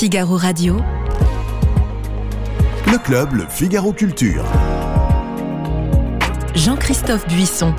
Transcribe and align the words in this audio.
Figaro 0.00 0.38
Radio. 0.38 0.76
Le 2.86 2.96
club, 2.96 3.34
le 3.34 3.44
Figaro 3.46 3.92
Culture. 3.92 4.46
Jean-Christophe 6.54 7.28
Buisson. 7.28 7.74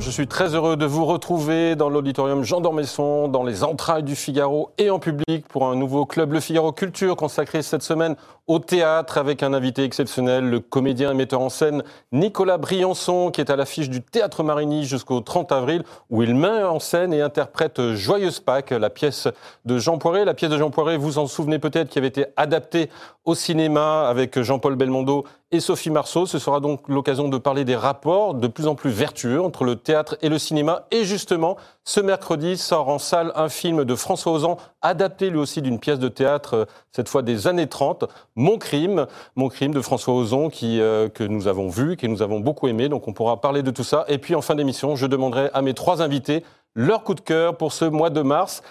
Je 0.00 0.10
suis 0.10 0.26
très 0.26 0.56
heureux 0.56 0.76
de 0.76 0.84
vous 0.84 1.04
retrouver 1.04 1.76
dans 1.76 1.88
l'auditorium 1.88 2.42
Jean 2.42 2.60
d'Ormesson, 2.60 3.28
dans 3.28 3.44
les 3.44 3.62
entrailles 3.62 4.02
du 4.02 4.16
Figaro 4.16 4.70
et 4.78 4.90
en 4.90 4.98
public 4.98 5.46
pour 5.46 5.68
un 5.68 5.76
nouveau 5.76 6.04
club 6.04 6.32
Le 6.32 6.40
Figaro 6.40 6.72
Culture 6.72 7.14
consacré 7.14 7.62
cette 7.62 7.84
semaine 7.84 8.16
au 8.52 8.58
théâtre 8.58 9.16
avec 9.16 9.42
un 9.42 9.54
invité 9.54 9.82
exceptionnel, 9.82 10.44
le 10.44 10.60
comédien 10.60 11.12
et 11.12 11.14
metteur 11.14 11.40
en 11.40 11.48
scène 11.48 11.82
Nicolas 12.12 12.58
Briançon, 12.58 13.30
qui 13.30 13.40
est 13.40 13.48
à 13.48 13.56
l'affiche 13.56 13.88
du 13.88 14.02
Théâtre 14.02 14.42
Marigny 14.42 14.84
jusqu'au 14.84 15.20
30 15.20 15.52
avril, 15.52 15.84
où 16.10 16.22
il 16.22 16.34
met 16.34 16.62
en 16.62 16.78
scène 16.78 17.14
et 17.14 17.22
interprète 17.22 17.94
Joyeuse 17.94 18.40
Pâques, 18.40 18.72
la 18.72 18.90
pièce 18.90 19.26
de 19.64 19.78
Jean 19.78 19.96
Poiret. 19.96 20.26
La 20.26 20.34
pièce 20.34 20.50
de 20.50 20.58
Jean 20.58 20.68
Poiret, 20.68 20.98
vous 20.98 21.16
en 21.16 21.26
souvenez 21.26 21.58
peut-être, 21.58 21.88
qui 21.88 21.98
avait 21.98 22.08
été 22.08 22.26
adaptée 22.36 22.90
au 23.24 23.34
cinéma 23.34 24.06
avec 24.06 24.38
Jean-Paul 24.38 24.74
Belmondo 24.74 25.24
et 25.52 25.60
Sophie 25.60 25.90
Marceau. 25.90 26.26
Ce 26.26 26.38
sera 26.38 26.60
donc 26.60 26.88
l'occasion 26.88 27.28
de 27.28 27.38
parler 27.38 27.64
des 27.64 27.76
rapports 27.76 28.34
de 28.34 28.48
plus 28.48 28.66
en 28.66 28.74
plus 28.74 28.90
vertueux 28.90 29.40
entre 29.40 29.64
le 29.64 29.76
théâtre 29.76 30.16
et 30.22 30.28
le 30.28 30.38
cinéma. 30.38 30.86
Et 30.90 31.04
justement, 31.04 31.56
ce 31.84 32.00
mercredi 32.00 32.56
sort 32.56 32.88
en 32.88 32.98
salle 32.98 33.32
un 33.36 33.48
film 33.48 33.84
de 33.84 33.94
François 33.94 34.32
Ozan, 34.32 34.56
adapté 34.80 35.30
lui 35.30 35.38
aussi 35.38 35.62
d'une 35.62 35.78
pièce 35.78 35.98
de 35.98 36.08
théâtre, 36.08 36.66
cette 36.90 37.08
fois 37.08 37.22
des 37.22 37.46
années 37.46 37.68
30, 37.68 38.06
Mon 38.42 38.58
crime, 38.58 39.06
Mon 39.36 39.48
crime 39.48 39.72
de 39.72 39.80
François 39.80 40.14
Ozon, 40.14 40.50
euh, 40.64 41.08
que 41.08 41.22
nous 41.22 41.46
avons 41.46 41.68
vu, 41.68 41.96
que 41.96 42.08
nous 42.08 42.22
avons 42.22 42.40
beaucoup 42.40 42.66
aimé. 42.66 42.88
Donc 42.88 43.06
on 43.06 43.12
pourra 43.12 43.40
parler 43.40 43.62
de 43.62 43.70
tout 43.70 43.84
ça. 43.84 44.04
Et 44.08 44.18
puis 44.18 44.34
en 44.34 44.42
fin 44.42 44.56
d'émission, 44.56 44.96
je 44.96 45.06
demanderai 45.06 45.48
à 45.54 45.62
mes 45.62 45.74
trois 45.74 46.02
invités 46.02 46.42
leur 46.74 47.04
coup 47.04 47.14
de 47.14 47.20
cœur 47.20 47.56
pour 47.56 47.72
ce 47.72 47.84
mois 47.84 48.10
de 48.10 48.20
mars. 48.20 48.62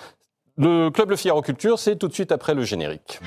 Le 0.57 0.89
Club 0.89 1.11
Le 1.11 1.15
Figaro 1.15 1.41
Culture, 1.41 1.79
c'est 1.79 1.95
tout 1.95 2.09
de 2.09 2.13
suite 2.13 2.33
après 2.33 2.53
le 2.53 2.63
générique. 2.63 3.21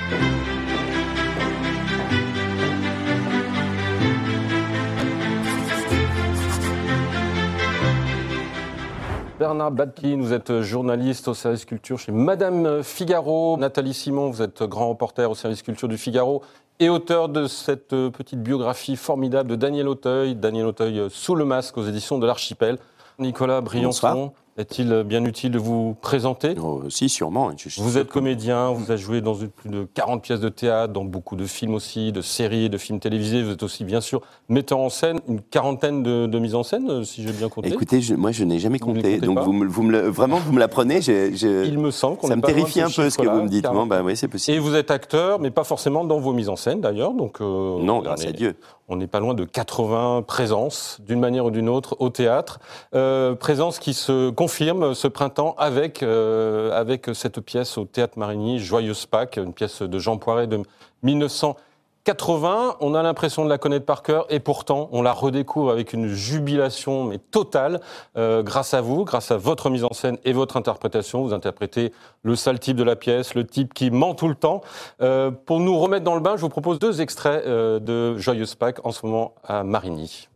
Bernard 9.39 9.73
Badkin, 9.73 10.21
vous 10.21 10.33
êtes 10.33 10.61
journaliste 10.61 11.27
au 11.27 11.35
service 11.35 11.65
culture 11.65 11.99
chez 11.99 12.13
Madame 12.13 12.85
Figaro. 12.85 13.57
Nathalie 13.57 13.93
Simon, 13.93 14.31
vous 14.31 14.43
êtes 14.43 14.63
grand 14.63 14.89
reporter 14.89 15.29
au 15.29 15.35
service 15.35 15.63
culture 15.63 15.89
du 15.89 15.99
Figaro 15.99 16.43
et 16.79 16.89
auteur 16.89 17.29
de 17.29 17.49
cette 17.49 17.89
petite 17.89 18.41
biographie 18.41 18.95
formidable 18.95 19.51
de 19.51 19.57
Daniel 19.57 19.89
Auteuil, 19.89 20.37
Daniel 20.37 20.67
Auteuil 20.67 21.09
sous 21.11 21.35
le 21.35 21.45
masque 21.45 21.77
aux 21.77 21.83
éditions 21.85 22.19
de 22.19 22.27
l'Archipel. 22.29 22.79
Nicolas 23.19 23.61
Briançon, 23.61 24.33
est-il 24.57 25.03
bien 25.05 25.25
utile 25.25 25.51
de 25.51 25.59
vous 25.59 25.97
présenter? 26.01 26.55
Oh, 26.63 26.83
Si, 26.89 27.09
sûrement. 27.09 27.51
vous 27.79 27.99
êtes 27.99 28.09
comédien, 28.09 28.71
vous 28.71 28.91
avez 28.91 29.01
joué 29.01 29.21
dans 29.21 29.35
plus 29.35 29.69
de 29.69 29.87
40 29.95 30.23
pièces 30.23 30.41
de 30.41 30.49
théâtre, 30.49 30.93
dans 30.93 31.05
beaucoup 31.05 31.35
de 31.37 31.45
films 31.45 31.75
aussi, 31.75 32.13
de 32.13 32.21
séries, 32.21 32.71
de 32.71 32.79
films 32.79 33.01
télévisés. 33.01 33.43
Vous 33.43 33.51
êtes 33.51 33.63
aussi, 33.63 33.85
bien 33.85 34.01
sûr, 34.01 34.21
metteur 34.49 34.79
en 34.79 34.91
scène, 34.91 35.21
une 35.29 35.41
quarantaine 35.41 36.03
de, 36.03 36.27
de 36.27 36.39
mises 36.39 36.55
en 36.55 36.63
scène, 36.63 36.89
euh, 36.89 37.05
si 37.05 37.23
j'ai 37.23 37.33
bien 37.33 37.49
compté. 37.49 37.69
Écoutez, 37.69 38.01
moi, 38.17 38.31
je 38.31 38.45
n'ai 38.45 38.59
jamais 38.61 38.79
compté. 38.79 39.19
Donc, 39.19 39.41
vous 39.41 39.53
me, 39.53 39.67
vous 39.67 39.83
me 39.83 39.93
le, 39.93 40.09
vraiment, 40.09 40.39
vous 40.39 40.53
me 40.53 40.61
l'apprenez. 40.61 41.01
Il 41.01 41.79
me 41.79 41.91
semble 41.91 42.17
qu'on 42.17 42.29
Ça 42.29 42.37
me 42.37 42.43
terrifie 42.43 42.81
un 42.81 42.91
peu 42.91 43.11
ce 43.11 43.19
que 43.19 43.27
vous 43.27 43.43
me 43.43 43.49
dites. 43.49 43.65
Bon, 43.65 43.87
bah, 43.87 44.03
oui, 44.05 44.17
c'est 44.17 44.29
possible. 44.29 44.57
Et 44.57 44.61
vous 44.61 44.75
êtes 44.77 44.91
acteur, 44.91 45.41
mais 45.41 45.51
pas 45.51 45.65
forcément 45.65 46.05
dans 46.05 46.21
vos 46.21 46.33
mises 46.33 46.49
en 46.49 46.57
scène, 46.57 46.81
d'ailleurs. 46.81 47.13
Donc, 47.13 47.41
euh, 47.41 47.79
non, 47.81 48.01
grâce 48.01 48.25
à 48.25 48.33
Dieu. 48.33 48.55
On 48.89 48.97
n'est 48.97 49.07
pas 49.07 49.21
loin 49.21 49.33
de 49.33 49.45
80 49.45 50.25
présences, 50.27 50.99
d'une 51.01 51.21
manière 51.21 51.47
ou 51.47 51.51
d'une 51.51 51.71
autre, 51.71 51.97
au 52.01 52.11
théâtre. 52.11 52.61
Euh, 52.95 53.35
présence 53.35 53.79
qui 53.79 53.95
se 53.95 54.29
confirme 54.29 54.95
ce 54.95 55.09
printemps 55.09 55.55
avec, 55.57 56.03
euh, 56.03 56.71
avec 56.79 57.09
cette 57.15 57.41
pièce 57.41 57.79
au 57.79 57.87
Théâtre 57.87 58.19
Marigny, 58.19 58.59
Joyeuse 58.59 59.07
Pâques, 59.07 59.39
une 59.39 59.55
pièce 59.55 59.81
de 59.81 59.99
Jean 59.99 60.19
Poiret 60.19 60.47
de 60.47 60.61
1900. 61.03 61.57
80, 62.05 62.77
on 62.81 62.95
a 62.95 63.03
l'impression 63.03 63.45
de 63.45 63.49
la 63.49 63.57
connaître 63.57 63.87
par 63.87 64.03
cœur 64.03 64.27
et 64.29 64.39
pourtant 64.39 64.89
on 64.93 65.01
la 65.01 65.13
redécouvre 65.13 65.71
avec 65.71 65.95
une 65.95 66.09
jubilation 66.09 67.05
mais 67.05 67.19
totale 67.19 67.81
euh, 68.19 68.43
grâce 68.43 68.75
à 68.75 68.83
vous, 68.83 69.05
grâce 69.05 69.31
à 69.31 69.39
votre 69.39 69.71
mise 69.71 69.85
en 69.85 69.93
scène 69.93 70.19
et 70.25 70.35
votre 70.35 70.59
interprétation. 70.59 71.23
Vous 71.23 71.33
interprétez 71.33 71.93
le 72.23 72.37
sale 72.37 72.59
type 72.59 72.77
de 72.77 72.85
la 72.85 72.97
pièce, 72.97 73.35
le 73.35 73.47
type 73.47 73.73
qui 73.73 73.91
ment 73.91 74.15
tout 74.15 74.29
le 74.29 74.35
temps. 74.35 74.61
Euh, 75.01 75.31
pour 75.31 75.61
nous 75.61 75.79
remettre 75.79 76.05
dans 76.05 76.15
le 76.15 76.21
bain, 76.21 76.37
je 76.37 76.43
vous 76.43 76.51
propose 76.51 76.79
deux 76.79 77.01
extraits 77.01 77.43
euh, 77.47 77.79
de 77.79 78.19
Joyeuse 78.19 78.55
Pâques 78.55 78.85
en 78.85 78.93
ce 78.93 79.07
moment 79.07 79.35
à 79.43 79.65
Marigny. 79.65 80.29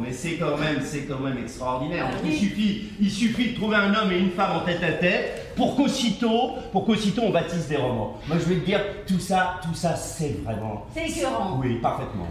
Mais 0.00 0.12
c'est 0.12 0.32
quand 0.32 0.56
même, 0.56 0.80
c'est 0.84 1.02
quand 1.02 1.20
même 1.20 1.38
extraordinaire. 1.38 2.06
Il 2.24 2.36
suffit, 2.36 2.88
il 3.00 3.08
suffit 3.08 3.52
de 3.52 3.54
trouver 3.56 3.76
un 3.76 3.94
homme 3.94 4.10
et 4.10 4.18
une 4.18 4.32
femme 4.32 4.56
en 4.56 4.60
tête 4.64 4.82
à 4.82 4.90
tête 4.94 5.52
pour 5.54 5.76
qu'aussitôt, 5.76 6.54
pour 6.72 6.84
qu'aussitôt 6.84 7.22
on 7.24 7.30
baptise 7.30 7.68
des 7.68 7.76
romans. 7.76 8.18
Moi 8.26 8.36
je 8.40 8.44
vais 8.52 8.56
te 8.60 8.66
dire, 8.66 8.80
tout 9.06 9.20
ça, 9.20 9.60
tout 9.62 9.74
ça, 9.74 9.94
c'est 9.94 10.42
vraiment. 10.44 10.86
C'est 10.92 11.06
écœurant. 11.08 11.60
Oui, 11.62 11.76
parfaitement. 11.76 12.26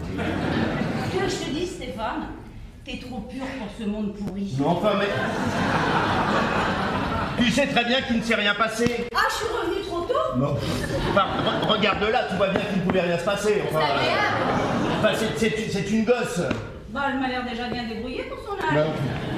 Tu 1.10 1.16
veux 1.18 1.24
que 1.24 1.30
je 1.30 1.36
te 1.36 1.48
dise, 1.50 1.70
Stéphane, 1.76 2.26
t'es 2.84 2.98
trop 2.98 3.20
pur 3.20 3.44
pour 3.58 3.68
ce 3.80 3.84
monde 3.88 4.12
pourri. 4.14 4.54
Non, 4.60 4.68
enfin, 4.68 4.90
mais. 4.98 5.06
tu 7.42 7.50
sais 7.50 7.68
très 7.68 7.86
bien 7.86 8.02
qu'il 8.02 8.18
ne 8.18 8.22
s'est 8.22 8.34
rien 8.34 8.52
passé. 8.54 9.06
Ah, 9.14 9.20
je 9.30 9.34
suis 9.34 9.46
revenu 9.46 9.80
trop 9.86 10.00
tôt 10.02 10.36
Non. 10.38 10.56
Enfin, 11.10 11.26
re- 11.42 11.66
regarde 11.72 12.02
là, 12.02 12.24
tu 12.28 12.36
vois 12.36 12.48
bien 12.48 12.60
qu'il 12.60 12.82
ne 12.82 12.86
pouvait 12.86 13.00
rien 13.00 13.18
se 13.18 13.24
passer. 13.24 13.62
Enfin, 13.70 13.80
C'est 13.86 13.92
agréable. 13.94 14.36
enfin, 14.98 15.08
c'est- 15.14 15.38
c'est 15.38 15.70
c'est 15.70 15.90
une 15.90 16.04
gosse. 16.04 16.42
Bah, 16.96 17.02
elle 17.12 17.20
m'a 17.20 17.28
l'air 17.28 17.44
déjà 17.44 17.68
bien 17.68 17.84
débrouillée 17.84 18.22
pour 18.22 18.38
son 18.38 18.54
âge. 18.54 18.74
Non, 18.74 18.90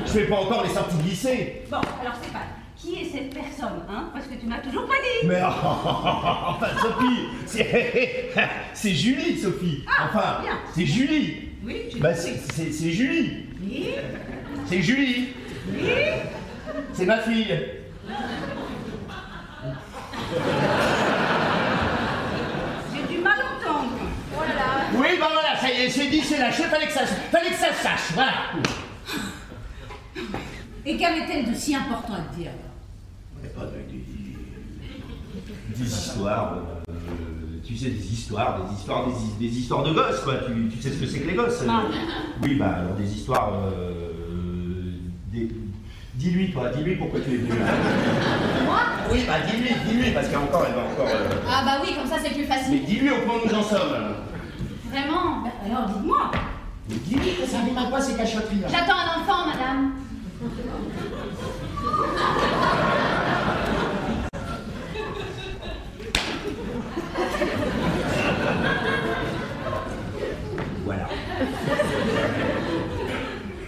je 0.07 0.11
fais 0.13 0.27
pas 0.27 0.37
encore 0.37 0.63
les 0.63 0.69
sorties 0.71 0.97
de 0.99 1.03
lycée. 1.03 1.65
Bon, 1.69 1.79
alors 2.01 2.15
Stéphane, 2.15 2.43
qui 2.77 2.95
est 3.01 3.05
cette 3.05 3.35
personne, 3.35 3.83
hein? 3.91 4.11
Parce 4.15 4.29
que 4.29 4.35
tu 4.35 4.47
m'as 4.47 4.59
toujours 4.59 4.87
pas 4.87 4.95
dit. 4.95 5.27
Mais 5.27 5.43
enfin, 5.43 6.69
Sophie, 6.81 7.27
c'est 7.47 8.31
c'est 8.75 8.95
Julie, 8.95 9.37
Sophie. 9.37 9.85
Ah, 9.89 10.05
Enfin, 10.09 10.41
bien. 10.43 10.53
c'est 10.73 10.87
Julie. 10.87 11.49
Oui, 11.65 11.83
tu 11.91 11.99
Bah, 11.99 12.15
c'est 12.15 12.37
c'est- 12.55 12.71
c'est 12.71 12.93
Julie. 12.93 13.47
Oui, 13.61 13.89
C'est 14.67 14.81
Julie. 14.81 15.31
oui. 15.69 15.89
C'est 16.93 17.07
ma 17.07 17.19
fille. 17.19 17.59
J'ai 22.95 23.03
du 23.17 23.21
mal 23.21 23.39
entendre. 23.39 23.89
Oh 24.37 24.41
là 24.43 24.55
là. 24.55 24.65
Oui, 24.95 25.09
est, 25.87 25.91
c'est 25.91 26.09
dit, 26.09 26.21
c'est 26.21 26.39
lâché, 26.39 26.62
fallait 26.65 26.87
que 26.87 26.93
ça, 26.93 27.06
fallait 27.06 27.50
que 27.50 27.55
ça 27.56 27.72
se 27.72 27.83
sache, 27.83 28.12
voilà. 28.15 28.33
Et 30.87 30.97
qu'avait-elle 30.97 31.50
de 31.50 31.55
si 31.55 31.75
important 31.75 32.15
à 32.15 32.21
te 32.33 32.37
dire 32.37 32.50
Mais 33.43 33.49
pas 33.50 33.62
de- 33.62 33.69
des, 33.91 35.77
des 35.77 35.84
histoires, 35.87 36.55
euh, 36.88 36.93
tu 37.67 37.77
sais, 37.77 37.91
des 37.91 38.12
histoires, 38.12 38.65
des 38.69 38.75
histoires, 38.75 39.06
des, 39.06 39.12
hi- 39.12 39.49
des 39.50 39.59
histoires 39.59 39.83
de 39.83 39.93
gosses, 39.93 40.21
quoi. 40.25 40.34
Tu, 40.47 40.69
tu 40.75 40.83
sais 40.83 40.91
ce 40.91 40.97
que 41.00 41.06
c'est 41.06 41.21
que 41.21 41.28
les 41.28 41.34
gosses 41.34 41.62
Non. 41.65 41.83
Oui, 42.43 42.55
bah 42.55 42.77
alors 42.78 42.94
des 42.94 43.11
histoires. 43.12 43.53
euh, 43.55 44.93
des... 45.33 45.49
Dis-lui, 46.15 46.50
toi, 46.50 46.71
dis-lui 46.71 46.97
pourquoi 46.97 47.21
tu 47.21 47.33
es 47.34 47.37
venu 47.37 47.50
là. 47.61 47.67
Moi 48.65 48.81
Oui, 49.12 49.22
bah 49.27 49.34
dis-lui, 49.49 49.69
dis-lui, 49.88 50.11
parce 50.11 50.28
qu'encore, 50.28 50.65
elle 50.67 50.75
va 50.75 50.83
encore. 50.83 51.06
euh, 51.09 51.28
Ah 51.49 51.62
bah 51.65 51.81
oui, 51.84 51.94
comme 51.94 52.09
ça 52.09 52.17
c'est 52.21 52.31
plus 52.31 52.41
Mais 52.41 52.47
facile. 52.56 52.84
dis-lui 52.84 53.11
au 53.11 53.19
point 53.21 53.34
où 53.37 53.47
nous 53.49 53.55
en 53.55 53.62
sommes. 53.62 54.15
Vraiment 54.91 55.43
Bah, 55.44 55.48
Alors 55.71 55.87
dites-moi. 55.89 56.31
Que 56.89 57.47
ça 57.47 57.59
rime 57.59 57.77
à 57.77 57.91
quoi 57.91 58.01
ces 58.01 58.15
cachotteries 58.17 58.61
là 58.61 58.69
J'attends 58.71 58.95
un 58.95 59.21
enfant, 59.21 59.47
madame. 59.47 59.93
Voilà. 70.84 71.09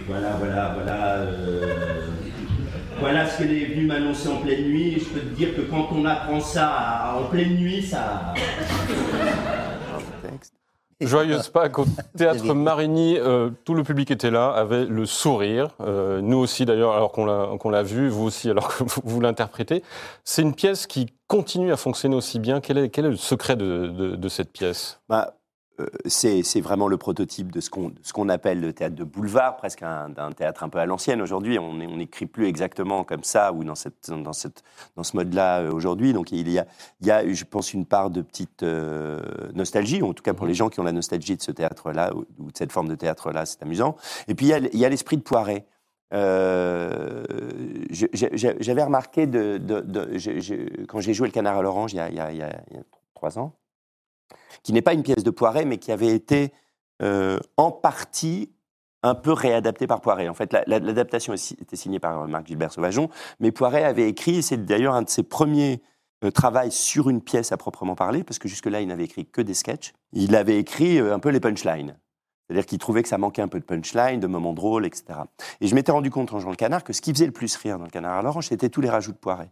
voilà, 0.07 0.29
voilà, 0.39 0.71
voilà. 0.75 1.05
euh, 1.17 1.75
Voilà 2.99 3.27
ce 3.27 3.37
qu'elle 3.39 3.51
est 3.53 3.65
venue 3.65 3.85
m'annoncer 3.85 4.27
en 4.29 4.37
pleine 4.37 4.63
nuit. 4.69 4.95
Et 4.95 4.99
je 4.99 5.05
peux 5.05 5.19
te 5.19 5.35
dire 5.35 5.55
que 5.55 5.61
quand 5.61 5.89
on 5.91 6.05
apprend 6.05 6.39
ça 6.39 7.15
en 7.19 7.23
pleine 7.29 7.55
nuit, 7.55 7.83
ça. 7.83 8.33
Joyeuse 11.07 11.49
Pâques 11.49 11.79
au 11.79 11.85
théâtre 12.17 12.53
Marigny, 12.53 13.17
euh, 13.17 13.49
tout 13.65 13.73
le 13.73 13.83
public 13.83 14.11
était 14.11 14.31
là, 14.31 14.49
avait 14.51 14.85
le 14.85 15.05
sourire. 15.05 15.69
Euh, 15.81 16.21
nous 16.21 16.37
aussi 16.37 16.65
d'ailleurs, 16.65 16.93
alors 16.93 17.11
qu'on 17.11 17.25
l'a 17.25 17.49
qu'on 17.59 17.69
l'a 17.69 17.83
vu, 17.83 18.09
vous 18.09 18.23
aussi 18.25 18.49
alors 18.49 18.67
que 18.75 18.83
vous, 18.83 19.01
vous 19.03 19.21
l'interprétez. 19.21 19.83
C'est 20.23 20.41
une 20.41 20.53
pièce 20.55 20.87
qui 20.87 21.07
continue 21.27 21.71
à 21.71 21.77
fonctionner 21.77 22.15
aussi 22.15 22.39
bien. 22.39 22.61
Quel 22.61 22.77
est, 22.77 22.89
quel 22.89 23.05
est 23.05 23.09
le 23.11 23.15
secret 23.17 23.55
de, 23.55 23.87
de- 23.87 24.15
de 24.15 24.29
cette 24.29 24.51
pièce? 24.51 24.99
Bah, 25.09 25.33
c'est 26.05 26.43
c'est 26.43 26.61
vraiment 26.61 26.87
le 26.87 26.97
prototype 26.97 27.51
de 27.51 27.59
ce 27.61 27.69
qu'on 27.69 28.29
appelle 28.29 28.59
le 28.61 28.73
théâtre 28.73 28.95
de 28.95 29.03
boulevard, 29.03 29.57
presque 29.57 29.83
un, 29.83 30.09
d'un 30.09 30.31
théâtre 30.31 30.63
un 30.63 30.69
peu 30.69 30.79
à 30.79 30.85
l'ancienne 30.85 31.21
aujourd'hui. 31.21 31.59
On 31.59 31.73
n'écrit 31.75 32.25
plus 32.25 32.47
exactement 32.47 33.03
comme 33.03 33.23
ça 33.23 33.53
ou 33.53 33.63
dans, 33.63 33.75
cette, 33.75 34.09
dans, 34.11 34.33
cette, 34.33 34.63
dans 34.95 35.03
ce 35.03 35.15
mode-là 35.15 35.59
euh, 35.61 35.71
aujourd'hui. 35.71 36.13
Donc 36.13 36.31
il 36.31 36.49
y, 36.49 36.59
a, 36.59 36.65
il 37.01 37.07
y 37.07 37.11
a, 37.11 37.27
je 37.31 37.43
pense, 37.45 37.73
une 37.73 37.85
part 37.85 38.09
de 38.09 38.21
petite 38.21 38.63
euh, 38.63 39.19
nostalgie, 39.53 40.01
en 40.03 40.13
tout 40.13 40.23
cas 40.23 40.33
pour 40.33 40.45
les 40.47 40.53
gens 40.53 40.69
qui 40.69 40.79
ont 40.79 40.83
la 40.83 40.91
nostalgie 40.91 41.35
de 41.35 41.41
ce 41.41 41.51
théâtre-là 41.51 42.13
ou, 42.15 42.21
de 42.39 42.57
cette 42.57 42.71
forme 42.71 42.87
de 42.87 42.95
théâtre-là, 42.95 43.45
c'est 43.45 43.61
amusant. 43.63 43.95
Et 44.27 44.35
puis 44.35 44.47
il 44.47 44.79
y 44.79 44.85
a, 44.85 44.89
l'esprit 44.89 45.17
de 45.17 45.21
Poiret. 45.23 45.65
euh, 46.13 47.23
j'avais 47.91 48.83
remarqué 48.83 49.27
de, 49.27 49.57
de- 49.57 49.81
de- 49.81 50.17
je- 50.17 50.39
je- 50.39 50.85
quand 50.85 50.99
j'ai 50.99 51.13
joué 51.13 51.27
le 51.27 51.31
Canard 51.33 51.57
à 51.57 51.61
l'orange 51.61 51.93
il 51.93 51.97
y 51.97 51.99
a, 51.99 52.09
il 52.09 52.15
y 52.15 52.19
a- 52.19 52.31
il 52.31 52.37
y 52.37 52.41
a- 52.41 52.61
il 52.69 52.77
y 52.77 52.79
a 52.79 52.83
trois 53.15 53.39
ans, 53.39 53.53
qui 54.63 54.73
n'est 54.73 54.81
pas 54.81 54.93
une 54.93 55.03
pièce 55.03 55.23
de 55.23 55.29
Poiret, 55.31 55.65
mais 55.65 55.77
qui 55.77 55.91
avait 55.91 56.13
été 56.13 56.51
euh, 57.01 57.39
en 57.57 57.71
partie 57.71 58.51
un 59.03 59.15
peu 59.15 59.31
réadaptée 59.33 59.87
par 59.87 60.01
Poiret. 60.01 60.27
En 60.29 60.33
fait, 60.35 60.53
la- 60.53 60.63
la- 60.67 60.79
l'adaptation 60.79 61.33
était 61.33 61.75
signée 61.75 61.99
par 61.99 62.27
Marc 62.27 62.45
Gilbert 62.47 62.71
Sauvageon, 62.71 63.09
mais 63.39 63.51
Poiret 63.51 63.83
avait 63.83 64.07
écrit, 64.07 64.37
et 64.37 64.41
c'est 64.43 64.63
d'ailleurs 64.63 64.93
un 64.93 65.01
de 65.01 65.09
ses 65.09 65.23
premiers 65.23 65.81
euh, 66.23 66.29
travaux 66.29 66.69
sur 66.69 67.09
une 67.09 67.19
pièce 67.21 67.51
à 67.51 67.57
proprement 67.57 67.95
parler, 67.95 68.23
parce 68.23 68.37
que 68.37 68.47
jusque-là, 68.47 68.81
il 68.81 68.87
n'avait 68.87 69.05
écrit 69.05 69.25
que 69.25 69.41
des 69.41 69.55
sketchs. 69.55 69.93
Il 70.13 70.35
avait 70.35 70.59
écrit 70.59 70.99
euh, 70.99 71.15
un 71.15 71.19
peu 71.19 71.29
les 71.29 71.39
punchlines. 71.39 71.97
C'est-à-dire 72.45 72.67
qu'il 72.67 72.77
trouvait 72.77 73.01
que 73.01 73.09
ça 73.09 73.17
manquait 73.17 73.41
un 73.41 73.47
peu 73.47 73.59
de 73.59 73.65
punchline, 73.65 74.19
de 74.19 74.27
moments 74.27 74.53
drôles, 74.53 74.85
etc. 74.85 75.05
Et 75.61 75.67
je 75.67 75.73
m'étais 75.73 75.91
rendu 75.91 76.11
compte 76.11 76.31
en 76.33 76.39
jouant 76.39 76.51
le 76.51 76.57
canard 76.57 76.83
que 76.83 76.93
ce 76.93 77.01
qui 77.01 77.11
faisait 77.11 77.25
le 77.25 77.31
plus 77.31 77.55
rire 77.55 77.79
dans 77.79 77.85
le 77.85 77.89
canard 77.89 78.19
à 78.19 78.21
l'orange, 78.21 78.49
c'était 78.49 78.69
tous 78.69 78.81
les 78.81 78.89
rajouts 78.89 79.13
de 79.13 79.17
Poiret. 79.17 79.49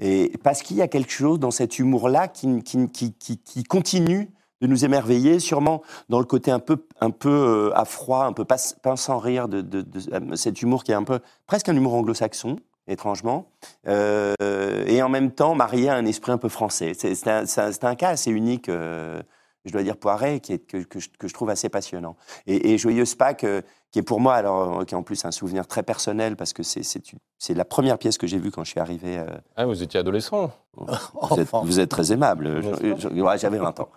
Et 0.00 0.32
parce 0.42 0.62
qu'il 0.62 0.76
y 0.76 0.82
a 0.82 0.88
quelque 0.88 1.12
chose 1.12 1.38
dans 1.38 1.50
cet 1.50 1.78
humour-là 1.78 2.28
qui, 2.28 2.62
qui, 2.62 2.88
qui, 2.88 3.12
qui- 3.38 3.64
continue 3.64 4.30
de 4.60 4.66
nous 4.66 4.84
émerveiller, 4.84 5.40
sûrement 5.40 5.82
dans 6.08 6.20
le 6.20 6.24
côté 6.24 6.50
un 6.50 6.60
peu, 6.60 6.86
un 7.00 7.10
peu 7.10 7.30
euh, 7.30 7.76
à 7.76 7.84
froid, 7.84 8.24
un 8.24 8.32
peu 8.32 8.44
pince 8.44 8.76
sans 8.96 9.18
rire 9.18 9.48
de, 9.48 9.60
de- 9.60 9.82
de 9.82 10.36
cet 10.36 10.62
humour 10.62 10.84
qui 10.84 10.92
est 10.92 10.96
un 10.96 11.02
peu 11.02 11.20
presque 11.46 11.68
un 11.68 11.74
humour 11.76 11.94
anglo-saxon, 11.94 12.56
étrangement, 12.86 13.50
euh, 13.88 14.34
et 14.86 15.02
en 15.02 15.08
même 15.08 15.32
temps 15.32 15.54
marié 15.54 15.88
à 15.88 15.94
un 15.94 16.06
esprit 16.06 16.32
un 16.32 16.38
peu 16.38 16.48
français. 16.48 16.92
C'est 16.94 17.28
un, 17.28 17.44
un- 17.82 17.94
cas 17.96 18.10
assez 18.10 18.30
unique, 18.30 18.68
euh, 18.68 19.20
je 19.64 19.72
dois 19.72 19.82
dire 19.82 19.96
Poiret, 19.96 20.40
que, 20.40 20.56
que 20.82 20.98
je, 21.00 21.34
trouve 21.34 21.50
assez 21.50 21.68
passionnant. 21.68 22.16
Et, 22.46 22.72
et 22.72 22.78
Joyeuse 22.78 23.14
Pâques, 23.14 23.44
euh, 23.44 23.62
qui 23.92 23.98
est 23.98 24.02
pour 24.02 24.20
moi, 24.20 24.34
alors, 24.34 24.80
euh, 24.80 24.84
qui 24.84 24.94
est 24.94 24.96
en 24.96 25.02
plus 25.02 25.24
un 25.24 25.30
souvenir 25.30 25.66
très 25.66 25.82
personnel, 25.82 26.34
parce 26.34 26.52
que 26.54 26.62
c'est- 26.62 26.82
c'est 26.82 27.12
une- 27.12 27.18
c'est 27.38 27.54
la 27.54 27.64
première 27.66 27.98
pièce 27.98 28.16
que 28.18 28.26
j'ai 28.26 28.38
vue 28.38 28.50
quand 28.50 28.64
je 28.64 28.70
suis 28.70 28.80
arrivé. 28.80 29.18
euh, 29.18 29.26
Ah, 29.54 29.66
vous 29.66 29.82
étiez 29.82 30.00
adolescent. 30.00 30.50
vous, 30.74 31.38
êtes, 31.40 31.48
vous 31.62 31.78
êtes 31.80 31.90
très 31.90 32.10
aimable. 32.12 32.62
Je- 32.62 33.08
ouais, 33.20 33.38
J'avais 33.38 33.58
20 33.58 33.78
ans. 33.80 33.88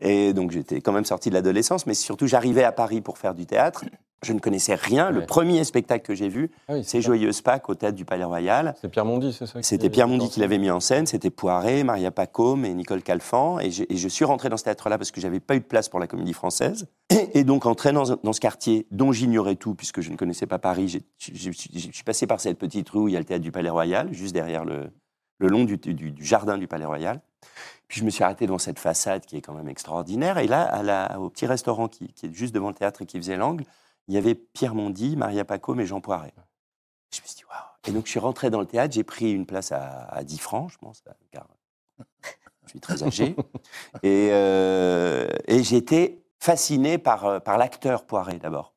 Et 0.00 0.32
donc 0.32 0.50
j'étais 0.52 0.80
quand 0.80 0.92
même 0.92 1.04
sorti 1.04 1.28
de 1.28 1.34
l'adolescence, 1.34 1.86
mais 1.86 1.94
surtout 1.94 2.26
j'arrivais 2.26 2.64
à 2.64 2.72
Paris 2.72 3.00
pour 3.02 3.18
faire 3.18 3.34
du 3.34 3.44
théâtre. 3.46 3.84
Je 4.22 4.32
ne 4.32 4.38
connaissais 4.38 4.76
rien. 4.76 5.10
Le 5.10 5.26
premier 5.26 5.64
spectacle 5.64 6.06
que 6.06 6.14
j'ai 6.14 6.28
vu, 6.28 6.50
Ah 6.68 6.74
oui, 6.74 6.84
c'est. 6.84 7.00
Joyeuse 7.02 7.40
Pâques 7.40 7.68
au 7.68 7.74
théâtre 7.74 7.96
du 7.96 8.04
Palais 8.04 8.22
Royal. 8.24 8.74
C'est 8.80 8.88
Pierre 8.88 9.04
Mondy, 9.04 9.32
c'est 9.32 9.46
ça 9.46 9.60
C'était 9.62 9.90
Pierre 9.90 10.06
Mondy 10.06 10.28
qui 10.30 10.38
l'avait 10.40 10.58
mis 10.58 10.70
en 10.70 10.78
scène, 10.78 11.06
c'était 11.06 11.30
Poiret, 11.30 11.82
Maria 11.82 12.12
Pacôme 12.12 12.64
et 12.64 12.72
Nicole 12.72 13.02
Calfan. 13.02 13.58
Et 13.58 13.72
je, 13.72 13.82
et 13.88 13.96
je 13.96 14.08
suis 14.08 14.24
rentré 14.24 14.48
dans 14.48 14.56
ce 14.56 14.62
théâtre-là 14.64 14.96
parce 14.96 15.10
que 15.10 15.20
j'avais 15.20 15.40
pas 15.40 15.56
eu 15.56 15.60
de 15.60 15.64
place 15.64 15.88
pour 15.88 15.98
la 15.98 16.06
comédie 16.06 16.32
française. 16.34 16.86
Et, 17.10 17.40
et 17.40 17.44
donc, 17.44 17.66
entré 17.66 17.92
dans, 17.92 18.04
dans 18.22 18.32
ce 18.32 18.40
quartier 18.40 18.86
dont 18.92 19.10
j'ignorais 19.10 19.56
tout, 19.56 19.74
puisque 19.74 20.00
je 20.00 20.10
ne 20.12 20.16
connaissais 20.16 20.46
pas 20.46 20.60
Paris, 20.60 20.88
je 20.88 20.98
suis- 21.18 21.36
je 21.74 21.90
suis 21.90 22.04
passé 22.04 22.28
par 22.28 22.38
cette 22.40 22.58
petite 22.58 22.88
rue 22.90 23.00
où 23.00 23.08
il 23.08 23.14
y 23.14 23.16
a 23.16 23.20
le 23.20 23.24
théâtre 23.24 23.42
du 23.42 23.50
Palais 23.50 23.70
Royal, 23.70 24.12
juste 24.12 24.34
derrière 24.34 24.64
le, 24.64 24.90
le 25.38 25.48
long 25.48 25.64
du, 25.64 25.78
du- 25.78 25.94
du 26.12 26.24
jardin 26.24 26.58
du 26.58 26.68
Palais 26.68 26.84
Royal. 26.84 27.20
Puis 27.88 27.98
je 28.00 28.04
me 28.04 28.10
suis 28.10 28.22
arrêté 28.22 28.46
devant 28.46 28.58
cette 28.58 28.78
façade 28.78 29.26
qui 29.26 29.36
est 29.36 29.40
quand 29.42 29.52
même 29.52 29.68
extraordinaire. 29.68 30.38
Et 30.38 30.46
là, 30.46 30.62
à 30.62 30.82
la- 30.84 31.18
au 31.20 31.28
petit 31.28 31.44
restaurant 31.46 31.88
qui, 31.88 32.12
qui 32.14 32.26
est 32.26 32.32
juste 32.32 32.54
devant 32.54 32.68
le 32.68 32.74
théâtre 32.74 33.02
et 33.02 33.06
qui 33.06 33.18
faisait 33.18 33.36
l'angle, 33.36 33.64
il 34.08 34.14
y 34.14 34.18
avait 34.18 34.34
Pierre 34.34 34.74
Mondy, 34.74 35.16
Maria 35.16 35.44
Pacôme 35.44 35.80
et 35.80 35.86
Jean 35.86 36.00
Poiret. 36.00 36.32
Je 37.12 37.20
me 37.20 37.26
suis 37.26 37.36
dit, 37.36 37.44
waouh. 37.44 37.58
Et 37.86 37.92
donc, 37.92 38.06
je 38.06 38.10
suis 38.10 38.20
rentré 38.20 38.50
dans 38.50 38.60
le 38.60 38.66
théâtre, 38.66 38.94
j'ai 38.94 39.04
pris 39.04 39.32
une 39.32 39.46
place 39.46 39.72
à, 39.72 40.04
à 40.04 40.24
10 40.24 40.38
francs, 40.38 40.70
je 40.70 40.78
pense, 40.78 41.02
car 41.30 41.46
je 42.64 42.70
suis 42.70 42.80
très 42.80 43.02
âgé. 43.02 43.36
et 44.02 44.28
euh, 44.32 45.28
et 45.46 45.74
été 45.74 46.24
fasciné 46.38 46.98
par, 46.98 47.26
euh, 47.26 47.40
par 47.40 47.58
l'acteur 47.58 48.04
Poiret, 48.04 48.38
d'abord, 48.38 48.74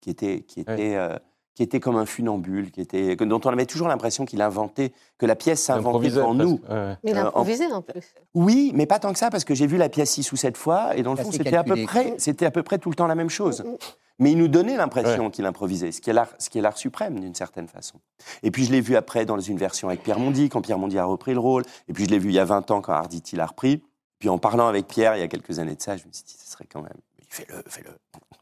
qui 0.00 0.10
était, 0.10 0.42
qui, 0.42 0.60
était, 0.60 0.96
euh, 0.96 1.18
qui 1.58 1.64
était 1.64 1.80
comme 1.80 1.96
un 1.96 2.06
funambule, 2.06 2.70
qui 2.70 2.80
était, 2.80 3.16
dont 3.16 3.40
on 3.44 3.48
avait 3.48 3.66
toujours 3.66 3.88
l'impression 3.88 4.24
qu'il 4.24 4.40
inventait, 4.42 4.92
que 5.18 5.26
la 5.26 5.34
pièce 5.34 5.60
s'inventait 5.60 6.10
devant 6.10 6.32
nous. 6.32 6.60
Mais 6.68 6.96
il 7.02 7.16
Euh, 7.16 7.22
en- 7.24 7.26
improvisait 7.26 7.72
en 7.72 7.82
plus. 7.82 8.14
Oui, 8.32 8.70
mais 8.76 8.86
pas 8.86 9.00
tant 9.00 9.12
que 9.12 9.18
ça, 9.18 9.28
parce 9.28 9.42
que 9.42 9.56
j'ai 9.56 9.66
vu 9.66 9.76
la 9.76 9.88
pièce 9.88 10.12
six 10.12 10.30
ou 10.30 10.36
sept 10.36 10.56
fois, 10.56 10.96
et 10.96 11.02
dans 11.02 11.14
le 11.14 11.20
fond, 11.20 11.32
c'était 11.32 11.56
à, 11.56 11.64
peu 11.64 11.74
près, 11.82 12.14
c'était 12.18 12.46
à 12.46 12.52
peu 12.52 12.62
près 12.62 12.78
tout 12.78 12.90
le 12.90 12.94
temps 12.94 13.08
la 13.08 13.16
même 13.16 13.28
chose. 13.28 13.64
Mm, 13.64 13.70
mm. 13.70 13.76
Mais 14.20 14.30
il 14.30 14.38
nous 14.38 14.46
donnait 14.46 14.76
l'impression 14.76 15.30
qu'il 15.30 15.46
improvisait, 15.46 15.90
ce 15.90 16.00
qui 16.00 16.10
est 16.10 16.12
l'art, 16.12 16.28
ce 16.38 16.48
qui 16.48 16.58
est 16.58 16.62
l'art 16.62 16.78
suprême 16.78 17.18
d'une 17.18 17.34
certaine 17.34 17.66
façon. 17.66 17.98
Et 18.44 18.52
puis 18.52 18.64
je 18.64 18.70
l'ai 18.70 18.80
vu 18.80 18.94
après 18.94 19.26
dans 19.26 19.40
une 19.40 19.58
version 19.58 19.88
avec 19.88 20.04
Pierre 20.04 20.20
Mondy, 20.20 20.50
quand 20.50 20.60
Pierre 20.60 20.78
Mondy 20.78 20.96
a 20.96 21.06
repris 21.06 21.32
le 21.32 21.40
rôle. 21.40 21.64
Et 21.88 21.92
puis 21.92 22.04
je 22.04 22.10
l'ai 22.10 22.20
vu 22.20 22.28
il 22.28 22.34
y 22.36 22.38
a 22.38 22.44
20 22.44 22.70
ans 22.70 22.80
quand 22.82 22.92
Arditi 22.92 23.34
l'a 23.34 23.46
repris. 23.46 23.82
Puis 24.20 24.28
en 24.28 24.38
parlant 24.38 24.68
avec 24.68 24.86
Pierre 24.86 25.16
il 25.16 25.20
y 25.20 25.24
a 25.24 25.28
quelques 25.28 25.58
années 25.58 25.74
de 25.74 25.82
ça, 25.82 25.96
je 25.96 26.06
me 26.06 26.12
suis 26.12 26.22
dit, 26.22 26.36
ce 26.38 26.52
serait 26.52 26.66
quand 26.72 26.82
même, 26.82 26.98
fais-le, 27.28 27.64
fais-le. 27.66 27.90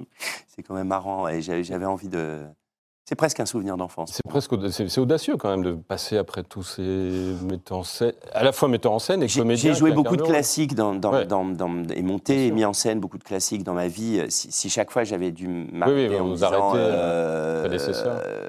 C'est 0.48 0.62
quand 0.62 0.74
même 0.74 0.88
marrant 0.88 1.28
et 1.28 1.40
j'avais 1.40 1.86
envie 1.86 2.08
de. 2.08 2.44
C'est 3.08 3.14
presque 3.14 3.38
un 3.38 3.46
souvenir 3.46 3.76
d'enfance. 3.76 4.10
C'est 4.14 4.28
presque 4.28 4.50
c'est 4.72 4.98
audacieux 4.98 5.36
quand 5.36 5.48
même 5.48 5.62
de 5.62 5.74
passer 5.74 6.18
après 6.18 6.42
tous 6.42 6.64
ces 6.64 6.82
metteurs 7.44 7.78
en 7.78 7.82
scène, 7.84 8.12
à 8.32 8.42
la 8.42 8.50
fois 8.50 8.66
metteurs 8.68 8.90
en 8.90 8.98
scène 8.98 9.22
et 9.22 9.28
comédiens. 9.28 9.72
j'ai 9.72 9.78
joué 9.78 9.92
beaucoup 9.92 10.16
de 10.16 10.22
classiques 10.22 10.74
dans, 10.74 10.92
dans, 10.92 11.12
Ouais. 11.12 11.24
dans- 11.24 11.44
dans- 11.44 11.84
et 11.94 12.02
monté 12.02 12.48
et 12.48 12.50
mis 12.50 12.64
en 12.64 12.72
scène 12.72 12.98
beaucoup 12.98 13.18
de 13.18 13.22
classiques 13.22 13.62
dans 13.62 13.74
ma 13.74 13.86
vie. 13.86 14.18
euh, 14.18 14.26
Si, 14.28 14.50
si 14.50 14.68
chaque 14.70 14.90
fois 14.90 15.04
j'avais 15.04 15.30
dû 15.30 15.46
m'arrêter 15.46 16.08
oui, 16.08 16.18
en 16.18 16.24
vous 16.26 16.32
disant, 16.34 16.46
arrêtez, 16.70 16.78
euh, 16.84 17.60
prédécesseur. 17.60 18.20
euh, 18.26 18.48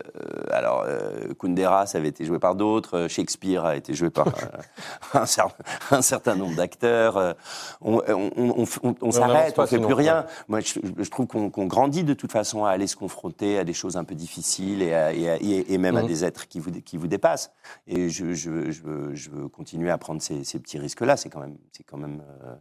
alors 0.52 0.86
euh, 0.88 1.34
Kundera, 1.40 1.86
ça 1.86 2.00
avait 2.00 2.08
été 2.08 2.26
joué 2.26 2.40
par 2.40 2.56
d'autres. 2.56 2.98
euh, 2.98 3.08
Shakespeare 3.08 3.64
a 3.64 3.76
été 3.76 3.94
joué 3.94 4.10
par 4.10 4.26
euh, 4.28 4.32
un, 5.14 5.26
cer- 5.26 5.52
un 5.92 6.02
certain 6.02 6.34
nombre 6.36 6.56
d'acteurs. 6.56 7.18
euh, 7.18 7.34
On, 7.82 8.02
on- 8.08 8.32
on- 8.36 8.64
on- 8.64 8.66
on 8.82 8.94
avance 9.10 9.14
s'arrête, 9.14 9.60
on 9.60 9.68
fait 9.68 9.76
sinon, 9.76 9.86
plus 9.86 9.94
rien. 9.94 10.26
Moi, 10.48 10.62
je, 10.62 10.80
je 10.98 11.10
trouve 11.12 11.28
qu'on 11.28 11.52
qu'on 11.52 11.68
grandit 11.68 12.04
de 12.04 12.16
toute 12.16 12.32
façon 12.32 12.66
à 12.66 12.72
aller 12.72 12.88
se 12.88 12.96
confronter 12.96 13.60
à 13.60 13.64
des 13.64 13.74
choses 13.74 13.98
un 13.98 14.04
peu 14.04 14.16
difficiles 14.16 14.47
et, 14.56 14.94
à- 14.94 15.14
et 15.14 15.30
à- 15.30 15.38
et- 15.38 15.74
et 15.74 15.78
même 15.78 15.98
à 15.98 16.02
Mhm. 16.02 16.08
des 16.08 16.24
êtres 16.26 16.48
qui 16.48 16.60
vous, 16.60 16.72
qui 16.82 16.98
vous 16.98 17.08
dépassent. 17.08 17.52
Et 17.88 18.10
je, 18.10 18.34
je- 18.34 18.72
je 18.72 18.82
veux, 18.82 19.16
je 19.16 19.30
veux 19.30 19.48
continuer 19.50 19.90
à 19.92 19.98
prendre 19.98 20.22
ces, 20.22 20.44
ces 20.44 20.60
petits 20.60 20.80
risques-là. 20.80 21.18
C'est 21.18 21.30
quand 21.30 21.40
même, 21.42 21.58
c'est 21.72 21.84
quand 21.84 21.98
même, 21.98 22.24
euh, 22.44 22.56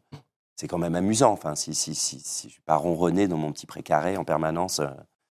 c'est 0.57 0.69
quand 0.69 0.79
même 0.79 0.95
amusant. 0.95 1.33
Enfin, 1.33 1.55
si, 1.55 1.75
si, 1.75 1.95
si, 1.95 2.21
si 2.21 2.49
je 2.49 2.53
suis 2.55 2.63
pas 2.63 2.77
ronronner 2.77 3.29
dans 3.29 3.37
mon 3.37 3.53
petit 3.53 3.67
précaré 3.67 4.17
en 4.17 4.25
permanence. 4.25 4.81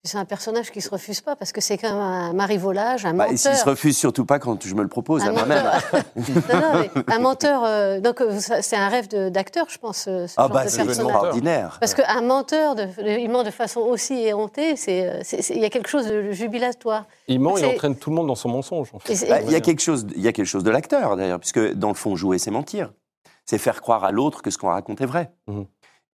C'est 0.07 0.19
un 0.19 0.25
personnage 0.25 0.71
qui 0.71 0.81
se 0.81 0.89
refuse 0.89 1.21
pas 1.21 1.37
parce 1.37 1.53
que 1.53 1.61
c'est 1.61 1.77
quand 1.77 1.89
même 1.91 1.99
un 2.01 2.33
marivolage, 2.33 3.05
un 3.05 3.13
bah, 3.15 3.27
et 3.27 3.33
menteur. 3.33 3.39
s'il 3.39 3.55
se 3.57 3.65
refuse 3.69 3.97
surtout 3.97 4.25
pas 4.25 4.39
quand 4.39 4.65
je 4.65 4.75
me 4.75 4.83
le 4.83 4.89
propose 4.89 5.23
Un 5.23 5.29
à 5.29 5.33
moi-même. 5.33 5.65
menteur. 5.65 6.03
Non, 6.55 6.61
non, 6.61 6.81
mais 6.81 7.15
un 7.15 7.19
menteur. 7.19 7.63
euh, 7.65 8.01
donc 8.01 8.21
euh, 8.21 8.39
c'est 8.39 8.77
un 8.77 8.89
rêve 8.89 9.09
d'acteur, 9.31 9.67
je 9.69 9.79
pense. 9.79 10.07
euh, 10.09 10.27
Ce 10.27 10.35
Ah 10.37 10.43
genre 10.43 10.51
bah 10.53 10.69
c'est 10.69 10.83
extraordinaire. 10.85 11.77
Parce 11.81 11.95
qu'un 11.95 12.21
menteur, 12.23 12.75
de, 12.77 12.85
de- 12.85 13.19
il 13.19 13.29
ment 13.29 13.43
de 13.43 13.51
façon 13.51 13.81
aussi 13.81 14.15
éhontée. 14.15 14.77
c'est, 14.77 15.23
Il 15.51 15.59
y 15.59 15.65
a 15.65 15.71
quelque 15.71 15.89
chose 15.89 16.07
de 16.07 16.31
jubilatoire. 16.31 17.07
Il 17.29 17.41
ment, 17.41 17.57
il 17.57 17.61
C'est- 17.65 17.75
entraîne 17.75 17.97
tout 17.97 18.11
le 18.11 18.17
monde 18.17 18.29
dans 18.29 18.35
son 18.37 18.49
mensonge. 18.49 18.91
En 18.95 18.99
fait. 19.01 19.13
Et 19.13 19.29
Bah, 19.29 19.41
Il 19.43 19.51
y 19.51 19.57
a 19.57 19.61
quelque 19.61 19.81
chose, 19.83 20.07
il 20.15 20.23
y 20.23 20.29
a 20.29 20.33
quelque 20.33 20.47
chose 20.47 20.65
de 20.65 20.71
l'acteur 20.71 21.17
d'ailleurs, 21.17 21.41
puisque 21.41 21.73
dans 21.75 21.89
le 21.89 21.95
fond, 21.95 22.15
jouer, 22.17 22.39
c'est 22.39 22.51
mentir. 22.51 22.93
C'est 23.45 23.59
faire 23.59 23.81
croire 23.81 24.05
à 24.05 24.13
l'autre 24.13 24.43
que 24.43 24.51
ce 24.51 24.59
qu'on 24.59 24.69
raconte 24.69 25.01
est 25.01 25.07
vrai. 25.07 25.33
Mhm. 25.49 25.67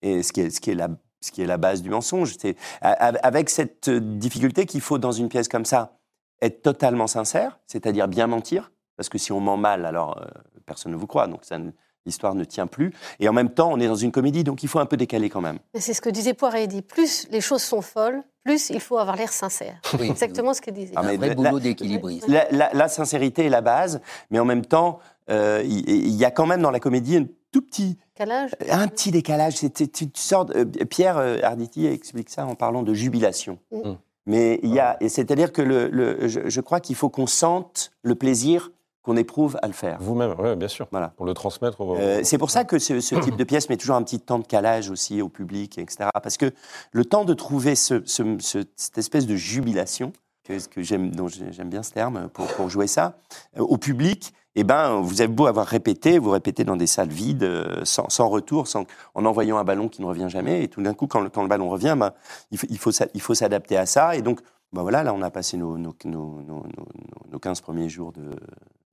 Et 0.02 0.24
ce 0.24 0.34
qui 0.34 0.42
est, 0.42 0.50
ce 0.50 0.60
qui 0.62 0.72
est 0.72 0.76
la, 0.76 0.88
ce 1.22 1.32
qui 1.32 1.42
est 1.42 1.46
la 1.46 1.58
base 1.58 1.82
du 1.82 1.90
mensonge, 1.90 2.36
c'est 2.40 2.56
avec 2.82 3.50
cette 3.50 3.90
difficulté 3.90 4.66
qu'il 4.66 4.82
faut 4.82 4.98
dans 4.98 5.12
une 5.12 5.30
pièce 5.30 5.48
comme 5.48 5.66
ça 5.66 5.98
être 6.42 6.64
totalement 6.64 7.08
sincère, 7.08 7.60
c'est-à-dire 7.68 8.08
bien 8.08 8.26
mentir, 8.28 8.72
parce 8.98 9.08
que 9.10 9.20
si 9.20 9.32
on 9.32 9.40
ment 9.40 9.58
mal, 9.58 9.86
alors 9.86 10.18
euh, 10.20 10.26
personne 10.66 10.92
ne 10.92 10.98
vous 10.98 11.06
croit, 11.06 11.28
donc 11.28 11.42
ça 11.46 11.60
ne- 11.60 11.70
l'histoire 12.08 12.34
ne 12.34 12.44
tient 12.44 12.66
plus. 12.66 12.92
Et 13.20 13.30
en 13.30 13.34
même 13.34 13.52
temps, 13.52 13.70
on 13.72 13.80
est 13.80 13.86
dans 13.88 13.96
une 13.96 14.12
comédie, 14.12 14.44
donc 14.44 14.64
il 14.64 14.70
faut 14.70 14.80
un 14.80 14.88
peu 14.88 14.98
décaler 14.98 15.30
quand 15.30 15.42
même. 15.42 15.60
C'est 15.76 15.94
ce 15.94 16.02
que 16.02 16.10
disait 16.10 16.34
Poiret. 16.34 16.64
Il 16.64 16.68
dit 16.68 16.82
plus 16.82 17.28
les 17.30 17.42
choses 17.42 17.62
sont 17.62 17.82
folles, 17.84 18.24
plus 18.44 18.72
il 18.72 18.80
faut 18.80 18.98
avoir 18.98 19.16
l'air 19.16 19.32
sincère. 19.32 19.80
Oui. 20.00 20.10
Exactement 20.10 20.56
ce 20.56 20.62
qu'il 20.62 20.74
disait. 20.74 20.94
Ah, 20.96 21.02
un 21.02 21.04
mais 21.04 21.18
vrai 21.18 21.30
la- 21.30 21.36
boulot 21.36 21.60
d'équilibriste. 21.60 22.28
La, 22.28 22.50
la- 22.50 22.74
la 22.74 22.88
sincérité 22.88 23.46
est 23.46 23.50
la 23.50 23.62
base, 23.62 24.02
mais 24.32 24.40
en 24.40 24.46
même 24.46 24.66
temps, 24.66 24.98
euh, 25.30 25.62
il 25.64 25.88
il 25.88 26.16
y, 26.16 26.26
a 26.26 26.32
quand 26.32 26.48
même 26.48 26.64
dans 26.64 26.72
la 26.72 26.80
comédie 26.80 27.18
un 27.18 27.26
tout 27.52 27.62
petit 27.62 27.98
Calage. 28.16 28.52
Un 28.70 28.88
petit 28.88 29.12
décalage, 29.12 29.56
c'est 29.58 29.78
c'est 29.78 30.02
une 30.02 30.12
sorte. 30.16 30.52
euh, 30.56 30.66
Pierre 30.90 31.18
euh, 31.18 31.40
Arditi 31.44 31.86
explique 31.88 32.30
ça 32.30 32.46
en 32.46 32.56
parlant 32.56 32.84
de 32.84 32.94
jubilation. 32.94 33.58
Mm. 33.72 33.94
Mais 34.28 34.60
il 34.62 34.72
y 34.72 34.80
a, 34.80 34.98
et 35.02 35.10
c'est-à-dire 35.10 35.52
que 35.52 35.62
le, 35.64 35.88
le- 35.90 36.28
je, 36.28 36.42
je 36.48 36.62
crois 36.62 36.80
qu'il 36.80 36.96
faut 36.96 37.10
qu'on 37.10 37.26
sente 37.28 37.92
le 38.04 38.14
plaisir 38.16 38.72
qu'on 39.02 39.18
éprouve 39.18 39.58
à 39.64 39.68
le 39.68 39.74
faire. 39.74 39.98
Vous-même, 40.00 40.36
oui, 40.38 40.56
bien 40.56 40.68
sûr. 40.68 40.88
Voilà. 40.92 41.08
Pour 41.18 41.26
le 41.26 41.34
transmettre. 41.34 41.82
au- 41.82 41.96
Euh, 41.96 42.22
c'est 42.24 42.38
pour 42.38 42.52
ça 42.52 42.64
que 42.64 42.78
ce, 42.78 43.00
ce 43.00 43.16
type 43.16 43.36
de 43.36 43.44
pièce 43.44 43.68
met 43.68 43.78
toujours 43.78 43.96
un 43.96 44.04
petit 44.04 44.20
temps 44.20 44.38
de 44.38 44.46
calage 44.46 44.92
aussi 44.92 45.24
au 45.24 45.28
public, 45.30 45.80
etc. 45.80 46.10
Parce 46.22 46.38
que 46.38 46.52
le 46.92 47.04
temps 47.06 47.26
de 47.26 47.34
trouver 47.34 47.74
ce- 47.76 48.04
ce- 48.06 48.38
ce- 48.40 48.64
cette 48.76 49.00
espèce 49.00 49.26
de 49.26 49.36
jubilation, 49.36 50.14
que, 50.44 50.54
que 50.68 50.84
j'aime, 50.84 51.10
dont 51.16 51.28
j'ai- 51.28 51.52
j'aime 51.52 51.70
bien 51.70 51.82
ce 51.82 51.92
terme 51.92 52.30
pour, 52.32 52.46
pour 52.46 52.70
jouer 52.70 52.86
ça, 52.88 53.18
euh, 53.58 53.62
au 53.62 53.78
public, 53.78 54.34
eh 54.56 54.64
ben, 54.64 55.00
vous 55.02 55.22
avez 55.22 55.28
beau 55.32 55.46
avoir 55.48 55.66
répété, 55.66 56.20
vous 56.20 56.32
répétez 56.32 56.64
dans 56.64 56.76
des 56.76 56.88
salles 56.88 57.10
vides, 57.10 57.44
euh, 57.44 57.82
sans, 57.86 58.10
sans 58.10 58.28
retour, 58.30 58.68
sans, 58.68 58.84
en 59.16 59.26
envoyant 59.26 59.58
un 59.58 59.64
ballon 59.64 59.88
qui 59.88 60.02
ne 60.02 60.08
revient 60.08 60.28
jamais, 60.30 60.64
et 60.64 60.68
tout 60.68 60.82
d'un 60.82 60.94
coup, 60.94 61.08
quand 61.08 61.22
le, 61.22 61.30
quand 61.30 61.42
le 61.42 61.48
ballon 61.48 61.70
revient, 61.70 61.96
ben, 61.98 62.12
il, 62.52 62.58
faut, 62.58 62.68
il, 62.70 62.78
faut, 62.78 62.92
s'a- 62.92 63.08
il 63.14 63.22
faut 63.22 63.34
s'adapter 63.34 63.78
à 63.78 63.86
ça. 63.86 64.16
Et 64.16 64.22
donc, 64.22 64.42
ben 64.74 64.82
voilà, 64.82 65.04
là, 65.04 65.14
on 65.14 65.22
a 65.22 65.30
passé 65.32 65.58
nos, 65.58 65.78
nos, 65.78 65.94
nos, 66.06 66.42
nos, 66.42 66.64
nos- 66.64 66.88
nos 67.32 67.40
15 67.40 67.62
premiers 67.62 67.90
jours 67.90 68.12
de, 68.12 68.32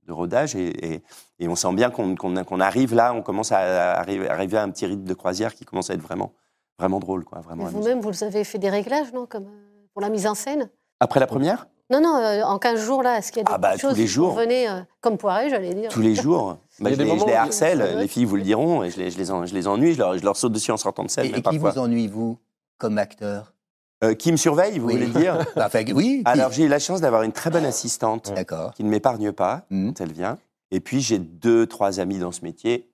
de 0.07 0.11
rodage, 0.13 0.55
et, 0.55 0.93
et- 0.93 1.03
et 1.39 1.47
on 1.47 1.55
sent 1.55 1.73
bien 1.73 1.89
qu'on 1.89 2.59
arrive 2.59 2.93
là, 2.95 3.13
on 3.13 3.21
commence 3.21 3.51
à, 3.51 3.93
arriver, 3.99 4.29
arriver 4.29 4.57
à 4.57 4.63
un 4.63 4.69
petit 4.69 4.85
rythme 4.85 5.03
de 5.03 5.13
croisière 5.13 5.53
qui 5.55 5.65
commence 5.65 5.89
à 5.89 5.93
être 5.93 6.01
vraiment, 6.01 6.31
vraiment 6.77 6.99
drôle. 6.99 7.25
Vous-même, 7.55 7.99
vous 8.01 8.23
avez 8.23 8.43
fait 8.43 8.57
des 8.59 8.69
réglages, 8.69 9.11
non 9.13 9.25
Comme 9.25 9.43
euh, 9.45 9.85
pour 9.93 10.01
la 10.01 10.09
mise 10.09 10.25
en 10.27 10.35
scène? 10.35 10.69
Après 11.01 11.19
la 11.19 11.27
première? 11.27 11.67
Non, 11.91 12.01
non, 12.01 12.17
euh, 12.17 12.43
en 12.43 12.59
15 12.59 12.79
jours, 12.85 13.01
là, 13.01 13.17
est-ce 13.17 13.31
qu'il 13.31 13.39
y 13.39 13.41
a 13.41 13.45
des 13.45 13.51
Ah 13.53 13.57
bah, 13.57 13.75
choses 13.77 13.91
tous 13.93 13.97
les 13.97 14.03
qui 14.03 14.07
jours. 14.09 14.33
venaient 14.35 14.69
euh, 14.69 14.81
comme 15.01 15.17
poiré, 15.17 15.49
j'allais 15.49 15.73
dire 15.73 15.89
Tous 15.89 16.01
les 16.01 16.15
jours. 16.15 16.57
Bah, 16.81 16.91
je, 16.93 16.95
les, 17.01 17.19
je 17.19 17.33
harcèle, 17.33 17.97
les 17.99 18.07
filles 18.07 18.23
vous 18.23 18.37
le 18.37 18.41
diront, 18.41 18.83
et 18.83 18.89
je 18.89 18.97
les, 18.99 19.11
je 19.11 19.17
les, 19.17 19.31
en- 19.31 19.45
je 19.45 19.53
les 19.53 19.67
ennuie, 19.67 19.93
je 19.95 19.97
leur, 19.99 20.17
je 20.17 20.23
leur 20.23 20.37
saute 20.37 20.53
dessus 20.53 20.71
en 20.71 20.77
sortant 20.77 21.03
de 21.03 21.09
scène. 21.09 21.25
Et, 21.25 21.41
qui 21.41 21.57
vous 21.57 21.77
ennuie, 21.77 22.07
vous, 22.07 22.37
comme 22.77 22.97
acteur? 22.97 23.53
Euh, 24.01 24.13
qui 24.13 24.31
me 24.31 24.37
surveille, 24.37 24.79
vous 24.79 24.87
Oui. 24.87 24.93
voulez 24.93 25.07
dire 25.07 25.45
Enfin, 25.57 25.83
oui, 25.93 26.21
Alors 26.23 26.53
j'ai 26.53 26.63
eu 26.63 26.67
la 26.69 26.79
chance 26.79 27.01
d'avoir 27.01 27.23
une 27.23 27.33
très 27.33 27.49
bonne 27.49 27.65
assistante 27.65 28.31
D'accord. 28.33 28.73
qui 28.75 28.85
ne 28.85 28.89
m'épargne 28.89 29.33
pas 29.33 29.65
Hmm. 29.69 29.87
quand 29.89 29.99
elle 30.01 30.13
vient. 30.13 30.37
Et 30.71 30.79
puis 30.79 31.01
j'ai 31.01 31.19
deux, 31.19 31.67
trois 31.67 31.99
amis 31.99 32.17
dans 32.17 32.31
ce 32.31 32.45
métier. 32.45 32.88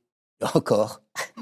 Encore. 0.53 1.01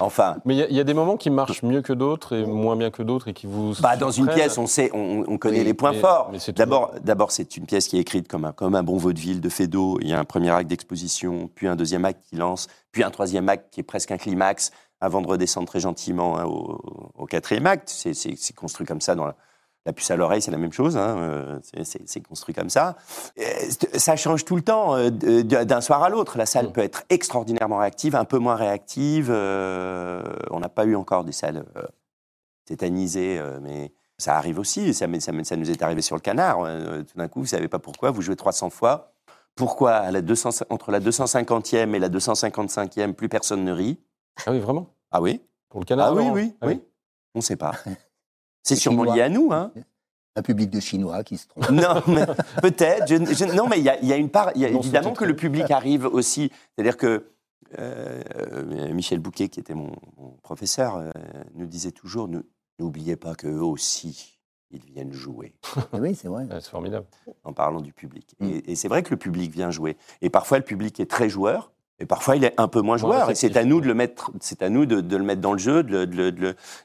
Enfin, 0.00 0.38
Mais 0.44 0.54
il 0.54 0.58
y 0.58 0.62
a- 0.62 0.68
il 0.68 0.76
y, 0.76 0.80
a 0.80 0.84
des 0.84 0.94
moments 0.94 1.16
qui 1.16 1.30
marchent 1.30 1.62
mieux 1.62 1.82
que 1.82 1.92
d'autres 1.92 2.34
et 2.34 2.44
moins 2.44 2.74
bien 2.74 2.90
que 2.90 3.02
d'autres 3.04 3.28
et 3.28 3.32
qui 3.32 3.46
vous. 3.46 3.74
bah, 3.80 3.96
dans 3.96 4.10
une 4.10 4.26
pièce, 4.26 4.58
on 4.58 4.66
sait, 4.66 4.90
on, 4.92 5.24
on 5.28 5.38
connaît 5.38 5.60
Oui, 5.60 5.64
les 5.64 5.74
points 5.74 5.92
mais- 5.92 6.00
forts. 6.00 6.32
D'abord, 6.56 6.90
d'abord, 7.00 7.30
c'est 7.30 7.56
une 7.56 7.64
pièce 7.66 7.86
qui 7.86 7.96
est 7.96 8.00
écrite 8.00 8.26
comme 8.26 8.44
un, 8.44 8.52
comme 8.52 8.74
un 8.74 8.82
bon 8.82 8.96
vaudeville 8.96 9.40
de 9.40 9.48
Fédo. 9.48 9.98
Il 10.00 10.08
y 10.08 10.12
a 10.12 10.18
un 10.18 10.24
premier 10.24 10.50
acte 10.50 10.68
d'exposition, 10.68 11.48
puis 11.54 11.68
un 11.68 11.76
deuxième 11.76 12.04
acte 12.04 12.22
qui 12.28 12.34
lance, 12.36 12.66
puis 12.90 13.04
un 13.04 13.10
troisième 13.10 13.48
acte 13.48 13.72
qui 13.72 13.80
est 13.80 13.84
presque 13.84 14.10
un 14.10 14.18
climax, 14.18 14.72
avant 15.00 15.20
de 15.20 15.28
redescendre 15.28 15.68
très 15.68 15.78
gentiment 15.80 16.36
hein, 16.38 16.44
au, 16.44 16.80
au 17.16 17.26
quatrième 17.26 17.66
acte. 17.66 17.88
C'est 17.88 18.52
construit 18.56 18.86
comme 18.86 19.00
ça 19.00 19.14
dans 19.14 19.26
la, 19.26 19.36
la 19.86 19.92
puce 19.92 20.10
à 20.10 20.16
l'oreille, 20.16 20.42
c'est 20.42 20.50
la 20.50 20.58
même 20.58 20.72
chose. 20.72 20.96
hein, 20.96 21.16
euh, 21.18 21.58
c'est- 21.84 22.20
construit 22.20 22.54
comme 22.54 22.68
ça. 22.70 22.96
Euh, 23.38 23.44
Ça 23.94 24.16
change 24.16 24.44
tout 24.44 24.56
le 24.56 24.62
temps, 24.62 24.94
euh, 24.96 25.10
d'un 25.10 25.80
soir 25.80 26.02
à 26.02 26.08
l'autre. 26.10 26.36
La 26.36 26.46
salle 26.46 26.66
Mm. 26.68 26.72
peut 26.72 26.80
être 26.82 27.04
extraordinairement 27.08 27.78
réactive, 27.78 28.14
un 28.16 28.24
peu 28.24 28.38
moins 28.38 28.54
réactive. 28.56 29.30
on 29.30 30.60
n'a 30.60 30.68
pas 30.68 30.84
eu 30.84 30.94
encore 30.96 31.24
des 31.24 31.32
salles 31.32 31.64
tétanisées, 32.64 33.40
mais 33.62 33.92
ça 34.18 34.36
arrive 34.36 34.58
aussi. 34.58 34.92
Ça, 34.94 35.06
ça, 35.20 35.32
nous 35.56 35.70
est 35.70 35.82
arrivé 35.82 36.02
sur 36.02 36.16
le 36.16 36.20
canard. 36.20 36.60
euh, 36.64 37.02
tout 37.02 37.16
d'un 37.16 37.28
coup, 37.28 37.40
vous 37.40 37.46
savez 37.46 37.68
pas 37.68 37.78
pourquoi, 37.78 38.10
vous 38.10 38.20
jouez 38.22 38.36
300 38.36 38.70
fois. 38.70 39.12
Pourquoi 39.54 39.92
à 39.94 40.10
la 40.10 40.20
200 40.22 40.50
entre 40.70 40.90
la 40.92 41.00
250e 41.00 41.94
et 41.94 41.98
la 41.98 42.08
255e, 42.08 43.14
plus 43.14 43.28
personne 43.28 43.64
ne 43.64 43.72
rit? 43.72 43.98
Ah 44.46 44.52
oui, 44.52 44.60
vraiment? 44.60 44.86
Ah 45.10 45.20
oui? 45.20 45.40
Pour 45.68 45.80
le 45.80 45.84
canard 45.86 46.08
Ah 46.08 46.14
oui, 46.14 46.24
non 46.26 46.32
oui, 46.32 46.54
Ah 46.60 46.66
oui. 46.66 46.80
On 47.34 47.38
ne 47.40 47.42
sait 47.42 47.56
pas. 47.56 47.72
C'est 48.62 48.76
sûrement 48.76 49.04
lié 49.04 49.22
à 49.22 49.28
nous, 49.28 49.52
hein 49.52 49.72
Un 50.36 50.42
public 50.42 50.70
de 50.70 50.80
Chinois 50.80 51.22
qui 51.24 51.36
se 51.38 51.46
trompe. 51.48 51.70
non, 51.70 52.02
mais 52.06 52.26
peut-être. 52.62 53.06
Je- 53.08 53.16
je- 53.34 53.54
non, 53.56 53.66
mais 53.68 53.78
il 53.78 53.84
y, 53.84 53.88
a- 53.88 53.98
il 54.00 54.08
y 54.08 54.12
a 54.12 54.16
une 54.16 54.28
part. 54.30 54.52
Il 54.54 54.60
y 54.60 54.66
a 54.66 54.70
Non, 54.70 54.80
évidemment 54.80 55.12
que 55.12 55.24
le 55.24 55.34
public 55.36 55.70
arrive 55.70 56.04
aussi. 56.06 56.50
C'est-à-dire 56.74 56.96
que 56.96 57.26
euh, 57.78 58.22
Michel 58.92 59.18
Bouquet, 59.18 59.48
qui 59.48 59.60
était 59.60 59.74
mon, 59.74 59.92
mon 60.16 60.30
professeur, 60.42 60.96
euh, 60.96 61.10
nous 61.54 61.66
disait 61.66 61.90
toujours 61.92 62.28
ne- 62.28 62.40
n'oubliez 62.78 63.16
pas 63.16 63.34
qu'eux 63.34 63.60
aussi, 63.60 64.38
ils 64.70 64.84
viennent 64.84 65.12
jouer. 65.12 65.54
oui, 65.92 66.14
c'est 66.14 66.28
vrai. 66.28 66.46
C'est 66.50 66.68
formidable. 66.70 67.06
En 67.44 67.52
parlant 67.52 67.80
du 67.80 67.92
public. 67.92 68.34
Mm. 68.40 68.46
Et, 68.48 68.72
et 68.72 68.76
c'est 68.76 68.88
vrai 68.88 69.02
que 69.02 69.10
le 69.10 69.16
public 69.16 69.50
vient 69.50 69.70
jouer. 69.70 69.96
Et 70.22 70.30
parfois, 70.30 70.58
le 70.58 70.64
public 70.64 70.98
est 71.00 71.10
très 71.10 71.28
joueur. 71.28 71.72
Et 72.00 72.06
parfois, 72.06 72.36
il 72.36 72.44
est 72.44 72.54
un 72.58 72.68
peu 72.68 72.80
moins 72.80 72.96
joueur. 72.96 73.30
et 73.30 73.34
c'est 73.34 73.56
à 73.56 73.64
nous 73.64 73.80
de 73.80 73.86
le 73.88 73.94
mettre, 73.94 74.30
c'est 74.40 74.62
à 74.62 74.68
nous 74.68 74.86
de, 74.86 75.00
de 75.00 75.16
le 75.16 75.24
mettre 75.24 75.40
dans 75.40 75.52
le 75.52 75.58
jeu, 75.58 75.82
de 75.82 76.04
de 76.04 76.30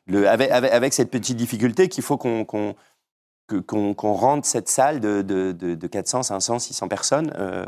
de 0.07 0.25
avec, 0.25 0.49
avec, 0.51 0.71
avec 0.71 0.93
cette 0.93 1.11
petite 1.11 1.37
difficulté 1.37 1.87
qu'il 1.87 2.03
faut 2.03 2.17
qu'on 2.17 2.45
qu'on 2.45 4.13
rende 4.13 4.45
cette 4.45 4.69
salle 4.69 4.99
de, 4.99 5.21
de, 5.21 5.51
de, 5.51 5.75
de 5.75 5.87
400, 5.87 6.23
500, 6.23 6.59
600 6.59 6.87
personnes, 6.87 7.31
euh, 7.37 7.63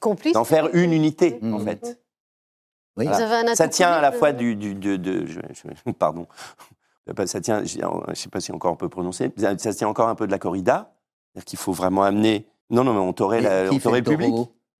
Complice 0.00 0.32
d'en 0.32 0.44
faire 0.44 0.68
une 0.74 0.92
unité, 0.92 1.38
Mm. 1.42 1.54
en 1.54 1.58
fait. 1.58 2.00
Oui. 2.96 3.06
Vous 3.06 3.12
avez 3.14 3.48
un 3.48 3.54
Ça 3.54 3.68
tient 3.68 3.90
à 3.90 4.00
la 4.00 4.12
fois 4.12 4.32
du... 4.32 4.54
du 4.56 4.74
de, 4.74 4.96
de- 4.96 5.26
je- 5.26 5.40
je- 5.52 5.90
pardon. 5.98 6.26
Ça 7.26 7.40
tient, 7.40 7.64
je 7.64 7.78
ne 7.78 8.14
sais 8.14 8.28
pas 8.28 8.40
si 8.40 8.52
encore 8.52 8.72
on 8.72 8.76
peut 8.76 8.88
prononcer, 8.88 9.32
ça 9.36 9.56
tient 9.74 9.88
encore 9.88 10.08
un 10.08 10.14
peu 10.14 10.26
de 10.26 10.32
la 10.32 10.38
corrida. 10.38 10.92
C'est-à-dire 11.32 11.44
qu'il 11.46 11.58
faut 11.58 11.72
vraiment 11.72 12.02
amener... 12.02 12.46
Non, 12.70 12.84
non, 12.84 12.92
mais 12.92 13.00
on 13.00 13.12
taurait, 13.12 13.40
la- 13.40 13.64
Qui 13.68 13.76
on 13.76 13.78
fait 13.78 13.80
taurait 13.80 13.98
le 14.00 14.04
public. 14.04 14.34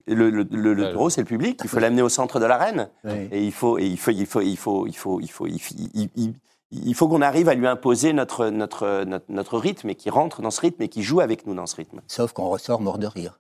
Le, 0.08 0.30
le, 0.30 0.46
le- 0.50 0.74
le 0.74 0.84
Ouais, 0.86 0.92
taureau, 0.92 1.10
c'est 1.10 1.20
le 1.20 1.26
public. 1.26 1.60
Il 1.62 1.68
faut 1.68 1.78
l'amener 1.78 2.02
au 2.02 2.08
centre 2.08 2.40
de 2.40 2.46
l'arène. 2.46 2.88
Oui. 3.04 3.28
Et 3.30 3.44
il 3.44 3.52
faut, 3.52 3.78
et 3.78 3.84
il 3.86 3.98
faut, 3.98 4.10
il 4.10 4.26
faut, 4.26 4.40
il 4.40 4.56
faut, 4.56 4.86
il 4.86 4.94
faut, 4.96 5.20
il 5.20 5.28
faut, 5.28 5.46
il 5.46 5.58
faut, 5.60 5.74
il- 5.94 6.10
il- 6.16 6.34
il 6.70 6.94
faut 6.94 7.08
qu'on 7.08 7.22
arrive 7.22 7.48
à 7.48 7.54
lui 7.54 7.66
imposer 7.66 8.12
notre, 8.12 8.48
notre, 8.48 9.04
notre, 9.04 9.24
notre 9.30 9.58
rythme 9.58 9.88
et 9.90 9.94
qu'il 9.94 10.12
rentre 10.12 10.42
dans 10.42 10.50
ce 10.50 10.60
rythme 10.60 10.82
et 10.82 10.88
qu'il 10.88 11.02
joue 11.02 11.20
avec 11.20 11.46
nous 11.46 11.54
dans 11.54 11.66
ce 11.66 11.76
rythme. 11.76 12.00
Sauf 12.06 12.32
qu'on 12.32 12.48
ressort 12.48 12.80
mort 12.82 12.98
de 12.98 13.06
rire. 13.06 13.38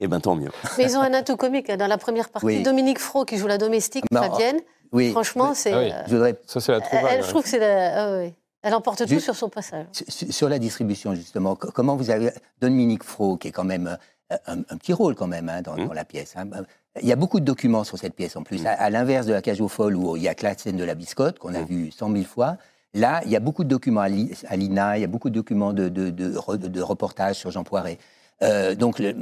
Et 0.00 0.08
ben 0.08 0.20
tant 0.20 0.34
mieux. 0.34 0.50
Mais 0.76 0.84
ils 0.84 0.96
ont 0.96 1.00
un 1.02 1.12
atout 1.14 1.36
comique. 1.36 1.70
hein. 1.70 1.76
Dans 1.76 1.86
la 1.86 1.98
première 1.98 2.28
partie, 2.30 2.46
Oui. 2.46 2.62
Dominique 2.62 2.98
Fro, 2.98 3.24
qui 3.24 3.36
joue 3.36 3.46
la 3.46 3.58
domestique 3.58 4.04
Non. 4.10 4.22
Fabienne, 4.22 4.58
Oui. 4.92 5.12
franchement, 5.12 5.54
c'est. 5.54 5.72
Ah 5.72 5.78
oui. 5.78 5.90
euh, 5.92 6.02
Je 6.08 6.12
voudrais 6.16 6.40
Ça, 6.46 6.60
c'est 6.60 6.72
la 6.72 6.78
elle, 6.78 6.84
trouvaille. 6.84 7.16
je 7.18 7.22
ouais. 7.22 7.28
trouve 7.28 7.42
que 7.44 7.48
c'est 7.48 7.58
la. 7.60 8.02
ah 8.16 8.18
oui. 8.22 8.34
Elle 8.62 8.74
emporte 8.74 9.06
tout 9.06 9.20
sur 9.20 9.36
son 9.36 9.48
passage. 9.48 9.86
Sur- 10.08 10.32
Sur 10.32 10.48
la 10.48 10.58
distribution, 10.58 11.14
justement, 11.14 11.54
co- 11.54 11.70
comment 11.72 11.94
vous 11.96 12.10
avez. 12.10 12.30
Dominique 12.60 13.04
Fro, 13.04 13.36
qui 13.36 13.48
est 13.48 13.52
quand 13.52 13.64
même 13.64 13.86
euh, 13.86 13.96
un, 14.46 14.58
un 14.58 14.76
petit 14.76 14.92
rôle, 14.92 15.14
quand 15.14 15.26
même, 15.26 15.48
hein, 15.48 15.62
dans, 15.62 15.74
Mmh. 15.76 15.86
dans 15.88 15.92
la 15.94 16.04
pièce. 16.04 16.34
hein. 16.36 16.46
Il 17.00 17.08
y 17.08 17.12
a 17.12 17.16
beaucoup 17.16 17.38
de 17.40 17.44
documents 17.44 17.84
sur 17.84 17.98
cette 17.98 18.14
pièce, 18.14 18.36
en 18.36 18.42
plus. 18.42 18.64
À, 18.66 18.70
à 18.72 18.90
l'inverse 18.90 19.26
de 19.26 19.32
la 19.32 19.42
cage 19.42 19.60
aux 19.60 19.68
folles, 19.68 19.96
où 19.96 20.16
il 20.16 20.22
y 20.22 20.28
a 20.28 20.34
que 20.34 20.44
la 20.44 20.56
scène 20.56 20.76
de 20.76 20.84
la 20.84 20.94
biscotte, 20.94 21.38
qu'on 21.38 21.54
a 21.54 21.60
Mmh. 21.60 21.64
vue 21.66 21.90
cent 21.92 22.08
mille 22.08 22.26
fois. 22.26 22.56
Là, 22.94 23.20
il 23.24 23.30
y 23.30 23.36
a 23.36 23.40
beaucoup 23.40 23.62
de 23.62 23.68
documents 23.68 24.00
à 24.00 24.08
l'I- 24.08 24.32
à 24.48 24.56
l'INA, 24.56 24.98
il 24.98 25.00
y 25.02 25.04
a 25.04 25.06
beaucoup 25.06 25.30
de 25.30 25.34
documents 25.34 25.72
de, 25.72 25.88
de, 25.88 26.10
de, 26.10 26.32
re- 26.36 26.56
de 26.58 26.82
reportages 26.82 27.36
sur 27.36 27.50
Jean 27.52 27.62
Poiret. 27.62 27.98
Euh, 28.42 28.74
donc, 28.74 28.98
le- 28.98 29.14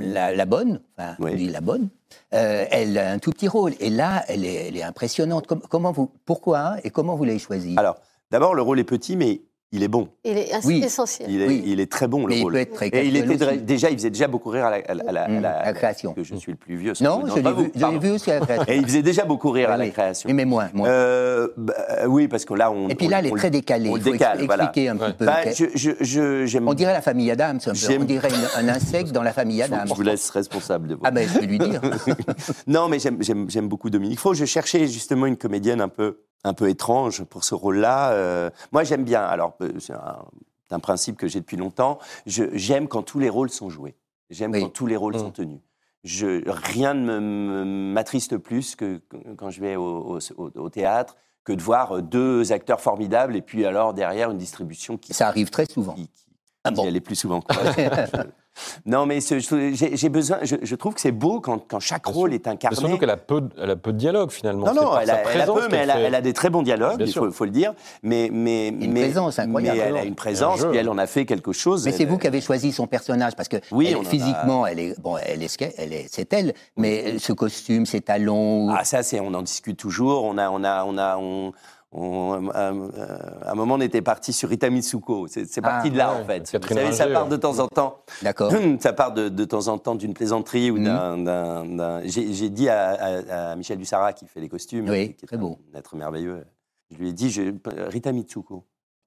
la, 0.00 0.34
la 0.34 0.46
bonne, 0.46 0.80
enfin, 0.98 1.14
Oui. 1.20 1.30
on 1.32 1.36
dit 1.36 1.48
la 1.48 1.60
bonne, 1.60 1.88
euh, 2.34 2.64
elle 2.70 2.98
a 2.98 3.12
un 3.12 3.18
tout 3.18 3.30
petit 3.30 3.46
rôle. 3.48 3.74
Et 3.80 3.90
là, 3.90 4.24
elle 4.28 4.44
est, 4.44 4.68
elle 4.68 4.76
est 4.76 4.82
impressionnante. 4.82 5.46
Com- 5.46 5.62
comment 5.68 5.92
vous, 5.92 6.10
pourquoi 6.24 6.76
et 6.82 6.90
comment 6.90 7.14
vous 7.14 7.24
l'avez 7.24 7.38
choisie? 7.38 7.74
Alors, 7.76 7.98
d'abord, 8.30 8.54
le 8.54 8.62
rôle 8.62 8.80
est 8.80 8.84
petit, 8.84 9.14
mais 9.16 9.42
il 9.72 9.82
est 9.84 9.88
bon. 9.88 10.08
Il 10.24 10.36
est 10.36 10.50
Oui. 10.64 10.82
essentiel. 10.84 11.30
Il 11.30 11.40
est, 11.42 11.46
Oui. 11.46 11.62
il 11.64 11.78
est 11.80 11.90
très 11.90 12.08
bon, 12.08 12.22
le 12.26 12.28
Mais 12.34 12.38
il 12.38 12.42
rôle. 12.42 12.52
peut 12.54 12.58
être 12.58 12.72
très 12.74 12.88
Et 12.88 13.06
il 13.06 13.16
était 13.16 13.44
aussi. 13.44 13.58
déjà, 13.58 13.90
il 13.90 13.96
faisait 13.96 14.10
déjà 14.10 14.26
beaucoup 14.26 14.48
rire 14.50 14.64
à 14.66 14.70
la, 14.70 14.76
à 14.88 14.94
la- 14.94 15.04
à 15.08 15.12
la- 15.12 15.28
Mmh, 15.28 15.36
à 15.36 15.40
la- 15.40 15.62
la 15.64 15.72
création. 15.72 16.12
Que 16.12 16.24
je 16.24 16.34
suis 16.34 16.50
le 16.52 16.58
plus 16.58 16.74
vieux. 16.76 16.92
Non, 17.00 17.22
je 17.26 17.34
l'ai 17.40 17.52
vu, 17.52 17.72
je 17.74 17.98
vu 17.98 18.10
aussi 18.10 18.30
à 18.32 18.40
la 18.40 18.46
création. 18.46 18.64
Et 18.72 18.76
il 18.76 18.84
faisait 18.84 19.02
déjà 19.02 19.24
beaucoup 19.24 19.50
rire 19.50 19.68
Oui, 19.68 19.74
à 19.74 19.76
la 19.78 19.88
création. 19.90 20.30
Mais 20.32 20.44
moins. 20.44 20.70
moins. 20.74 20.88
Euh, 20.88 21.48
bah, 21.56 21.74
oui, 22.08 22.26
parce 22.26 22.44
que 22.44 22.54
là, 22.54 22.70
on. 22.72 22.88
Et 22.88 22.94
puis 22.96 23.06
là, 23.06 23.18
on- 23.18 23.20
elle 23.20 23.26
est 23.26 23.32
on- 23.32 23.36
très 23.36 23.50
décalée. 23.50 23.88
on 23.90 23.96
Il 23.96 24.02
faut 24.02 24.10
décale, 24.12 24.44
voilà. 24.44 24.72
un 24.76 24.98
Ouais. 24.98 25.12
peu. 25.16 25.24
Bah, 25.26 25.36
qu'elle- 25.44 25.54
je, 25.54 25.64
je, 25.74 25.90
je- 26.00 26.46
j'aime- 26.46 26.66
On 26.68 26.74
dirait 26.74 26.92
la 26.92 27.02
famille 27.02 27.30
Adams, 27.30 27.60
un 27.64 27.72
peu. 27.72 27.98
On 28.00 28.04
dirait 28.04 28.28
une- 28.28 28.66
un 28.66 28.68
insecte 28.68 29.12
dans 29.12 29.22
la 29.22 29.32
famille 29.32 29.62
Adams. 29.62 29.84
Je 29.86 29.94
vous 29.94 30.02
laisse 30.02 30.28
responsable 30.30 30.88
de 30.88 30.94
vous. 30.94 31.00
Ah 31.04 31.10
ben, 31.12 31.28
je 31.28 31.38
vais 31.38 31.46
lui 31.46 31.58
dire. 31.58 31.80
non, 32.66 32.88
mais 32.88 32.98
j'aime 32.98 33.68
beaucoup 33.68 33.88
Dominique 33.90 34.18
Faux. 34.18 34.34
Je 34.34 34.44
cherchais 34.44 34.86
justement 34.88 35.26
une 35.26 35.36
comédienne 35.36 35.80
un 35.80 35.88
peu, 35.88 36.18
un 36.44 36.54
peu 36.54 36.68
étrange 36.68 37.24
pour 37.24 37.44
ce 37.44 37.54
rôle-là. 37.54 38.12
Euh, 38.12 38.50
moi, 38.72 38.84
j'aime 38.84 39.04
bien. 39.04 39.22
Alors, 39.22 39.54
euh, 39.60 39.72
c'est 39.78 39.92
un, 39.92 40.78
principe 40.80 41.16
que 41.16 41.26
j'ai 41.28 41.40
depuis 41.40 41.56
longtemps. 41.56 41.98
J'aime 42.26 42.88
quand 42.88 43.02
tous 43.02 43.18
les 43.18 43.28
rôles 43.28 43.50
sont 43.50 43.70
joués. 43.70 43.96
J'aime 44.30 44.52
Oui. 44.52 44.60
quand 44.62 44.68
tous 44.70 44.86
les 44.86 44.96
rôles 44.96 45.16
Mm. 45.16 45.18
sont 45.18 45.30
tenus. 45.30 45.60
Je, 46.04 46.48
rien 46.48 46.94
ne 46.94 47.92
m'attriste 47.92 48.38
plus 48.38 48.74
que 48.76 49.02
quand 49.36 49.50
je 49.50 49.60
vais 49.60 49.76
au, 49.76 50.16
au- 50.16 50.18
au- 50.36 50.50
au 50.58 50.68
théâtre 50.70 51.16
que 51.44 51.52
de 51.52 51.60
voir 51.60 52.00
deux 52.02 52.52
acteurs 52.52 52.80
formidables 52.80 53.34
et 53.36 53.42
puis 53.42 53.66
alors 53.66 53.92
derrière 53.92 54.30
une 54.30 54.38
distribution 54.38 54.96
qui, 54.96 55.12
Ça 55.12 55.26
arrive 55.28 55.50
très 55.50 55.66
souvent. 55.66 55.92
qui, 55.94 56.08
qui- 56.08 56.26
Ah 56.64 56.70
bon. 56.70 56.86
plus 57.00 57.16
souvent. 57.16 57.42
non, 58.84 59.06
mais 59.06 59.20
j'ai 59.20 60.08
besoin. 60.10 60.38
Je, 60.42 60.56
je 60.62 60.74
trouve 60.74 60.94
que 60.94 61.00
c'est 61.00 61.12
beau 61.12 61.40
quand, 61.40 61.58
quand 61.66 61.80
chaque 61.80 62.04
Bien 62.04 62.12
rôle 62.12 62.30
sûr. 62.30 62.36
est 62.36 62.46
Mais 62.46 62.52
incarné. 62.52 62.76
surtout 62.76 62.98
qu'elle 62.98 63.10
a, 63.10 63.16
peu 63.16 63.40
de- 63.40 63.48
elle 63.62 63.70
a 63.70 63.76
peu 63.76 63.92
de 63.92 63.98
dialogue 63.98 64.30
finalement. 64.30 64.66
Non, 64.66 64.74
non, 64.74 64.98
elle 64.98 65.10
a, 65.10 65.22
elle 65.32 65.40
a 65.40 65.46
peu, 65.46 65.68
mais 65.70 65.78
elle 65.78 65.90
a, 65.90 65.94
fait- 65.94 66.00
elle 66.02 66.14
a 66.14 66.20
des 66.20 66.32
très 66.34 66.50
bons 66.50 66.62
dialogues, 66.62 67.02
il 67.06 67.12
faut, 67.12 67.30
faut 67.30 67.44
le 67.46 67.50
dire. 67.50 67.72
Mais, 68.02 68.28
mais, 68.30 68.68
Une 68.68 68.92
mais, 68.92 69.00
présence 69.02 69.38
incroyable. 69.38 69.78
Mais 69.78 69.84
elle 69.88 69.96
a 69.96 70.04
une 70.04 70.14
présence, 70.14 70.60
Et 70.60 70.64
un 70.64 70.68
puis 70.70 70.78
elle 70.78 70.88
en 70.90 70.98
a 70.98 71.06
fait 71.06 71.24
quelque 71.24 71.52
chose. 71.52 71.86
Mais 71.86 71.92
c'est 71.92 72.04
vous 72.04 72.18
qui 72.18 72.26
avez 72.26 72.40
choisi 72.42 72.72
son 72.72 72.86
personnage 72.86 73.34
parce 73.36 73.48
que 73.48 73.56
Oui, 73.70 73.94
elle- 73.98 74.04
physiquement, 74.04 74.66
elle 74.66 74.80
est 74.80 75.00
bon, 75.00 75.16
elle 75.16 75.42
est, 75.42 75.62
elle 75.78 76.04
c'est 76.10 76.30
elle. 76.34 76.52
Mais 76.76 77.18
ce 77.18 77.32
costume, 77.32 77.86
ces 77.86 78.02
talons, 78.02 78.68
Ah, 78.70 78.84
ça, 78.84 79.02
c'est, 79.02 79.20
on 79.20 79.32
en 79.32 79.42
discute 79.42 79.78
toujours. 79.78 80.24
On 80.24 80.36
a, 80.36 80.50
on 80.50 80.62
a, 80.64 80.84
on 80.84 80.98
a, 80.98 81.16
on, 81.16 81.52
on- 81.92 82.50
à, 82.50 82.68
à 82.68 83.50
un 83.50 83.54
moment, 83.54 83.74
on 83.74 83.80
était 83.80 84.02
parti 84.02 84.32
sur 84.32 84.48
Rita 84.48 84.70
Mitsuko. 84.70 85.26
C'est, 85.28 85.60
parti 85.60 85.88
Ah, 85.88 85.90
de 85.90 85.96
là, 85.98 86.14
ouais, 86.14 86.20
en 86.20 86.24
fait. 86.24 86.56
Vous 86.62 86.68
savez, 86.74 86.92
ça 86.92 87.06
part 87.08 87.28
de 87.28 87.36
temps 87.36 87.58
en 87.58 87.66
temps. 87.68 88.04
d'accord. 88.22 88.52
Ça 88.80 88.92
part 88.92 89.12
de, 89.12 89.28
de 89.28 89.44
temps 89.44 89.68
en 89.68 89.78
temps 89.78 89.94
d'une 89.94 90.14
plaisanterie 90.14 90.70
ou 90.70 90.78
Mhm. 90.78 91.24
d'un. 91.24 92.00
J'ai, 92.04 92.50
dit 92.50 92.68
à, 92.68 92.90
à- 92.90 93.50
à 93.52 93.56
Michel 93.56 93.78
Dussara 93.78 94.12
qui 94.12 94.26
fait 94.26 94.40
les 94.40 94.48
costumes, 94.48 94.88
Oui, 94.88 95.14
qui 95.14 95.24
est 95.24 95.28
très 95.28 95.36
beau. 95.36 95.58
un 95.74 95.78
être 95.78 95.96
merveilleux. 95.96 96.44
Je 96.90 96.96
lui 96.98 97.08
ai 97.10 97.12
dit, 97.12 97.30
je, 97.30 97.42
Rita 97.88 98.12
Mitsuko. 98.12 98.64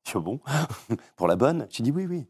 Je 0.07 0.17
dis, 0.17 0.23
bon, 0.23 0.39
pour 1.15 1.27
la 1.27 1.35
bonne? 1.35 1.67
J'ai 1.69 1.83
dit 1.83 1.91
oui, 1.91 2.05
oui. 2.09 2.25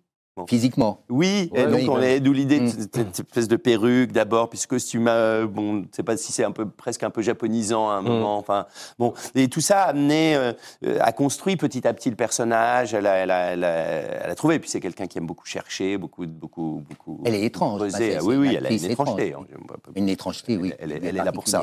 Physiquement. 0.48 1.04
Oui, 1.10 1.52
et 1.54 1.60
Ouais, 1.60 1.68
donc 1.68 1.76
oui, 1.82 1.88
on 1.90 1.96
ouais. 2.00 2.16
est 2.16 2.20
d'où 2.20 2.34
l'idée 2.34 2.60
de 2.60 2.64
Mm. 2.66 2.88
cette 2.92 3.20
espèce 3.20 3.48
de 3.48 3.56
perruque 3.56 4.12
d'abord, 4.12 4.50
puis 4.50 4.58
ce 4.58 4.68
costume, 4.68 5.08
euh, 5.08 5.46
bon, 5.46 5.74
je 5.74 5.78
ne 5.82 5.86
sais 5.92 6.02
pas 6.02 6.18
si 6.18 6.32
c'est 6.32 6.44
un 6.44 6.52
peu 6.52 6.68
presque 6.68 7.04
un 7.04 7.12
peu 7.12 7.22
japonisant 7.22 7.88
à 7.90 7.94
un 7.94 8.02
Mm. 8.02 8.08
moment, 8.08 8.38
enfin 8.40 8.66
bon, 8.98 9.14
et 9.36 9.48
tout 9.48 9.62
ça 9.62 9.84
a 9.84 9.90
amené, 9.90 10.36
euh, 10.36 10.54
a 11.00 11.12
construit 11.12 11.56
petit 11.56 11.88
à 11.88 11.94
petit 11.94 12.10
le 12.10 12.16
personnage. 12.16 12.96
Elle 12.96 13.06
a, 13.06 13.14
elle 13.18 13.30
a, 13.32 13.52
elle 13.52 13.64
a, 13.64 13.70
elle 13.70 14.30
a 14.32 14.36
trouvé, 14.36 14.56
et 14.56 14.60
puis 14.60 14.70
c'est 14.72 14.80
quelqu'un 14.80 15.06
qui 15.06 15.20
aime 15.20 15.28
beaucoup 15.28 15.46
chercher, 15.46 15.98
beaucoup, 16.00 16.26
beaucoup, 16.26 16.84
beaucoup. 16.90 17.22
Elle 17.26 17.36
est 17.36 17.44
étrange, 17.44 17.82
bah, 17.82 17.88
Ah 17.94 18.24
oui, 18.24 18.36
oui, 18.36 18.56
elle 18.58 18.66
a 18.66 18.72
une 18.72 18.84
étrangeté. 18.86 19.28
étrange. 19.28 19.46
hein. 19.52 19.92
Une 19.96 20.10
étrangeté, 20.10 20.58
oui. 20.58 20.74
Elle 20.80 20.94
est- 20.94 21.06
elle 21.06 21.18
est 21.18 21.24
là 21.24 21.32
pour 21.32 21.48
ça. 21.48 21.62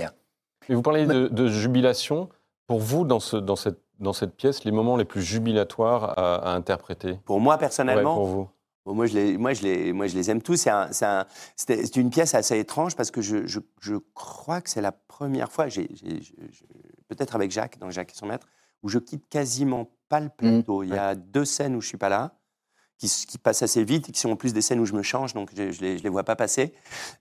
Et 0.69 0.75
vous 0.75 0.83
parlez 0.83 1.07
de, 1.07 1.27
de 1.27 1.49
jubilation. 1.49 2.29
Pour 2.69 2.79
vous, 2.79 3.05
dans, 3.05 3.19
ce, 3.19 3.37
dans, 3.37 3.57
cette, 3.57 3.81
dans 3.99 4.13
cette 4.13 4.37
pièce, 4.37 4.63
les 4.63 4.71
moments 4.71 4.97
les 4.97 5.05
plus 5.05 5.23
jubilatoires 5.23 6.17
à, 6.17 6.37
à 6.37 6.55
interpréter? 6.55 7.19
Pour 7.25 7.41
moi 7.41 7.55
Ouais, 7.55 7.59
personnellement, 7.61 8.15
pour 8.15 8.27
vous. 8.27 8.49
Bon, 8.91 8.97
moi, 8.97 9.07
je 9.07 9.15
les, 9.15 9.39
moi, 9.39 9.53
je 9.53 9.63
les, 9.63 9.93
moi, 9.93 10.09
je 10.09 10.17
les 10.17 10.31
aime 10.33 10.43
tous. 10.43 10.57
C'est 10.57 10.69
un- 10.71 10.91
un- 11.03 11.27
une 11.95 12.11
pièce 12.11 12.35
assez 12.35 12.59
étrange 12.59 12.97
parce 12.97 13.13
que 13.13 13.21
je, 13.23 13.47
je, 13.47 13.61
je 13.81 13.95
crois 14.15 14.61
que 14.61 14.69
c'est 14.69 14.81
la 14.81 14.91
première 14.91 15.53
fois, 15.53 15.69
peut-être 17.07 17.37
avec 17.37 17.53
Jacques, 17.53 17.79
dans 17.79 17.89
Jacques 17.91 18.11
et 18.11 18.17
son 18.17 18.27
maître, 18.27 18.49
où 18.83 18.89
je 18.89 18.99
quitte 18.99 19.29
quasiment 19.29 19.89
pas 20.09 20.19
le 20.19 20.29
plateau. 20.29 20.83
Il 20.83 20.89
y 20.89 20.97
a 20.99 21.15
deux 21.15 21.45
scènes 21.45 21.77
où 21.77 21.81
je 21.81 21.87
suis 21.87 21.99
pas 21.99 22.09
là, 22.09 22.35
qui, 22.99 23.07
passent 23.39 23.63
assez 23.63 23.85
vite 23.85 24.09
et 24.09 24.13
qui 24.13 24.19
sont 24.19 24.31
en 24.33 24.37
plus 24.37 24.53
des 24.53 24.61
scènes 24.61 24.81
où 24.81 24.87
je 24.87 24.95
me 24.95 25.03
change, 25.03 25.35
donc 25.35 25.51
je, 25.57 25.71
je 25.71 25.81
les, 25.83 26.09
vois 26.09 26.25
pas 26.25 26.35
passer. 26.35 26.75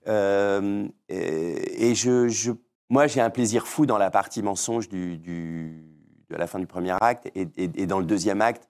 Euh, 0.08 0.88
et 1.08 1.90
et 1.90 1.94
je, 1.94 2.26
je- 2.26 2.50
moi, 2.88 3.06
j'ai 3.06 3.20
un 3.20 3.30
plaisir 3.30 3.68
fou 3.68 3.86
dans 3.86 3.96
la 3.96 4.10
partie 4.10 4.42
mensonge 4.42 4.88
du, 4.88 5.18
du- 5.18 5.84
de 6.30 6.34
la 6.36 6.48
fin 6.48 6.58
du 6.58 6.66
premier 6.66 6.94
acte 7.00 7.28
et, 7.36 7.48
et- 7.56 7.70
et 7.76 7.86
dans 7.86 8.00
le 8.00 8.04
deuxième 8.06 8.40
acte 8.40 8.68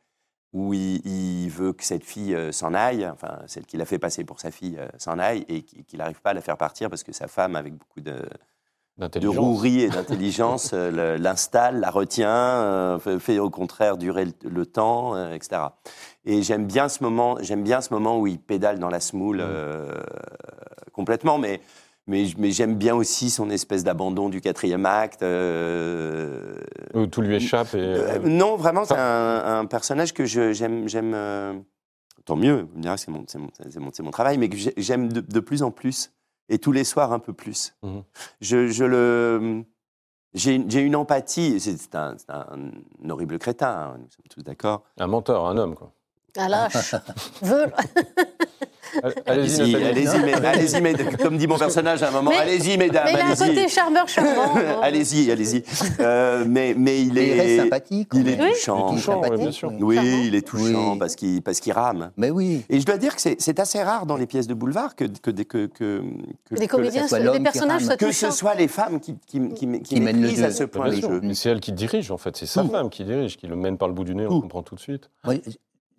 où 0.52 0.75
il, 0.75 1.00
il 1.07 1.49
veut 1.49 1.73
que 1.73 1.85
cette 1.85 2.04
fille 2.04 2.35
euh, 2.35 2.50
s'en 2.52 2.75
aille, 2.75 3.07
enfin 3.07 3.38
celle 3.47 3.64
qu'il 3.66 3.80
a 3.80 3.85
fait 3.85 3.99
passer 3.99 4.25
pour 4.25 4.40
sa 4.40 4.50
fille 4.50 4.76
euh, 4.78 4.88
s'en 4.99 5.19
aille 5.19 5.45
et 5.49 5.62
qu'il 5.62 5.99
n'arrive 5.99 6.21
pas 6.21 6.30
à 6.30 6.35
la 6.35 6.40
faire 6.40 6.57
partir 6.57 6.90
parce 6.90 7.04
que 7.04 7.12
sa 7.12 7.28
femme, 7.28 7.54
avec 7.57 7.75
beaucoup 7.75 8.00
de, 8.00 8.16
rouerie 9.28 9.83
et 9.83 9.88
d'intelligence, 9.97 10.73
euh, 10.75 10.90
le- 10.90 11.23
l'installe, 11.23 11.78
la 11.80 11.90
retient, 11.90 12.99
fait, 13.21 13.38
au 13.38 13.49
contraire 13.50 13.97
durer 13.97 14.25
le, 14.25 14.33
le 14.50 14.66
temps, 14.66 15.30
etc. 15.33 15.62
Et 16.25 16.42
j'aime 16.42 16.66
bien 16.66 16.88
ce 16.88 17.02
moment, 17.02 17.37
j'aime 17.40 17.62
bien 17.62 17.80
ce 17.80 17.95
moment 17.95 18.19
où 18.19 18.26
il 18.26 18.38
pédale 18.40 18.78
dans 18.78 18.90
la 18.90 19.00
semoule 19.00 19.38
euh, 19.40 20.02
complètement, 20.92 21.38
mais 21.38 21.61
mais, 22.07 22.26
mais 22.38 22.50
j'aime 22.50 22.76
bien 22.76 22.95
aussi 22.95 23.30
son 23.30 23.50
espèce 23.50 23.85
d'abandon 23.85 24.28
du 24.28 24.40
quatrième 24.40 24.87
acte. 24.87 25.23
euh, 25.23 26.57
Où 26.95 27.07
tout 27.07 27.21
lui 27.23 27.37
échappe 27.37 27.75
et. 27.75 27.78
euh, 27.78 28.19
non, 28.25 28.57
vraiment, 28.57 28.85
c'est 28.85 28.97
un, 28.97 29.61
un 29.61 29.66
personnage 29.66 30.12
que 30.12 30.25
j'aime. 30.25 30.88
j'aime 30.88 31.12
euh, 31.14 31.54
tant 32.25 32.37
mieux, 32.37 32.66
vous 32.71 32.78
me 32.78 32.83
direz, 32.83 32.97
c'est 32.99 33.11
mon, 33.11 33.25
travail, 34.11 34.38
mais 34.38 34.49
que 34.49 34.57
j'ai- 34.57 34.75
j'aime 34.76 35.12
de, 35.12 35.21
de 35.21 35.40
plus 35.40 35.62
en 35.62 35.71
plus. 35.71 36.12
Et 36.49 36.59
tous 36.59 36.73
les 36.73 36.83
soirs, 36.85 37.12
un 37.12 37.21
peu 37.21 37.33
plus. 37.33 37.75
Mhm. 37.83 38.02
Je, 38.40 38.69
je 38.69 38.85
le. 38.85 39.64
J'ai 40.35 40.54
une- 40.54 40.71
empathie. 40.97 41.59
C'est 41.61 41.95
un, 41.95 42.16
horrible 43.09 43.38
crétin, 43.38 43.69
hein, 43.69 43.97
nous 43.99 44.09
sommes 44.11 44.26
tous 44.28 44.42
d'accord. 44.42 44.83
Un 44.99 45.07
menteur, 45.07 45.47
un 45.47 45.57
homme, 45.57 45.75
quoi. 45.75 45.92
Un 46.37 46.49
lâche. 46.49 46.95
Allez-y, 49.26 49.75
Allez-y, 49.76 50.80
mais 50.80 50.95
comme 51.23 51.37
dit 51.38 51.47
mon 51.47 51.59
personnage 51.59 52.02
à 52.02 52.09
un 52.09 52.11
moment, 52.11 52.30
allez-y, 52.38 52.76
mesdames, 52.78 53.04
Mais 53.07 53.12
il 53.14 53.21
a 53.21 53.26
un 53.30 53.35
côté 53.35 53.69
charmeur 53.69 54.09
charmant. 54.09 54.54
non 54.54 54.80
allez-y, 54.83 55.30
allez-y. 55.30 55.62
Euh, 56.00 56.45
mais, 56.47 56.75
mais 56.76 57.02
il 57.02 57.12
Mais 57.12 57.26
il 57.28 57.33
reste 57.40 57.49
est. 57.50 57.57
sympathique. 57.59 58.09
Il 58.14 58.28
est 58.28 58.37
touchant. 58.37 58.88
Il 58.90 58.92
est 58.92 58.97
touchant, 58.97 59.23
sympathique, 59.23 59.33
oui, 59.38 59.42
bien 59.42 59.52
sûr. 59.52 59.73
Oui, 59.80 59.95
Charmant. 59.97 60.23
il 60.25 60.35
est 60.35 60.47
touchant 60.47 60.92
Oui. 60.92 60.99
parce 60.99 61.16
qu'il 61.16 61.42
parce 61.42 61.61
qu'il 61.61 61.73
rame. 61.73 62.11
Mais 62.16 62.30
oui. 62.30 62.64
Et 62.69 62.80
je 62.80 62.87
dois 62.87 62.97
dire 62.99 63.14
que 63.16 63.21
c'est 63.21 63.61
assez 63.61 63.83
rare 63.83 64.07
dans 64.07 64.16
les 64.16 64.26
pièces 64.26 64.47
de 64.47 64.54
boulevard 64.54 64.95
que, 64.97 65.04
que, 65.04 65.30
que, 65.30 65.42
que, 65.66 65.66
que, 65.66 66.02
Les 66.52 66.66
que- 66.66 66.71
comédiens, 66.71 67.07
qui 67.07 67.40
personnages 67.42 67.85
soient 67.85 67.97
que 67.97 68.12
ce 68.12 68.30
soit 68.30 68.54
les 68.54 68.69
femmes 68.69 69.00
qui, 69.00 69.16
qui, 69.26 69.40
qui, 69.54 69.66
qui, 69.66 69.80
Qui 69.83 70.00
mènent 70.00 70.21
le 70.23 70.28
jeu. 70.28 70.45
à 70.45 70.50
ce 70.50 70.64
point 70.64 70.88
les 70.88 71.00
jeux. 71.00 71.21
Mais 71.23 71.35
c'est 71.35 71.50
elle 71.50 71.61
qui 71.61 71.73
dirige, 71.73 72.11
en 72.11 72.19
fait. 72.19 72.37
C'est 72.37 72.47
sa 72.47 72.64
femme 72.64 72.90
qui 72.90 73.04
dirige, 73.04 73.37
qui 73.37 73.47
le 73.47 73.57
mène 73.57 73.76
par 73.78 73.88
le 73.88 73.95
bout 73.95 74.04
du 74.04 74.14
nez, 74.14 74.26
on 74.28 74.40
comprend 74.40 74.62
tout 74.62 74.75
de 74.75 74.80
suite. 74.80 75.11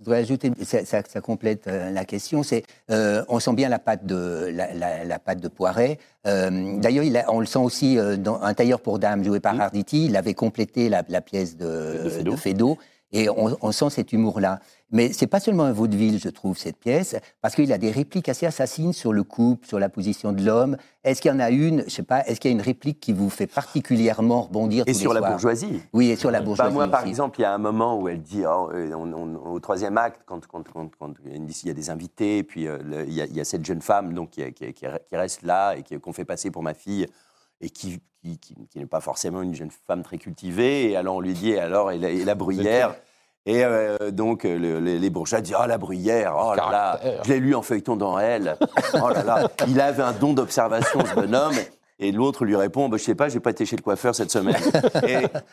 Je 0.01 0.05
voudrais 0.05 0.21
ajouter, 0.21 0.51
ça, 0.63 0.83
ça- 0.83 1.03
ça 1.07 1.21
complète 1.21 1.67
euh, 1.67 1.91
la 1.91 2.05
question, 2.05 2.41
c'est 2.41 2.63
euh, 2.89 3.23
on 3.29 3.39
sent 3.39 3.53
bien 3.53 3.69
la 3.69 3.77
patte 3.77 4.03
de, 4.05 4.49
la, 4.51 4.73
la- 4.73 5.03
la 5.05 5.19
patte 5.19 5.39
de 5.39 5.47
Poiret. 5.47 5.99
Euh, 6.25 6.77
D'ailleurs, 6.79 7.05
on 7.29 7.39
le 7.39 7.45
sent 7.45 7.59
aussi 7.59 7.97
dans 8.17 8.41
Un 8.41 8.53
tailleur 8.55 8.81
pour 8.81 8.97
dames, 8.97 9.23
joué 9.23 9.39
par. 9.39 9.59
Arditi. 9.61 10.05
Il 10.05 10.15
avait 10.17 10.33
complété 10.33 10.89
la, 10.89 11.03
la 11.07 11.21
pièce 11.21 11.55
de, 11.55 12.21
De 12.23 12.35
Feydeau. 12.35 12.77
Et 13.13 13.29
on, 13.29 13.55
on 13.61 13.71
sent 13.71 13.89
cet 13.91 14.11
humour-là. 14.13 14.59
Mais 14.91 15.13
c'est 15.13 15.27
pas 15.27 15.39
seulement 15.39 15.63
un 15.63 15.71
vaudeville, 15.71 16.19
je 16.19 16.27
trouve, 16.29 16.57
cette 16.57 16.77
pièce, 16.77 17.15
parce 17.41 17.55
qu'il 17.55 17.71
a 17.71 17.77
des 17.77 17.91
répliques 17.91 18.27
assez 18.29 18.45
assassines 18.45 18.91
sur 18.93 19.13
le 19.13 19.23
couple, 19.23 19.65
sur 19.65 19.79
la 19.79 19.87
position 19.89 20.33
de 20.33 20.43
l'homme. 20.43 20.75
Est-ce 21.03 21.21
qu'il 21.21 21.31
y 21.31 21.33
en 21.33 21.39
a 21.39 21.49
une, 21.49 21.83
je 21.87 21.89
sais 21.89 22.03
pas, 22.03 22.25
est-ce 22.25 22.39
qu'il 22.41 22.51
y 22.51 22.53
a 22.53 22.55
une 22.57 22.61
réplique 22.61 22.99
qui 22.99 23.13
vous 23.13 23.29
fait 23.29 23.47
particulièrement 23.47 24.41
rebondir 24.43 24.83
Et 24.87 24.91
tous 24.93 24.99
sur 24.99 25.11
les 25.13 25.15
la 25.15 25.19
soirs 25.21 25.31
bourgeoisie. 25.31 25.81
Oui, 25.93 26.09
et 26.11 26.15
sur 26.15 26.29
la 26.29 26.39
Bah, 26.39 26.45
bourgeoisie. 26.45 26.73
moi, 26.73 26.87
par 26.89 27.07
exemple, 27.07 27.39
il 27.39 27.43
y 27.43 27.45
a 27.45 27.53
un 27.53 27.57
moment 27.57 27.97
où 27.99 28.07
elle 28.09 28.21
dit, 28.21 28.43
oh, 28.45 28.69
euh, 28.73 28.93
on- 28.93 29.13
on- 29.13 29.51
au 29.53 29.59
troisième 29.59 29.97
acte, 29.97 30.21
quand, 30.25 30.45
quand, 30.45 30.63
quand, 30.71 30.89
quand 30.99 31.13
il 31.25 31.67
y 31.67 31.69
a 31.69 31.73
des 31.73 31.89
invités, 31.89 32.39
et 32.39 32.43
puis 32.43 32.67
euh, 32.67 32.77
le- 32.83 33.07
il 33.07 33.13
y, 33.13 33.21
a- 33.21 33.25
il 33.25 33.35
y 33.35 33.39
a 33.39 33.45
cette 33.45 33.65
jeune 33.65 33.81
femme 33.81 34.13
donc, 34.13 34.31
qui, 34.31 34.43
qui- 34.53 34.73
qui- 34.73 34.85
qui 35.07 35.15
reste 35.15 35.41
là 35.43 35.75
et 35.75 35.83
qui- 35.83 35.97
qu'on 35.99 36.13
fait 36.13 36.25
passer 36.25 36.51
pour 36.51 36.63
ma 36.63 36.73
fille, 36.73 37.07
et 37.61 37.69
qui, 37.69 37.99
qui, 38.21 38.37
qui- 38.39 38.55
qui 38.69 38.79
n'est 38.79 38.85
pas 38.85 38.99
forcément 39.01 39.41
une 39.41 39.55
jeune 39.55 39.71
femme 39.87 40.03
très 40.03 40.17
cultivée. 40.17 40.91
Et 40.91 40.95
alors 40.97 41.15
on 41.15 41.21
lui 41.21 41.33
dit, 41.33 41.55
alors, 41.57 41.91
et 41.91 41.97
la, 41.97 42.09
et 42.09 42.25
la 42.25 42.35
bruyère 42.35 42.95
et 43.45 43.63
euh, 43.65 44.11
donc 44.11 44.45
euh, 44.45 44.57
le- 44.57 44.79
les, 44.79 44.99
les 44.99 45.09
bourgeois 45.09 45.41
disent, 45.41 45.55
oh 45.59 45.65
la 45.67 45.77
bruyère, 45.77 46.35
oh 46.37 46.53
là 46.55 46.67
là, 46.71 46.99
je 47.23 47.29
l'ai 47.29 47.39
lu 47.39 47.55
en 47.55 47.61
feuilleton 47.61 47.95
dans 47.95 48.19
Elle, 48.19 48.55
oh 48.95 49.09
là 49.09 49.23
là, 49.23 49.47
il 49.67 49.79
avait 49.81 50.03
un 50.03 50.11
don 50.13 50.33
d'observation 50.33 50.99
ce 51.05 51.15
bonhomme. 51.15 51.53
Et 52.03 52.11
l'autre 52.11 52.45
lui 52.45 52.55
répond, 52.55 52.89
bah, 52.89 52.97
je 52.97 53.03
sais 53.03 53.13
pas, 53.13 53.29
j'ai 53.29 53.39
pas 53.39 53.51
été 53.51 53.63
chez 53.63 53.75
le 53.75 53.83
coiffeur 53.83 54.15
cette 54.15 54.31
semaine. 54.31 54.55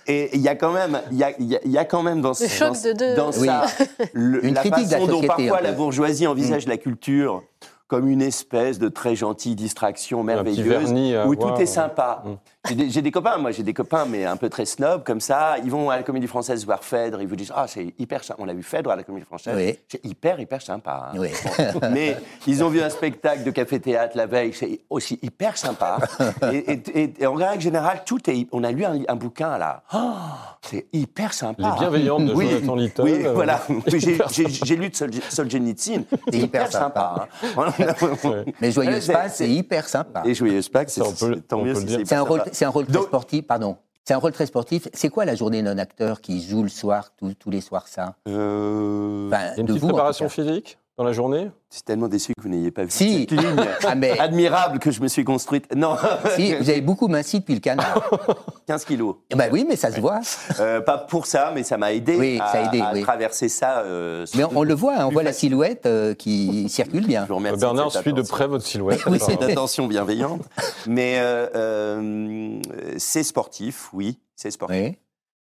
Et- 0.07 0.35
il 0.35 0.40
y 0.40 0.48
a 0.48 0.55
quand 0.55 0.72
même, 0.72 0.98
il 1.12 1.18
y 1.18 1.22
a, 1.24 1.31
il 1.38 1.44
y 1.46 1.57
a- 1.57 1.61
y 1.62 1.77
a 1.77 1.85
quand 1.85 2.03
même 2.03 2.22
dans, 2.22 2.33
ce- 2.33 2.44
Le 2.44 2.48
choc 2.48 2.72
dans, 2.72 2.83
de 2.88 2.92
deux. 2.96 3.14
dans 3.16 3.33
ça 3.33 3.66
le- 4.14 4.44
Une 4.46 4.55
la 4.55 4.61
critique 4.62 4.87
de 4.87 4.92
la 4.92 4.98
façon 5.01 5.11
dont 5.11 5.20
parfois 5.27 5.61
la 5.61 5.72
bourgeoisie 5.72 6.27
envisage 6.27 6.66
la 6.66 6.79
culture 6.79 7.42
comme 7.87 8.09
une 8.09 8.20
espèce 8.22 8.79
de 8.79 8.88
très 8.88 9.14
gentille 9.14 9.57
distraction 9.57 10.22
merveilleuse 10.22 10.66
vernis 10.66 11.14
à 11.16 11.27
où 11.27 11.35
tout 11.35 11.55
est 11.59 11.66
sympa. 11.66 12.22
Mm. 12.24 12.29
J'ai 12.68 13.02
des, 13.02 13.11
copains, 13.11 13.38
moi 13.38 13.50
j'ai 13.50 13.62
des 13.62 13.72
copains, 13.74 14.04
mais 14.04 14.24
un 14.24 14.37
peu 14.37 14.48
très 14.48 14.64
snob 14.64 15.02
comme 15.04 15.20
ça. 15.20 15.57
Ils 15.64 15.70
vont 15.70 15.90
à 15.90 15.96
la 15.96 16.02
Comédie 16.02 16.26
Française 16.26 16.64
voir 16.64 16.85
Phèdre, 16.85 17.20
ils 17.22 17.28
vous 17.28 17.37
disent 17.37 17.52
ah 17.54 17.66
c'est 17.66 17.94
hyper, 17.98 18.22
sympa. 18.24 18.40
on 18.42 18.46
l'a 18.46 18.52
vu 18.54 18.62
Phèdre 18.62 18.90
à 18.90 18.96
la 18.96 19.02
Comédie 19.02 19.24
Française, 19.26 19.54
Oui. 19.57 19.78
c'est 19.88 20.04
hyper 20.04 20.38
hyper 20.40 20.61
sympa. 20.62 21.11
hein. 21.14 21.18
Oui. 21.18 21.28
Mais 21.92 22.16
ils 22.46 22.62
ont 22.62 22.68
vu 22.68 22.81
un 22.83 22.90
spectacle 22.90 23.42
de 23.44 23.50
café 23.50 23.81
théâtre 23.81 24.16
la 24.16 24.26
veille, 24.26 24.52
c'est 24.52 24.81
aussi 24.90 25.18
hyper 25.22 25.57
sympa. 25.57 25.98
Et, 26.52 26.57
et- 26.72 26.83
et- 27.02 27.14
et 27.22 27.26
en 27.26 27.35
règle 27.35 27.61
générale, 27.62 28.02
tout 28.04 28.28
est. 28.31 28.46
On 28.52 28.64
a 28.64 28.70
lu 28.72 28.85
un, 28.85 28.98
un 29.09 29.16
bouquin 29.16 29.57
là, 29.59 29.83
Oh, 29.94 29.98
c'est 30.62 30.87
hyper 30.92 31.33
sympa. 31.33 31.62
Les 31.74 31.78
bienveillantes 31.81 32.26
de 32.26 32.35
Oui, 32.35 32.48
Jonathan 32.50 32.74
Little. 32.76 33.02
Oui, 33.02 33.12
euh, 33.26 33.33
voilà. 33.33 33.61
J'ai- 33.87 34.76
lu 34.76 34.90
de 34.90 34.94
Sol- 34.96 35.11
Solzhenitsyn, 35.28 36.02
c'est 36.31 36.37
hyper 36.38 36.44
hyper 36.66 36.72
sympa. 36.72 37.28
hein. 37.57 37.72
Ouais. 38.24 38.44
Mais 38.61 38.70
Joyeuse 38.72 39.07
Pâques, 39.07 39.31
c'est- 39.31 39.48
hyper 39.48 39.88
sympa. 39.88 40.22
Et 40.24 40.35
Joyeuse 40.35 40.68
Pâques, 40.68 40.90
c'est 40.90 41.02
tant 41.48 41.62
mieux 41.62 41.74
c'est 42.04 42.14
un 42.14 42.22
rôle. 42.22 42.42
C'est 42.59 42.64
un 42.64 42.71
rôle 42.71 42.85
très 42.87 42.94
Donc- 42.94 43.07
sportif, 43.07 43.47
pardon. 43.47 43.77
C'est 44.05 44.14
un 44.14 44.18
rôle 44.18 44.33
très 44.33 44.47
sportif. 44.47 44.88
C'est 44.94 45.11
quoi 45.11 45.25
la 45.27 45.35
journée 45.37 45.62
d'un 45.62 45.79
acteur 45.79 46.21
qui 46.21 46.42
joue 46.42 46.62
le 46.62 46.68
soir, 46.71 47.11
tous- 47.16 47.35
tous 47.35 47.51
les 47.51 47.61
soirs, 47.61 47.87
ça? 47.88 48.14
Euh, 48.27 49.29
Enfin, 49.29 49.38
Il 49.38 49.44
y 49.44 49.49
a 49.49 49.61
une 49.61 49.66
de 49.66 49.73
petite 49.75 49.83
vous, 49.83 49.88
préparation 49.88 50.29
physique? 50.29 50.79
Dans 50.99 51.05
la 51.05 51.13
journée 51.13 51.49
Je 51.71 51.77
suis 51.77 51.83
tellement 51.85 52.09
déçu 52.09 52.33
que 52.37 52.43
vous 52.43 52.49
n'ayez 52.49 52.71
pas 52.73 52.83
vu 52.83 52.91
Si. 52.91 53.21
cette 53.21 53.31
ligne 53.31 53.57
Ah, 53.87 53.95
mais 53.95 54.19
admirable 54.19 54.81
que 54.81 54.91
je 54.91 55.01
me 55.01 55.07
suis 55.09 55.25
construite. 55.25 55.73
Non, 55.75 55.97
si, 56.35 56.55
vous 56.57 56.69
avez 56.69 56.81
beaucoup 56.81 57.07
minci 57.09 57.39
depuis 57.39 57.55
le 57.55 57.61
canard. 57.61 58.11
15 58.67 58.85
kilos. 58.85 59.15
Ben 59.35 59.49
oui, 59.53 59.65
mais 59.67 59.77
ça 59.77 59.91
se 59.93 60.01
voit. 60.01 60.21
Euh, 60.61 60.81
pas 60.81 60.99
pour 60.99 61.27
ça, 61.27 61.53
mais 61.55 61.63
ça 61.63 61.79
m'a 61.79 61.93
aidé 61.93 62.17
Oui, 62.19 62.39
à, 62.43 62.49
ça 62.53 62.59
a 62.59 62.67
aidé, 62.67 62.81
à 62.81 62.93
oui. 62.93 63.03
traverser 63.03 63.49
ça. 63.49 63.79
euh, 63.83 64.27
Mais 64.35 64.43
on, 64.45 64.51
on 64.59 64.63
le 64.65 64.75
voit, 64.75 64.97
hein, 64.97 65.07
on 65.07 65.11
voit 65.11 65.23
la 65.23 65.33
silhouette 65.33 65.87
euh, 65.87 66.15
qui 66.15 66.69
circule 66.69 67.07
bien. 67.07 67.23
Je 67.23 67.29
vous 67.29 67.37
remercie 67.37 67.61
Bernard 67.61 67.93
suit 67.93 68.13
de 68.13 68.19
attention. 68.19 68.35
près 68.37 68.47
votre 68.49 68.67
silhouette. 68.67 69.01
Oui, 69.07 69.19
c'est- 69.21 69.37
D'attention 69.39 69.87
bienveillante. 69.87 70.43
Mais 70.87 71.15
euh, 71.19 71.47
euh, 71.55 72.61
c'est 72.99 73.23
sportif, 73.23 73.89
oui, 73.93 74.19
c'est 74.35 74.51
sportif. 74.51 74.77
Oui. 74.83 74.99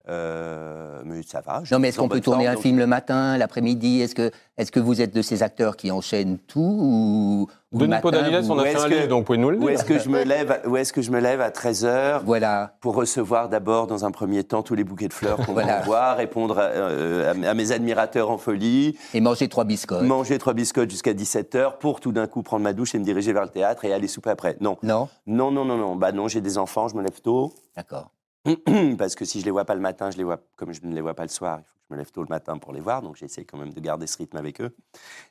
Euh, 0.09 1.01
mais 1.05 1.23
ça 1.23 1.41
va. 1.41 1.62
Non, 1.71 1.79
mais 1.79 1.88
est-ce 1.88 1.99
qu'on 1.99 2.09
peut 2.09 2.21
tourner 2.21 2.45
forme, 2.45 2.51
un 2.51 2.55
donc- 2.55 2.62
film 2.62 2.79
le 2.79 2.87
matin, 2.87 3.37
l'après-midi? 3.38 4.01
Est-ce 4.01 4.15
que, 4.15 4.31
est-ce 4.59 4.73
que 4.73 4.81
vous 4.81 5.01
êtes 5.01 5.15
de 5.15 5.23
ces 5.23 5.43
acteurs 5.43 5.77
qui 5.77 5.91
enchaînent 5.93 6.38
tout 6.38 6.61
ou, 6.61 7.49
ou 7.73 7.79
Denis 7.79 7.95
Podalides, 8.03 8.51
on 8.51 8.59
a 8.59 8.62
Où 8.62 8.65
fait 8.65 8.73
est-ce 8.73 8.85
un 8.85 8.88
que- 8.88 8.95
livre, 8.95 9.09
donc 9.09 9.19
vous 9.21 9.25
pouvez 9.27 9.38
nous 9.38 9.51
le 9.51 9.59
Où 9.59 9.61
lire. 9.69 9.71
est-ce 9.71 9.85
que 9.85 9.99
je 9.99 10.09
me 10.09 10.25
lève 10.25 10.61
Où 10.67 10.77
est-ce 10.77 10.93
que 10.93 11.03
je 11.03 11.11
me 11.12 11.21
lève 11.21 11.41
à 11.41 11.51
13 11.53 11.85
h 11.87 12.21
Voilà. 12.25 12.75
pour 12.81 12.95
recevoir 12.97 13.49
d'abord, 13.49 13.87
dans 13.87 14.05
un 14.05 14.11
premier 14.11 14.43
temps, 14.45 14.62
tous 14.62 14.75
les 14.75 14.85
bouquets 14.85 15.09
de 15.09 15.12
fleurs 15.12 15.37
qu'on 15.38 15.53
Voilà. 15.53 15.79
m'envoie, 15.79 16.15
répondre 16.15 16.59
à, 16.59 16.62
euh, 16.65 17.33
à- 17.49 17.55
mes 17.55 17.71
admirateurs 17.73 18.31
en 18.31 18.38
folie, 18.38 18.99
Et 19.15 19.21
manger 19.21 19.49
trois 19.49 19.65
biscottes. 19.65 20.03
manger 20.03 20.38
trois 20.38 20.53
biscottes 20.55 20.91
jusqu'à 20.91 21.15
17 21.15 21.55
h 21.55 21.79
pour 21.79 22.01
tout 22.01 22.12
d'un 22.12 22.27
coup 22.27 22.43
prendre 22.43 22.65
ma 22.65 22.73
douche 22.73 22.95
et 22.95 22.99
me 22.99 23.05
diriger 23.05 23.33
vers 23.33 23.43
le 23.45 23.51
théâtre 23.51 23.85
et 23.85 23.93
aller 23.93 24.09
souper 24.09 24.31
après. 24.31 24.57
Non, 24.61 24.77
Non 24.83 25.09
non, 25.27 25.51
non, 25.53 25.65
non, 25.65 25.77
non. 25.77 25.95
Bah 25.97 26.11
non, 26.12 26.27
j'ai 26.29 26.41
des 26.41 26.59
enfants, 26.59 26.88
je 26.88 26.97
me 26.97 27.03
lève 27.03 27.21
tôt. 27.23 27.53
D'accord. 27.77 28.11
Parce 28.98 29.14
que 29.14 29.24
si 29.24 29.40
je 29.40 29.44
les 29.44 29.50
vois 29.50 29.64
pas 29.64 29.74
le 29.74 29.81
matin, 29.81 30.11
je 30.11 30.16
les 30.16 30.24
vois 30.24 30.40
comme 30.57 30.72
je 30.72 30.81
ne 30.85 30.94
les 30.94 31.00
vois 31.00 31.14
pas 31.14 31.22
le 31.22 31.28
soir. 31.28 31.59
Il 31.61 31.64
faut 31.64 31.74
que 31.74 31.81
je 31.90 31.94
me 31.94 31.98
lève 31.98 32.11
tôt 32.11 32.22
le 32.22 32.28
matin 32.28 32.59
pour 32.59 32.72
les 32.72 32.81
voir, 32.81 33.02
donc 33.02 33.16
j'essaie 33.16 33.44
quand 33.44 33.59
même 33.59 33.72
de 33.72 33.81
garder 33.81 34.07
ce 34.07 34.16
rythme 34.18 34.37
avec 34.37 34.61
eux. 34.61 34.74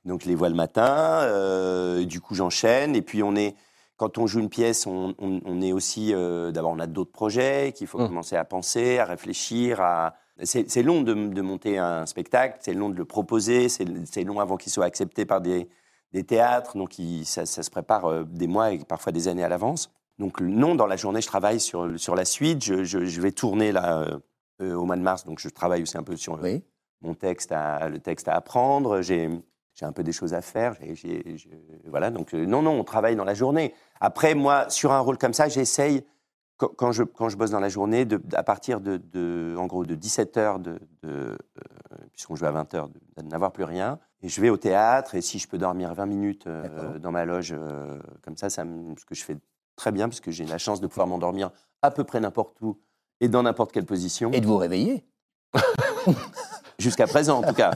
Donc 0.06 0.22
je 0.24 0.28
les 0.30 0.36
vois 0.36 0.50
le 0.50 0.56
matin. 0.56 1.22
euh, 1.24 2.06
du 2.06 2.22
coup, 2.22 2.36
j'enchaîne. 2.36 2.96
Et 2.96 3.02
puis 3.02 3.22
on 3.24 3.36
est, 3.36 3.56
quand 3.98 4.18
on 4.18 4.28
joue 4.28 4.40
une 4.40 4.50
pièce, 4.50 4.88
on, 4.88 5.14
on- 5.20 5.42
on 5.46 5.62
est 5.62 5.74
aussi. 5.74 6.14
euh, 6.14 6.52
D'abord, 6.52 6.72
on 6.72 6.80
a 6.80 6.88
d'autres 6.88 7.12
projets 7.12 7.74
qu'il 7.76 7.88
faut 7.88 8.00
Mm. 8.00 8.08
commencer 8.08 8.36
à 8.38 8.46
penser, 8.46 9.00
à 9.00 9.06
réfléchir. 9.06 9.82
À... 9.82 10.16
C'est 10.44 10.82
long 10.82 11.02
de, 11.02 11.14
de 11.14 11.42
monter 11.42 11.78
un 11.78 12.06
spectacle, 12.08 12.58
c'est 12.62 12.74
long 12.74 12.90
de 12.90 12.96
le 12.96 13.06
proposer, 13.06 13.68
c'est 13.70 14.24
long 14.24 14.40
avant 14.40 14.58
qu'il 14.58 14.72
soit 14.72 14.86
accepté 14.86 15.26
par 15.26 15.40
des, 15.42 15.68
des 16.14 16.24
théâtres. 16.24 16.78
Donc 16.78 16.98
il- 16.98 17.26
ça, 17.26 17.46
ça 17.46 17.62
se 17.62 17.70
prépare 17.70 18.06
euh, 18.06 18.24
des 18.24 18.48
mois 18.48 18.72
et 18.72 18.80
parfois 18.80 19.12
des 19.12 19.28
années 19.28 19.44
à 19.44 19.50
l'avance. 19.50 19.92
Donc 20.22 20.40
non, 20.40 20.76
dans 20.76 20.86
la 20.86 20.98
journée, 20.98 21.20
je 21.20 21.26
travaille 21.26 21.60
sur, 21.60 22.00
sur 22.00 22.14
la 22.16 22.26
suite. 22.26 22.64
Je, 22.64 22.84
je- 22.84 23.06
je 23.06 23.22
vais 23.22 23.32
tourner 23.32 23.72
là 23.72 24.02
euh, 24.04 24.20
euh, 24.62 24.76
au 24.76 24.86
mois 24.86 24.96
de 24.96 25.02
mars, 25.02 25.26
donc 25.26 25.40
je 25.40 25.50
travaille 25.50 25.82
aussi 25.82 25.98
un 25.98 26.04
peu 26.04 26.16
sur 26.16 26.36
euh, 26.36 26.42
Oui. 26.44 26.64
mon 27.02 27.16
texte, 27.16 27.52
à, 27.52 27.90
le 27.90 27.98
texte 28.00 28.28
à 28.28 28.36
apprendre. 28.36 29.02
J'ai 29.02 29.28
un 29.82 29.92
peu 29.94 30.04
des 30.04 30.12
choses 30.12 30.36
à 30.36 30.42
faire. 30.44 30.76
voilà, 31.88 32.12
donc 32.12 32.36
euh, 32.36 32.46
non, 32.46 32.62
non, 32.62 32.80
on 32.80 32.84
travaille 32.84 33.16
dans 33.16 33.24
la 33.24 33.34
journée. 33.34 33.74
Après, 34.00 34.36
moi, 34.36 34.70
sur 34.70 34.92
un 34.92 35.00
rôle 35.00 35.18
comme 35.18 35.34
ça, 35.34 35.50
j'essaye, 35.50 36.06
quand, 36.58 36.68
quand 36.78 36.92
je, 36.92 37.02
quand 37.02 37.30
je 37.30 37.36
bosse 37.36 37.50
dans 37.50 37.60
la 37.60 37.70
journée, 37.70 38.06
de, 38.06 38.22
à 38.36 38.44
partir 38.44 38.80
de, 38.80 38.98
de- 38.98 39.56
en 39.58 39.66
gros, 39.66 39.86
de 39.88 39.96
17h, 39.96 40.62
de, 40.62 40.74
de, 41.02 41.10
euh, 41.10 41.36
puisqu'on 42.14 42.36
joue 42.36 42.46
à 42.46 42.52
20h, 42.52 42.90
de, 43.18 43.24
n'avoir 43.24 43.52
plus 43.52 43.64
rien. 43.64 43.98
Et 44.22 44.30
je 44.30 44.40
vais 44.40 44.52
au 44.52 44.58
théâtre, 44.58 45.16
et 45.16 45.22
si 45.22 45.40
je 45.40 45.48
peux 45.48 45.58
dormir 45.58 45.96
20 45.96 46.06
minutes 46.06 46.48
dans 47.00 47.12
ma 47.12 47.26
loge, 47.26 47.56
comme 48.22 48.38
ça, 48.38 48.52
ce 48.52 48.62
que 48.62 49.16
je 49.16 49.24
fais 49.24 49.38
très 49.82 49.92
bien, 49.92 50.08
parce 50.08 50.20
que 50.22 50.30
j'ai 50.30 50.46
la 50.46 50.60
chance 50.60 50.80
de 50.80 50.86
pouvoir 50.86 51.08
m'endormir 51.08 51.50
à 51.82 51.90
peu 51.90 52.04
près 52.04 52.20
n'importe 52.20 52.56
où 52.62 52.78
et 53.20 53.28
dans 53.30 53.42
n'importe 53.42 53.72
quelle 53.72 53.86
position. 53.88 54.32
Et 54.32 54.40
de 54.40 54.46
vous 54.46 54.58
réveiller. 54.58 55.04
Jusqu'à 56.80 57.06
présent, 57.06 57.40
en 57.40 57.44
tout 57.48 57.54
cas. 57.54 57.72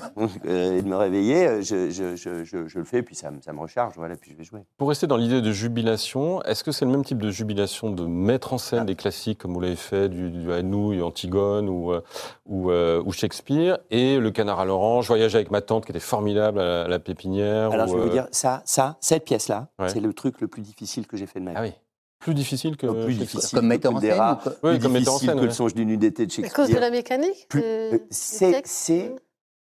Euh, 0.48 0.78
et 0.80 0.82
de 0.82 0.88
me 0.88 0.96
réveiller, 0.96 1.48
euh, 1.48 1.62
je, 1.62 1.92
je- 1.92 2.16
je- 2.16 2.44
je- 2.44 2.68
je 2.68 2.80
le 2.80 2.86
fais, 2.86 3.04
puis 3.04 3.14
ça, 3.14 3.30
me- 3.30 3.40
ça 3.40 3.54
me 3.54 3.60
recharge, 3.60 3.94
voilà, 3.98 4.16
puis 4.16 4.32
je 4.32 4.36
vais 4.38 4.44
jouer. 4.44 4.62
Pour 4.78 4.90
rester 4.90 5.06
dans 5.06 5.18
l'idée 5.18 5.42
de 5.44 5.52
jubilation, 5.52 6.42
est-ce 6.44 6.64
que 6.64 6.72
c'est 6.72 6.86
le 6.86 6.92
même 6.92 7.06
type 7.06 7.20
de 7.22 7.30
jubilation 7.30 7.92
de 7.92 8.04
mettre 8.08 8.54
en 8.54 8.58
scène 8.58 8.86
des 8.86 8.96
classiques 8.96 9.38
comme 9.38 9.54
vous 9.54 9.60
l'avez 9.60 9.76
fait, 9.76 10.10
du, 10.10 10.32
du 10.32 10.52
Anouilh, 10.52 11.04
Antigone 11.04 11.70
ou, 11.70 11.92
euh, 11.94 12.02
ou, 12.48 12.72
euh, 12.72 13.04
ou 13.06 13.12
Shakespeare, 13.12 13.78
et 13.92 14.18
Le 14.18 14.32
Canard 14.32 14.60
à 14.60 14.66
l'Orange, 14.66 15.08
Voyage 15.08 15.36
avec 15.36 15.52
ma 15.52 15.62
tante 15.62 15.86
qui 15.86 15.92
était 15.92 16.00
formidable 16.00 16.60
à 16.60 16.66
la, 16.66 16.82
à 16.86 16.88
la 16.88 16.98
pépinière 17.00 17.70
Alors, 17.72 17.86
ou, 17.88 17.92
je 17.92 17.96
vais 17.98 18.02
vous 18.02 18.10
euh, 18.10 18.12
dire, 18.12 18.28
ça, 18.32 18.64
ça 18.66 18.98
cette 19.02 19.26
pièce-là, 19.26 19.68
Ouais. 19.78 19.90
c'est 19.90 20.00
le 20.00 20.14
truc 20.14 20.42
le 20.42 20.48
plus 20.48 20.64
difficile 20.64 21.06
que 21.06 21.16
j'ai 21.16 21.28
fait 21.28 21.40
de 21.40 21.46
ma 21.46 21.52
vie. 21.52 21.58
Ah 21.60 21.62
oui, 21.62 21.74
plus 22.20 22.34
difficile 22.34 22.78
que 22.78 22.88
Le 22.88 22.94
plus 23.06 23.16
Shakespeare. 23.16 23.20
difficile. 23.40 23.58
Comme 23.60 23.68
metteur 23.68 23.94
en 23.96 24.00
scène 24.00 24.12
ou 24.14 24.36
plus 24.70 24.80
comme 24.80 24.92
metteur 24.94 25.14
en 25.14 25.18
difficile 25.18 25.18
scène, 25.20 25.36
que 25.36 25.42
ouais. 25.42 25.46
le 25.48 25.52
songe 25.52 25.74
d'une 25.74 25.88
nuit 25.90 25.98
d'été 25.98 26.26
de 26.26 26.32
À 26.32 26.36
cause 26.36 26.46
de 26.48 26.74
Shakespeare. 26.74 26.82
la 26.82 26.90
mécanique 26.92 27.46
Plus- 27.50 27.62
euh, 27.64 27.98
c'est- 28.10 28.52
texte 28.52 28.74
c'est- 28.74 29.16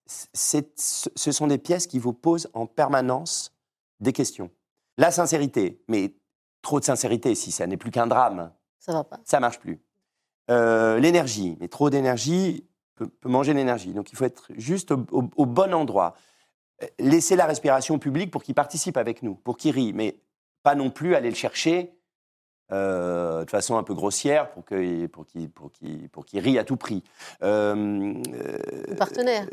c'est- 0.06 0.80
ce 1.16 1.32
sont 1.32 1.48
des 1.48 1.58
pièces 1.58 1.88
qui 1.88 1.98
vous 2.00 2.14
posent 2.14 2.50
en 2.54 2.66
permanence 2.66 3.54
des 4.00 4.12
questions. 4.14 4.52
La 4.98 5.12
sincérité, 5.12 5.82
mais 5.88 6.14
trop 6.62 6.80
de 6.80 6.86
sincérité, 6.86 7.34
si 7.36 7.52
ça 7.52 7.66
n'est 7.68 7.78
plus 7.78 7.90
qu'un 7.92 8.08
drame, 8.08 8.52
Ça 8.80 8.94
va 8.94 9.04
pas. 9.04 9.20
ça 9.24 9.40
marche 9.40 9.60
plus. 9.60 9.80
Euh, 10.52 11.00
l'énergie, 11.00 11.58
mais 11.62 11.70
trop 11.70 11.90
d'énergie 11.90 12.66
peut, 12.96 13.08
peut 13.08 13.30
manger 13.30 13.54
l'énergie. 13.54 13.94
Donc 13.94 14.12
il 14.12 14.16
faut 14.18 14.26
être 14.26 14.48
juste 14.58 14.92
au, 14.92 15.06
au- 15.12 15.30
au 15.38 15.46
bon 15.46 15.74
endroit. 15.74 16.16
Euh, 16.84 16.88
Laisser 17.00 17.36
la 17.38 17.46
respiration 17.46 17.96
au 17.96 17.98
public 17.98 18.30
pour 18.30 18.44
qu'il 18.44 18.54
participe 18.56 18.98
avec 18.98 19.24
nous, 19.24 19.36
pour 19.36 19.58
qu'il 19.58 19.72
rit, 19.74 19.94
mais 19.94 20.20
pas 20.64 20.76
non 20.76 20.90
plus 20.92 21.16
aller 21.16 21.30
le 21.30 21.36
chercher 21.36 21.94
euh, 22.72 23.44
de 23.46 23.50
façon 23.50 23.78
un 23.78 23.84
peu 23.84 23.94
grossière 23.94 24.50
pour 24.52 24.66
qu'il 24.66 25.10
pour 25.10 25.26
qu'il 25.26 25.50
pour 25.50 25.72
qu'il 25.72 26.10
pour 26.10 26.26
qu'il 26.26 26.40
rie 26.40 26.58
à 26.58 26.64
tout 26.64 26.78
prix. 26.78 27.04
Euh, 27.44 28.14
Le 28.88 28.96
partenaire. 28.96 29.48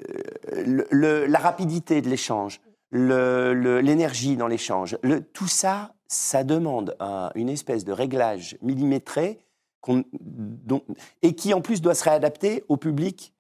euh, 0.53 0.65
le- 0.65 0.87
le- 0.91 1.27
la 1.27 1.39
rapidité 1.39 2.01
de 2.03 2.09
l'échange, 2.09 2.61
le- 2.91 3.53
le- 3.53 3.81
l'énergie 3.81 4.37
dans 4.37 4.47
l'échange, 4.47 4.97
tout 5.33 5.49
ça, 5.49 5.95
ça 6.09 6.45
demande 6.45 6.97
un- 7.01 7.31
une 7.35 7.49
espèce 7.49 7.85
de 7.85 7.93
réglage 7.93 8.57
millimétré 8.63 9.39
dont- 10.13 10.83
et 11.23 11.35
qui 11.35 11.55
en 11.55 11.61
plus 11.61 11.81
doit 11.81 11.95
se 11.95 12.05
réadapter 12.05 12.65
au 12.69 12.77
public 12.77 13.33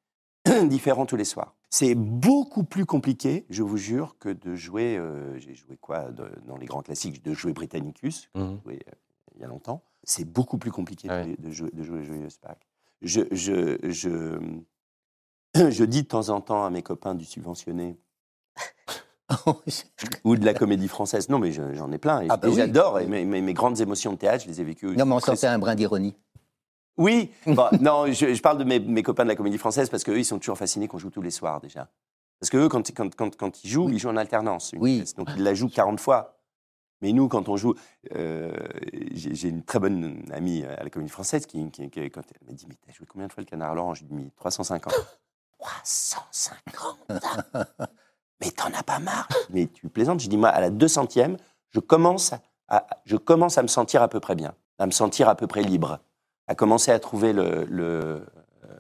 différent 0.69 1.07
tous 1.07 1.17
les 1.17 1.25
soirs. 1.25 1.55
C'est 1.73 1.95
beaucoup 1.95 2.65
plus 2.65 2.85
compliqué, 2.87 3.45
je 3.51 3.63
vous 3.63 3.77
jure, 3.77 4.17
que 4.19 4.29
de 4.31 4.57
jouer. 4.57 4.97
euh, 4.97 5.39
J'ai 5.39 5.55
joué 5.55 5.77
quoi 5.81 6.11
de- 6.11 6.29
dans 6.49 6.57
les 6.57 6.67
grands 6.67 6.83
classiques 6.83 7.23
De 7.25 7.33
jouer 7.33 7.53
Britannicus, 7.53 8.29
joué, 8.35 8.81
euh, 8.89 8.93
il 9.41 9.43
y 9.43 9.47
a 9.47 9.49
longtemps. 9.49 9.83
C'est 10.05 10.25
beaucoup 10.25 10.59
plus 10.59 10.71
compliqué 10.71 11.09
de- 11.09 11.13
ouais. 11.13 11.37
de, 11.39 11.51
jouer, 11.51 11.71
de 11.73 11.83
jouer 11.83 12.05
Joyeuse 12.05 12.37
Pâques. 12.39 12.67
Je, 13.03 13.23
je, 13.33 13.79
je, 13.83 14.39
je 15.71 15.85
dis 15.85 16.03
de 16.03 16.07
temps 16.09 16.29
en 16.29 16.41
temps 16.43 16.65
à 16.65 16.71
mes 16.71 16.83
copains 16.83 17.15
du 17.15 17.25
subventionné 17.25 17.99
ou 20.25 20.37
de 20.37 20.45
la 20.45 20.55
comédie 20.55 20.89
française. 20.89 21.29
Non, 21.29 21.39
mais 21.39 21.53
je- 21.53 21.75
j'en 21.75 21.91
ai 21.93 21.99
plein. 21.99 22.21
Et, 22.23 22.27
Ah 22.29 22.37
bah 22.37 22.49
oui. 22.49 22.55
j'adore. 22.57 23.01
Mes, 23.09 23.25
mes- 23.25 23.41
mes 23.41 23.55
grandes 23.55 23.81
émotions 23.81 24.13
de 24.13 24.19
théâtre, 24.19 24.45
je 24.45 24.49
les 24.49 24.61
ai 24.61 24.65
vécues. 24.65 24.97
non, 24.97 25.07
mais 25.07 25.15
on 25.15 25.21
sentait 25.21 25.47
un 25.47 25.59
brin 25.59 25.75
d'ironie. 25.75 26.17
Oui, 26.99 27.31
bon, 27.47 27.69
non, 27.81 28.07
je, 28.13 28.35
je 28.35 28.43
parle 28.43 28.59
de 28.59 28.65
mes, 28.65 28.79
mes 28.79 29.03
copains 29.03 29.23
de 29.25 29.29
la 29.29 29.37
comédie 29.37 29.57
française 29.59 29.89
parce 29.89 30.05
qu'eux, 30.05 30.19
ils 30.19 30.25
sont 30.25 30.39
toujours 30.39 30.59
fascinés 30.59 30.89
qu'on 30.89 30.99
joue 30.99 31.11
tous 31.11 31.23
les 31.23 31.31
soirs 31.31 31.61
déjà. 31.61 31.89
Parce 32.41 32.51
qu'eux, 32.51 32.69
quand, 32.69 32.91
quand, 32.95 33.15
quand, 33.15 33.37
quand 33.37 33.65
ils 33.65 33.69
jouent, 33.71 33.87
Oui. 33.87 33.93
ils 33.95 33.99
jouent 33.99 34.09
en 34.09 34.17
alternance. 34.17 34.73
une 34.73 34.83
Oui. 34.83 34.97
pièce. 34.99 35.15
Donc 35.15 35.29
ils 35.37 35.43
la 35.43 35.55
jouent 35.55 35.69
40 35.71 36.01
fois. 36.01 36.40
Mais 37.03 37.13
nous, 37.13 37.29
quand 37.29 37.49
on 37.49 37.57
joue, 37.57 37.75
euh, 38.15 38.53
j'ai 39.13 39.35
j'ai 39.35 39.49
une 39.49 39.63
très 39.65 39.79
bonne 39.79 40.23
amie 40.33 40.65
à 40.65 40.83
la 40.85 40.91
comédie 40.91 41.11
française 41.11 41.47
qui, 41.47 41.71
qui- 41.71 41.89
qui- 41.91 42.11
quand 42.11 42.23
elle 42.31 42.47
m'a 42.47 42.53
dit 42.53 42.67
Mais 42.69 42.75
t'as 42.87 42.93
joué 42.93 43.07
combien 43.07 43.27
de 43.27 43.33
fois 43.33 43.41
le 43.43 43.47
canard 43.47 43.71
à 43.73 43.75
l'orange 43.75 44.01
Je 44.01 44.15
lui 44.15 44.21
ai 44.23 44.25
dit 44.25 44.33
350. 44.37 44.93
350 45.59 46.99
Mais 48.41 48.51
t'en 48.51 48.73
as 48.73 48.83
pas 48.83 48.99
marre? 48.99 49.29
Mais 49.51 49.67
tu 49.67 49.89
plaisantes 49.89 50.21
Je 50.21 50.29
dis 50.29 50.37
Moi, 50.37 50.49
à 50.49 50.61
la 50.61 50.71
200e, 50.71 51.37
je 51.71 51.81
commence 51.81 52.33
à, 52.69 52.87
je 53.05 53.17
commence 53.17 53.59
à 53.59 53.63
me 53.63 53.69
sentir 53.69 54.03
à 54.03 54.09
peu 54.09 54.21
près 54.21 54.35
bien, 54.35 54.55
à 54.79 54.87
me 54.87 54.91
sentir 54.93 55.29
à 55.29 55.35
peu 55.35 55.47
près 55.47 55.63
libre, 55.63 56.01
à 56.47 56.55
commencer 56.55 56.91
à 56.93 56.99
trouver 56.99 57.33
le, 57.33 57.65
le, 57.65 58.25
euh, 58.65 58.77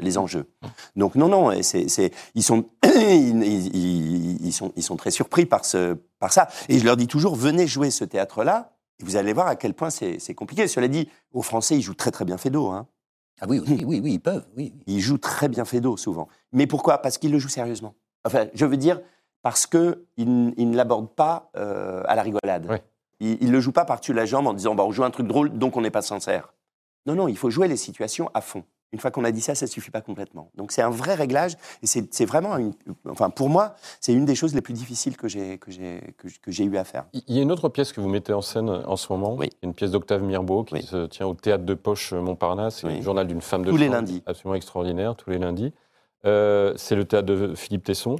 les 0.00 0.18
enjeux. 0.18 0.46
Donc 0.96 1.14
non, 1.14 1.28
non, 1.28 1.50
et 1.52 1.62
c'est, 1.62 1.88
c'est- 1.88 2.12
ils, 2.34 2.42
sont, 2.42 2.64
ils, 2.84 3.42
ils- 3.44 4.46
ils 4.46 4.52
sont, 4.52 4.72
ils 4.76 4.82
sont 4.82 4.96
très 4.96 5.10
surpris 5.10 5.46
par, 5.46 5.64
ce, 5.64 5.94
par 6.18 6.32
ça. 6.32 6.48
Et 6.68 6.78
je 6.78 6.84
leur 6.84 6.96
dis 6.96 7.06
toujours, 7.06 7.34
venez 7.36 7.66
jouer 7.66 7.90
ce 7.90 8.04
théâtre-là, 8.04 8.72
et 9.00 9.04
vous 9.04 9.16
allez 9.16 9.32
voir 9.32 9.46
à 9.46 9.56
quel 9.56 9.74
point 9.74 9.90
c'est, 9.90 10.18
compliqué. 10.34 10.66
Cela 10.68 10.88
dit, 10.88 11.08
aux 11.32 11.42
Français, 11.42 11.76
ils 11.76 11.82
jouent 11.82 11.94
très 11.94 12.10
très 12.10 12.24
bien 12.24 12.36
Fédo. 12.38 12.68
Hein. 12.68 12.86
Ah 13.40 13.46
oui, 13.48 13.60
oui, 13.64 13.84
oui, 13.86 14.00
oui, 14.02 14.12
ils 14.14 14.20
peuvent. 14.20 14.46
Oui. 14.56 14.72
Ils 14.86 15.00
jouent 15.00 15.18
très 15.18 15.48
bien 15.48 15.64
Fédo, 15.64 15.96
souvent. 15.96 16.28
Mais 16.52 16.66
pourquoi? 16.66 16.98
Parce 16.98 17.18
qu'ils 17.18 17.30
le 17.30 17.38
jouent 17.38 17.48
sérieusement. 17.48 17.94
Enfin, 18.24 18.46
je 18.54 18.66
veux 18.66 18.76
dire, 18.76 19.00
parce 19.42 19.66
qu'ils 19.66 19.96
ils 20.16 20.70
ne 20.70 20.76
l'abordent 20.76 21.14
pas 21.14 21.50
euh, 21.56 22.02
à 22.06 22.16
la 22.16 22.22
rigolade. 22.22 22.66
Ils 23.20 23.46
ne 23.46 23.52
le 23.52 23.60
jouent 23.60 23.72
pas 23.72 23.84
par-dessus 23.84 24.12
la 24.12 24.26
jambe 24.26 24.48
en 24.48 24.52
disant 24.54 24.74
bah, 24.74 24.84
on 24.84 24.90
joue 24.90 25.04
un 25.04 25.10
truc 25.10 25.28
drôle, 25.28 25.50
donc 25.56 25.76
on 25.76 25.80
n'est 25.80 25.90
pas 25.92 26.02
sincère. 26.02 26.52
Non, 27.06 27.14
non, 27.14 27.28
il 27.28 27.38
faut 27.38 27.50
jouer 27.50 27.68
les 27.68 27.76
situations 27.76 28.28
à 28.34 28.40
fond. 28.40 28.64
Une 28.92 28.98
fois 29.00 29.10
qu'on 29.10 29.24
a 29.24 29.30
dit 29.32 29.42
ça, 29.42 29.54
ça 29.54 29.66
ne 29.66 29.70
suffit 29.70 29.90
pas 29.90 30.00
complètement. 30.00 30.50
Donc 30.56 30.72
c'est 30.72 30.80
un 30.80 30.88
vrai 30.88 31.14
réglage, 31.14 31.56
et 31.82 31.86
c'est 31.86 32.24
vraiment, 32.24 32.56
une, 32.56 32.72
enfin 33.08 33.28
pour 33.28 33.50
moi, 33.50 33.74
c'est 34.00 34.14
une 34.14 34.24
des 34.24 34.34
choses 34.34 34.54
les 34.54 34.62
plus 34.62 34.72
difficiles 34.72 35.16
que 35.16 35.28
j'ai 35.28 35.58
que 35.58 35.70
j'ai 36.50 36.64
eu 36.64 36.76
à 36.78 36.84
faire. 36.84 37.04
Il 37.12 37.36
y 37.36 37.38
a 37.38 37.42
une 37.42 37.52
autre 37.52 37.68
pièce 37.68 37.92
que 37.92 38.00
vous 38.00 38.08
mettez 38.08 38.32
en 38.32 38.40
scène 38.40 38.70
en 38.70 38.96
ce 38.96 39.12
moment, 39.12 39.36
Oui. 39.36 39.50
une 39.62 39.74
pièce 39.74 39.90
d'Octave 39.90 40.22
Mirbeau 40.22 40.64
qui 40.64 40.74
Oui. 40.74 40.82
se 40.82 41.04
tient 41.06 41.26
au 41.26 41.34
théâtre 41.34 41.64
de 41.64 41.74
Poche 41.74 42.14
euh, 42.14 42.20
Montparnasse, 42.22 42.76
c'est 42.80 42.86
Oui. 42.86 42.96
le 42.96 43.02
journal 43.02 43.26
d'une 43.26 43.42
femme 43.42 43.62
de 43.64 43.70
Tous 43.70 43.76
les 43.76 43.88
lundis. 43.88 44.22
absolument 44.24 44.54
extraordinaire, 44.54 45.16
tous 45.16 45.28
les 45.30 45.38
lundis. 45.38 45.74
Euh, 46.24 46.72
c'est 46.76 46.96
le 46.96 47.04
théâtre 47.04 47.26
de 47.26 47.54
Philippe 47.54 47.84
Tesson 47.84 48.16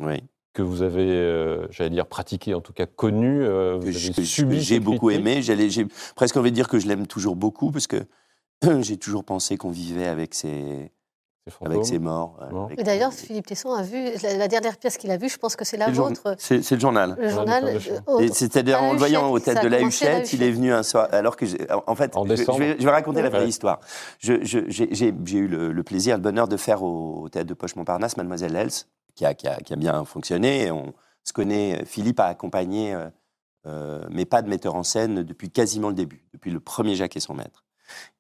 que 0.53 0.63
vous 0.63 0.83
avez, 0.83 1.09
euh, 1.09 1.67
j'allais 1.71 1.91
dire, 1.91 2.07
pratiqué, 2.07 2.53
en 2.53 2.61
tout 2.61 2.73
cas 2.73 2.85
connu. 2.87 3.43
euh, 3.43 3.75
vous 3.77 3.85
que 3.85 3.89
avez 3.89 3.99
je- 3.99 4.23
subi 4.23 4.61
j'ai 4.61 4.81
beaucoup 4.81 5.09
aimé. 5.11 5.41
J'ai 5.41 5.87
presque 6.15 6.37
envie 6.37 6.51
de 6.51 6.55
dire 6.55 6.69
que 6.69 6.79
je 6.79 6.87
l'aime 6.89 7.07
toujours 7.07 7.37
beaucoup 7.37 7.71
parce 7.71 7.87
que 7.87 7.97
j'ai 8.81 8.97
toujours 8.97 9.25
pensé 9.25 9.57
qu'on 9.57 9.71
vivait 9.71 10.07
avec 10.09 10.35
ses, 10.35 10.91
avec 11.65 11.85
ses 11.85 11.99
morts. 11.99 12.39
Bon. 12.51 12.69
d'ailleurs, 12.79 13.13
Philippe 13.13 13.47
Tesson 13.47 13.73
a 13.73 13.83
vu 13.83 14.05
la, 14.23 14.37
la 14.37 14.49
dernière 14.49 14.77
pièce 14.77 14.97
qu'il 14.99 15.11
a 15.11 15.17
vue, 15.17 15.29
je 15.29 15.39
pense 15.39 15.57
que 15.57 15.65
c'est 15.65 15.77
la 15.77 15.91
vôtre, 15.91 16.35
C'est 16.39 16.71
le 16.73 16.79
journal. 16.81 17.17
le 17.19 17.29
Journal 17.29 17.79
euh, 18.09 18.29
C'est-à-dire 18.33 18.83
en 18.83 18.93
le 18.93 18.99
voyant 18.99 19.35
Huchette, 19.35 19.49
aux 19.49 19.55
têtes 19.55 19.63
de 19.63 19.69
la 19.69 19.81
Huchette, 19.81 20.33
il 20.33 20.43
est 20.43 20.51
venu 20.51 20.73
un 20.73 20.83
soir. 20.83 21.09
Alors 21.13 21.37
que, 21.37 21.45
en 21.87 21.95
fait, 21.95 22.17
En 22.17 22.25
je, 22.27 22.59
vais, 22.59 22.77
je 22.79 22.85
vais 22.85 22.91
raconter 22.91 23.23
la 23.23 23.31
vraie 23.31 23.41
Ouais. 23.43 23.49
histoire. 23.49 23.81
J'ai 24.19 24.35
eu 24.35 25.49
le, 25.49 25.73
le 25.73 25.83
plaisir, 25.85 26.17
le 26.17 26.23
bonheur 26.23 26.49
de 26.49 26.57
faire 26.57 26.83
au, 26.83 27.23
au 27.23 27.29
théâtre 27.29 27.49
de 27.49 27.55
Poche 27.55 27.77
Montparnasse 27.77 28.17
MademoiselleEls, 28.17 28.85
qui 29.15 29.25
a, 29.25 29.35
qui 29.35 29.47
a- 29.49 29.57
qui 29.61 29.73
a 29.73 29.77
bien 29.77 30.05
fonctionné. 30.05 30.65
Et 30.67 30.71
on 30.71 30.93
se 31.25 31.33
connaît. 31.33 31.85
Philippe 31.87 32.21
a 32.21 32.27
accompagné 32.27 32.95
euh, 32.95 33.09
euh, 33.67 34.05
mes 34.11 34.25
pas 34.25 34.43
de 34.43 34.49
metteur 34.49 34.75
en 34.75 34.83
scène 34.83 35.23
depuis 35.23 35.51
quasiment 35.51 35.89
le 35.89 35.95
début, 35.95 36.25
depuis 36.33 36.51
le 36.51 36.61
premier 36.61 36.95
Jacques 36.95 37.17
et 37.17 37.21
son 37.21 37.35
maître. 37.35 37.65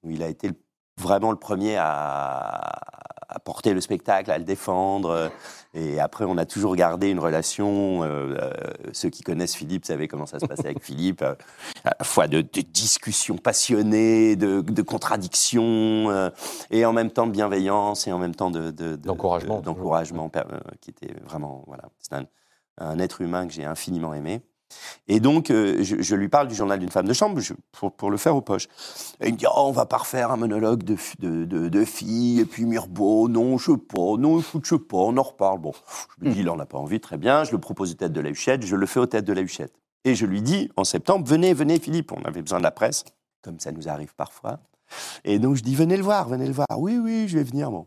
Où 0.03 0.11
il 0.11 0.23
a 0.23 0.29
été 0.29 0.49
le- 0.49 0.55
vraiment 1.01 1.31
le 1.31 1.39
premier 1.39 1.77
à, 1.77 2.61
à 3.29 3.39
porter 3.41 3.73
le 3.75 3.81
spectacle, 3.81 4.31
à 4.31 4.39
le 4.39 4.45
défendre. 4.45 5.11
euh, 5.11 5.29
Et 5.75 6.01
après, 6.01 6.25
on 6.25 6.37
a 6.39 6.47
toujours 6.47 6.75
gardé 6.77 7.09
une 7.11 7.21
relation. 7.21 8.03
euh, 8.03 8.37
euh, 8.41 8.53
ceux 8.93 9.11
qui 9.11 9.23
connaissent 9.23 9.55
Philippe 9.55 9.85
savaient 9.85 10.09
comment 10.09 10.27
ça 10.27 10.41
se 10.41 10.47
passait 10.47 10.67
avec 10.67 10.83
Philippe. 10.83 11.23
à 11.23 11.37
la 11.85 12.05
fois 12.05 12.27
de, 12.27 12.41
de 12.41 12.61
discussions 12.63 13.37
passionnées, 13.37 14.35
de, 14.37 14.61
de 14.63 14.83
contradictions, 14.83 16.11
euh, 16.11 16.31
et 16.71 16.85
en 16.85 16.93
même 16.93 17.11
temps 17.11 17.27
de 17.27 17.33
bienveillance, 17.33 18.07
et 18.09 18.13
en 18.13 18.19
même 18.19 18.35
temps 18.35 18.51
de, 18.51 18.71
de- 18.71 18.97
de- 18.97 18.97
D'encouragement, 18.97 19.59
de- 19.61 19.65
d'encouragement, 19.65 20.31
qui 20.81 20.91
était 20.91 21.15
vraiment, 21.25 21.65
voilà, 21.67 21.85
c'est 22.01 22.15
un, 22.15 22.25
un 22.79 22.99
être 22.99 23.21
humain 23.21 23.47
que 23.47 23.53
j'ai 23.53 23.65
infiniment 23.65 24.15
aimé. 24.15 24.41
Et 25.09 25.21
donc, 25.21 25.51
euh, 25.51 25.83
je, 25.83 26.01
je 26.01 26.15
lui 26.15 26.29
parle 26.29 26.49
du 26.49 26.55
journal 26.55 26.79
d'une 26.79 26.91
femme 26.91 27.07
de 27.09 27.13
chambre 27.13 27.41
je- 27.41 27.55
pour, 27.73 27.93
pour 27.93 28.11
le 28.11 28.17
faire 28.17 28.37
aux 28.37 28.41
poches. 28.43 28.67
Et 29.21 29.29
il 29.29 29.33
me 29.35 29.39
dit, 29.39 29.47
oh, 29.47 29.53
on 29.67 29.73
va 29.73 29.87
pas 29.87 29.99
refaire 29.99 30.31
un 30.31 30.37
monologue 30.37 30.83
de, 30.83 30.97
fi- 30.97 31.17
de, 31.19 31.45
de, 31.45 31.69
de 31.69 31.85
filles, 31.85 32.41
et 32.41 32.45
puis 32.45 32.65
Mirbeau, 32.67 33.29
non, 33.29 33.57
je 33.59 33.73
sais 33.73 33.79
pas, 33.79 34.17
non, 34.19 34.41
écoute, 34.41 34.65
je 34.67 34.75
sais 34.77 34.79
pas, 34.81 34.97
on 34.99 35.17
en 35.17 35.23
reparle. 35.23 35.59
Bon, 35.61 35.73
je 36.21 36.25
lui 36.27 36.35
dis, 36.35 36.41
il 36.41 36.51
en 36.51 36.59
a 36.59 36.67
pas 36.67 36.79
envie, 36.79 37.01
très 37.01 37.17
bien, 37.19 37.45
je 37.45 37.53
le 37.53 37.59
propose 37.59 37.93
au 37.93 37.95
tête 37.95 38.13
de 38.13 38.21
la 38.21 38.31
Huchette, 38.31 38.63
je 38.65 38.77
le 38.77 38.87
fais 38.87 39.01
au 39.01 39.07
tête 39.07 39.25
de 39.25 39.33
la 39.33 39.41
Huchette. 39.41 39.75
Et 40.05 40.15
je 40.15 40.27
lui 40.27 40.43
dis, 40.43 40.71
en 40.77 40.85
septembre, 40.85 41.27
venez, 41.27 41.55
venez, 41.55 41.79
Philippe, 41.81 42.13
on 42.13 42.23
avait 42.25 42.43
besoin 42.43 42.59
de 42.59 42.65
la 42.65 42.71
presse, 42.71 43.05
comme 43.43 43.59
ça 43.61 43.73
nous 43.73 43.89
arrive 43.89 44.15
parfois. 44.15 44.61
Et 45.25 45.39
donc, 45.39 45.57
je 45.57 45.63
dis, 45.63 45.75
venez 45.75 45.97
le 45.97 46.03
voir, 46.03 46.29
venez 46.29 46.47
le 46.47 46.53
voir. 46.53 46.67
Oui, 46.77 46.99
oui, 46.99 47.27
je 47.29 47.39
vais 47.39 47.45
venir, 47.45 47.71
bon. 47.71 47.87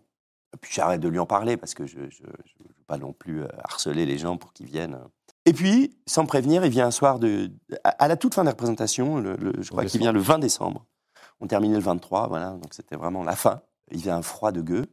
Et 0.53 0.57
puis, 0.57 0.71
j'arrête 0.73 0.99
de 1.01 1.07
lui 1.07 1.19
en 1.19 1.25
parler, 1.25 1.55
parce 1.57 1.73
que 1.73 1.85
je 1.87 1.97
ne 1.99 2.03
veux 2.03 2.83
pas 2.85 2.97
non 2.97 3.13
plus 3.13 3.41
euh, 3.43 3.47
harceler 3.63 4.05
les 4.05 4.17
gens 4.17 4.35
pour 4.37 4.51
qu'ils 4.53 4.65
viennent. 4.67 4.99
Et 5.45 5.53
puis, 5.53 5.97
sans 6.05 6.25
prévenir, 6.25 6.63
il 6.65 6.71
vient 6.71 6.87
un 6.87 6.91
soir 6.91 7.17
de, 7.19 7.51
à, 7.83 7.89
à 7.89 8.07
la 8.07 8.15
toute 8.15 8.35
fin 8.35 8.43
de 8.43 8.45
la 8.45 8.51
représentation, 8.51 9.17
le- 9.17 9.35
le- 9.37 9.53
je 9.61 9.69
crois 9.69 9.83
qu'il 9.91 9.99
vient 9.99 10.11
le 10.11 10.19
20 10.19 10.39
décembre. 10.39 10.85
On 11.39 11.47
terminait 11.47 11.75
le 11.77 11.81
23, 11.83 12.27
voilà, 12.27 12.51
donc 12.51 12.73
c'était 12.73 12.95
vraiment 12.95 13.23
la 13.23 13.35
fin. 13.35 13.61
Il 13.91 13.99
vient 14.01 14.17
un 14.17 14.21
froid 14.21 14.51
de 14.51 14.61
gueux. 14.61 14.85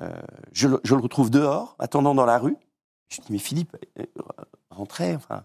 Euh, 0.00 0.10
je, 0.52 0.68
le- 0.68 0.80
je 0.84 0.94
le 0.94 1.00
retrouve 1.00 1.30
dehors, 1.30 1.76
attendant 1.78 2.14
dans 2.14 2.26
la 2.26 2.38
rue. 2.38 2.56
Je 3.08 3.20
dis, 3.22 3.26
mais 3.30 3.38
Philippe, 3.38 3.74
euh, 3.98 4.04
rentrez, 4.70 5.14
enfin. 5.14 5.44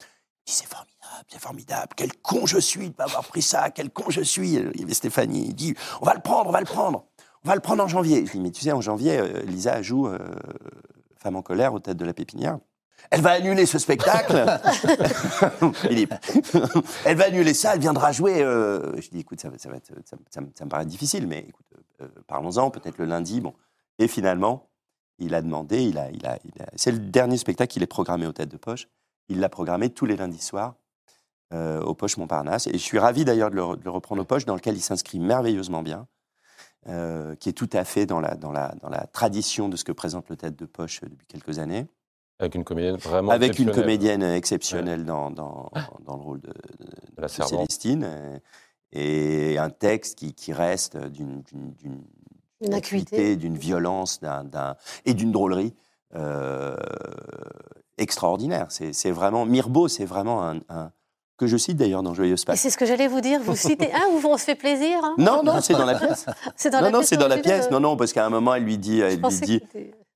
Il 0.00 0.06
dit, 0.46 0.52
c'est 0.52 0.66
formidable, 0.66 1.24
c'est 1.28 1.38
formidable. 1.40 1.92
Quel 1.96 2.16
con 2.20 2.46
je 2.46 2.58
suis 2.58 2.80
de 2.80 2.84
ne 2.86 2.90
pas 2.92 3.04
avoir 3.04 3.24
pris 3.28 3.42
ça, 3.42 3.70
quel 3.70 3.90
con 3.90 4.10
je 4.10 4.22
suis. 4.22 4.54
Il 4.54 4.80
y 4.80 4.82
avait 4.82 4.94
Stéphanie, 4.94 5.44
il 5.48 5.54
dit, 5.54 5.74
on 6.00 6.06
va 6.06 6.14
le 6.14 6.20
prendre, 6.20 6.48
on 6.48 6.52
va 6.52 6.60
le 6.60 6.66
prendre. 6.66 7.06
On 7.44 7.48
va 7.48 7.54
le 7.54 7.60
prendre 7.60 7.84
en 7.84 7.88
janvier. 7.88 8.26
Je 8.26 8.32
dis, 8.32 8.40
mais 8.40 8.50
tu 8.50 8.62
sais, 8.62 8.72
en 8.72 8.80
janvier, 8.80 9.18
euh, 9.18 9.42
Lisa 9.42 9.80
joue 9.80 10.08
euh, 10.08 10.18
Femme 11.18 11.36
en 11.36 11.42
colère 11.42 11.72
aux 11.72 11.78
têtes 11.80 11.96
de 11.98 12.04
la 12.04 12.12
pépinière. 12.14 12.58
Elle 13.10 13.22
va 13.22 13.30
annuler 13.32 13.66
ce 13.66 13.78
spectacle. 13.78 14.34
Philippe. 15.74 16.14
elle 17.04 17.16
va 17.16 17.24
annuler 17.24 17.54
ça, 17.54 17.74
elle 17.74 17.80
viendra 17.80 18.12
jouer. 18.12 18.42
euh, 18.42 19.00
Je 19.00 19.08
dis, 19.10 19.20
écoute, 19.20 19.40
ça, 19.40 19.48
va- 19.48 19.58
ça, 19.58 19.68
va 19.70 19.76
être- 19.76 19.92
ça, 20.04 20.16
ça 20.30 20.40
me- 20.40 20.50
ça 20.54 20.64
me 20.64 20.70
paraît 20.70 20.86
difficile, 20.86 21.26
mais 21.26 21.44
écoute, 21.48 21.66
euh, 22.02 22.08
parlons-en, 22.26 22.70
peut-être 22.70 22.98
le 22.98 23.04
lundi. 23.06 23.40
Bon. 23.40 23.54
Et 23.98 24.08
finalement, 24.08 24.68
il 25.18 25.34
a 25.34 25.42
demandé, 25.42 25.82
il 25.82 25.98
a, 25.98 26.10
il 26.10 26.24
a, 26.26 26.38
il 26.44 26.62
a- 26.62 26.66
c'est 26.76 26.92
le 26.92 26.98
dernier 26.98 27.36
spectacle 27.36 27.72
qu'il 27.72 27.82
est 27.82 27.86
programmé 27.88 28.26
aux 28.26 28.32
têtes 28.32 28.48
de 28.50 28.56
poche. 28.56 28.88
Il 29.28 29.40
l'a 29.40 29.48
programmé 29.48 29.90
tous 29.90 30.06
les 30.06 30.16
lundis 30.16 30.40
soirs 30.42 30.74
euh, 31.52 31.80
au 31.82 31.94
Poche 31.94 32.16
Montparnasse. 32.16 32.66
Et 32.68 32.72
je 32.72 32.78
suis 32.78 32.98
ravi 32.98 33.24
d'ailleurs 33.24 33.50
de, 33.50 33.56
le- 33.56 33.76
de 33.76 33.84
le 33.84 33.90
reprendre 33.90 34.22
au 34.22 34.24
Poche, 34.24 34.44
dans 34.44 34.54
lequel 34.54 34.76
il 34.76 34.80
s'inscrit 34.82 35.18
merveilleusement 35.18 35.82
bien, 35.82 36.06
euh, 36.88 37.34
qui 37.36 37.48
est 37.48 37.52
tout 37.52 37.68
à 37.72 37.84
fait 37.84 38.06
dans 38.06 38.20
la, 38.20 38.34
dans, 38.36 38.52
la, 38.52 38.74
dans 38.80 38.88
la 38.88 39.06
tradition 39.06 39.68
de 39.68 39.76
ce 39.76 39.84
que 39.84 39.92
présente 39.92 40.28
le 40.30 40.36
Tête 40.36 40.56
de 40.56 40.64
Poche 40.64 41.00
depuis 41.02 41.26
quelques 41.26 41.58
années. 41.58 41.86
Avec 42.40 42.54
une 42.56 42.64
comédienne 42.64 42.96
vraiment 42.96 43.30
Avec 43.30 43.58
une 43.58 43.68
exceptionnelle. 43.68 43.82
comédienne 43.84 44.22
exceptionnelle 44.22 45.04
dans, 45.04 45.30
dans, 45.30 45.70
dans 46.04 46.16
le 46.16 46.22
rôle 46.22 46.40
de, 46.40 46.48
de- 46.48 46.54
La 47.18 47.26
de. 47.28 47.32
Célestine. 47.32 48.40
Et 48.92 49.56
un 49.58 49.70
texte 49.70 50.18
qui, 50.18 50.34
qui 50.34 50.52
reste 50.52 50.96
d'une 50.96 51.42
Une 52.62 52.74
acuité. 52.74 53.36
d'une 53.36 53.56
violence 53.56 54.20
et 55.04 55.14
d'une 55.14 55.30
drôlerie 55.32 55.74
euh, 56.16 56.74
extraordinaire. 57.98 58.66
C'est 58.70 58.92
c'est 58.92 59.10
vraiment. 59.10 59.46
Mirbeau, 59.46 59.88
c'est 59.88 60.04
vraiment 60.04 60.42
un, 60.46 60.56
un- 60.68 60.90
que 61.36 61.46
je 61.46 61.56
cite 61.56 61.76
d'ailleurs 61.78 62.02
dans 62.02 62.12
Joyeuse 62.14 62.42
Et 62.42 62.46
Pâques. 62.46 62.56
c'est 62.58 62.68
ce 62.70 62.76
que 62.76 62.84
j'allais 62.84 63.06
vous 63.08 63.20
dire. 63.20 63.40
Vous 63.42 63.56
citez 63.56 63.92
un 63.94 64.06
où 64.12 64.20
on 64.26 64.36
se 64.36 64.44
fait 64.44 64.54
plaisir. 64.56 64.98
hein? 65.02 65.14
Non, 65.18 65.42
non, 65.42 65.60
c'est 65.62 65.72
dans 65.74 65.86
la 65.86 65.98
pièce. 65.98 66.26
c'est 66.56 66.68
dans 66.70 66.78
non, 66.78 66.84
la 66.84 66.90
non, 66.90 66.98
pièce 66.98 67.08
c'est 67.10 67.16
dans 67.16 67.28
la 67.28 67.38
pièce. 67.38 67.70
Non, 67.70 67.80
non, 67.80 67.96
parce 67.96 68.12
qu'à 68.12 68.26
un 68.26 68.30
moment, 68.30 68.54
elle 68.54 68.64
lui 68.64 68.76
dit, 68.76 68.98
Je 68.98 69.04
elle 69.04 69.20
lui 69.20 69.40
dit, 69.40 69.62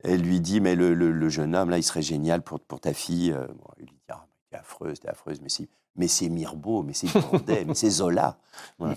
elle 0.05 0.21
lui 0.23 0.40
dit, 0.40 0.61
mais 0.61 0.75
le, 0.75 0.95
le- 0.95 1.11
le 1.12 1.29
jeune 1.29 1.55
homme 1.57 1.71
là, 1.71 1.79
il 1.79 1.83
serait 1.83 2.03
génial 2.03 2.43
pour, 2.43 2.61
pour 2.61 2.81
ta 2.81 2.93
fille. 2.93 3.33
Euh, 3.33 3.47
bon, 3.47 3.64
il 3.79 3.85
lui 3.87 3.93
dit, 3.93 4.01
ah, 4.11 4.25
t'es 4.51 4.57
affreuse, 4.59 5.01
t'es 5.01 5.09
affreuse, 5.09 5.40
mais 5.43 5.49
c'est, 5.49 5.69
mais 5.97 6.09
c'est 6.09 6.29
Mirbeau, 6.29 6.83
mais 6.83 6.93
c'est 6.93 7.07
Blondet, 7.12 7.64
mais 7.67 7.75
c'est 7.75 7.90
Zola. 7.90 8.37
Voilà. 8.79 8.95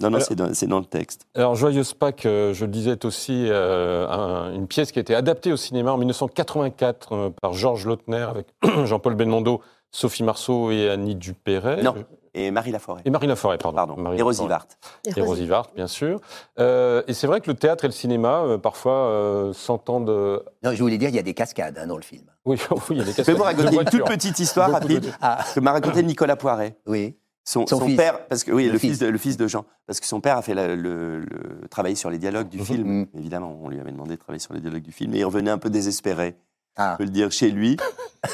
Non, 0.00 0.10
non, 0.10 0.18
c'est 0.20 0.34
dans, 0.34 0.52
c'est 0.54 0.66
dans 0.66 0.78
le 0.78 0.84
texte. 0.84 1.26
Alors, 1.34 1.54
Joyeuse 1.54 1.94
Pâques, 1.94 2.26
euh, 2.26 2.52
je 2.54 2.64
le 2.64 2.70
disais, 2.70 2.90
est 2.92 3.04
aussi 3.04 3.46
euh, 3.48 4.06
un- 4.08 4.52
une 4.54 4.66
pièce 4.66 4.92
qui 4.92 4.98
a 4.98 5.02
été 5.02 5.14
adaptée 5.14 5.52
au 5.52 5.56
cinéma 5.56 5.92
en 5.92 5.98
1984 5.98 7.12
euh, 7.12 7.30
par 7.30 7.52
Georges 7.54 7.86
Lautner 7.86 8.26
avec 8.28 8.46
Jean-Paul 8.84 9.14
Belmondo, 9.14 9.60
Sophie 9.90 10.22
Marceau 10.22 10.70
et 10.70 10.88
Annie 10.90 11.14
Dupéret. 11.16 11.82
Non. 11.82 11.94
Et 12.34 12.50
Marie 12.50 12.72
Laforêt. 12.72 13.02
Et 13.04 13.10
Marie 13.10 13.26
Laforêt, 13.28 13.58
pardon. 13.58 13.76
Pardon. 13.76 13.96
Marie 13.96 14.18
Et 14.18 14.22
Rosy 14.22 14.42
Laforêt. 14.42 14.66
Vart. 15.06 15.16
Et 15.16 15.20
Rosy 15.20 15.46
Vart, 15.46 15.70
bien 15.74 15.86
sûr. 15.86 16.20
Euh, 16.58 17.02
et 17.06 17.14
c'est 17.14 17.26
vrai 17.28 17.40
que 17.40 17.48
le 17.50 17.56
théâtre 17.56 17.84
et 17.84 17.88
le 17.88 17.92
cinéma, 17.92 18.42
euh, 18.42 18.58
parfois, 18.58 18.92
euh, 19.08 19.52
s'entendent... 19.52 20.42
Non, 20.62 20.72
je 20.72 20.82
voulais 20.82 20.98
dire, 20.98 21.08
il 21.10 21.14
y 21.14 21.18
a 21.18 21.22
des 21.22 21.34
cascades 21.34 21.78
hein, 21.78 21.86
dans 21.86 21.96
le 21.96 22.02
film. 22.02 22.24
Oui, 22.44 22.58
oui, 22.70 22.78
il 22.90 22.96
y 22.98 23.00
a 23.00 23.04
des 23.04 23.12
Je 23.12 23.16
vais 23.18 23.24
cascades 23.24 23.36
vous 23.36 23.42
de 23.42 23.46
raconter 23.46 23.76
une 23.76 23.84
toute 23.84 24.04
petite 24.06 24.38
histoire 24.38 24.70
Beaucoup 24.70 24.88
de- 24.88 24.94
rapide 24.94 25.14
Ah, 25.22 25.44
que 25.54 25.60
m'a 25.60 25.72
raconté 25.72 26.02
Nicolas 26.02 26.36
Poiret. 26.36 26.76
oui. 26.86 27.16
Son, 27.46 27.66
Son 27.66 27.78
son 27.80 27.86
fils. 27.88 27.96
père, 27.98 28.26
parce 28.26 28.42
que 28.42 28.50
oui, 28.52 28.64
Le 28.64 28.72
le, 28.72 28.78
fils. 28.78 28.92
fils 28.92 28.98
de, 29.00 29.06
le 29.06 29.18
fils 29.18 29.36
de 29.36 29.46
Jean, 29.46 29.66
parce 29.86 30.00
que 30.00 30.06
son 30.06 30.22
père 30.22 30.38
a 30.38 30.40
fait 30.42 30.54
la- 30.54 30.74
le, 30.74 31.18
le- 31.20 31.68
travailler 31.70 31.94
sur 31.94 32.08
les 32.08 32.16
dialogues 32.16 32.48
du 32.48 32.56
Mhm. 32.60 32.64
film. 32.64 32.88
Mhm. 32.88 33.06
Évidemment, 33.18 33.58
on 33.62 33.68
lui 33.68 33.78
avait 33.78 33.92
demandé 33.92 34.12
de 34.14 34.18
travailler 34.18 34.38
sur 34.40 34.54
les 34.54 34.60
dialogues 34.60 34.80
du 34.80 34.92
film, 34.92 35.14
et 35.14 35.18
il 35.18 35.24
revenait 35.26 35.50
un 35.50 35.58
peu 35.58 35.68
désespéré. 35.68 36.36
Ah. 36.76 36.94
On 36.94 36.96
peut 36.98 37.04
le 37.04 37.10
dire 37.10 37.30
chez 37.30 37.50
lui, 37.50 37.76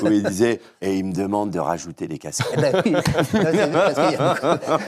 où 0.03 0.07
il 0.07 0.22
disait 0.22 0.61
et 0.81 0.96
il 0.96 1.05
me 1.05 1.12
demande 1.12 1.50
de 1.50 1.59
rajouter 1.59 2.09
des 2.09 2.16
cascades. 2.18 2.48
Eh 2.57 2.61
ben 2.61 2.83
oui. 2.87 2.92
Non, 2.92 3.00
c'est 3.24 3.38
vrai, 3.42 3.70
parce 3.70 3.94
qu'il 3.94 4.18
y 4.18 4.20
a 4.22 4.35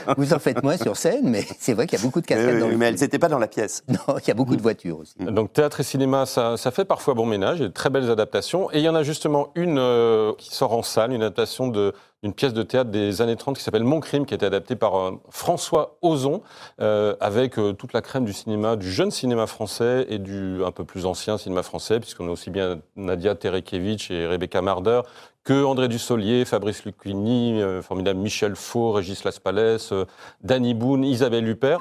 beaucoup- 0.07 0.21
Vous 0.21 0.33
en 0.33 0.39
faites 0.39 0.63
moins 0.63 0.77
sur 0.77 0.97
scène, 0.97 1.29
mais 1.29 1.45
c'est 1.59 1.73
vrai 1.73 1.85
qu'il 1.85 1.99
y 1.99 2.01
a 2.01 2.03
beaucoup 2.05 2.19
de 2.21 2.25
cascades 2.25 2.55
Oui, 2.55 2.59
dans 2.59 2.65
oui, 2.65 2.71
le 2.71 2.77
mais 2.77 2.87
elles 2.87 2.99
n'étaient 2.99 3.19
pas 3.19 3.29
dans 3.29 3.37
la 3.39 3.47
pièce. 3.47 3.83
Non, 3.87 4.17
il 4.17 4.27
y 4.27 4.31
a 4.31 4.33
beaucoup 4.33 4.55
de 4.55 4.61
voitures 4.61 4.97
aussi. 4.99 5.13
Donc 5.19 5.53
théâtre 5.53 5.81
et 5.81 5.83
cinéma, 5.83 6.25
ça, 6.25 6.57
ça 6.57 6.71
fait 6.71 6.85
parfois 6.85 7.13
bon 7.13 7.25
ménage, 7.27 7.59
il 7.59 7.61
y 7.61 7.65
a 7.65 7.67
de 7.67 7.73
très 7.73 7.89
belles 7.91 8.09
adaptations. 8.09 8.71
Et 8.71 8.79
il 8.79 8.83
y 8.83 8.89
en 8.89 8.95
a 8.95 9.03
justement 9.03 9.49
une 9.55 9.77
euh, 9.77 10.33
qui 10.39 10.53
sort 10.55 10.73
en 10.73 10.81
salle, 10.83 11.11
une 11.11 11.21
adaptation 11.21 11.67
de- 11.67 11.93
d'une 12.23 12.33
pièce 12.33 12.53
de 12.53 12.63
théâtre 12.63 12.89
des 12.89 13.21
années 13.21 13.35
30 13.35 13.57
qui 13.57 13.63
s'appelle 13.63 13.83
Mon 13.83 13.99
crime, 13.99 14.25
qui 14.25 14.33
a 14.33 14.35
été 14.35 14.45
adaptée 14.45 14.75
par 14.75 14.97
euh, 14.97 15.11
François 15.29 15.97
Ozon, 16.01 16.41
euh, 16.81 17.15
avec 17.19 17.59
euh, 17.59 17.73
toute 17.73 17.93
la 17.93 18.01
crème 18.01 18.25
du 18.25 18.33
cinéma, 18.33 18.75
du 18.75 18.91
jeune 18.91 19.11
cinéma 19.11 19.45
français 19.45 20.07
et 20.09 20.17
du 20.17 20.63
un 20.63 20.71
peu 20.71 20.85
plus 20.85 21.05
ancien 21.05 21.37
cinéma 21.37 21.61
français, 21.61 21.99
puisqu'on 21.99 22.27
a 22.27 22.31
aussi 22.31 22.49
bien 22.49 22.79
Nadia 22.95 23.35
Terekiewicz 23.35 24.09
et 24.09 24.25
Rebecca 24.25 24.61
Marder 24.61 25.01
que 25.43 25.63
André 25.65 25.87
Dussolier, 25.87 26.45
Fabrice 26.45 26.85
Lucchini, 26.85 27.61
euh, 27.61 27.81
formidable 27.81 28.19
Michel 28.19 28.55
Faux, 28.55 28.91
Régis 28.93 29.23
Laspalès, 29.23 29.91
euh, 29.91 30.05
Danny 30.41 30.73
Boone, 30.73 31.03
Isabelle 31.03 31.47
Huppert. 31.47 31.79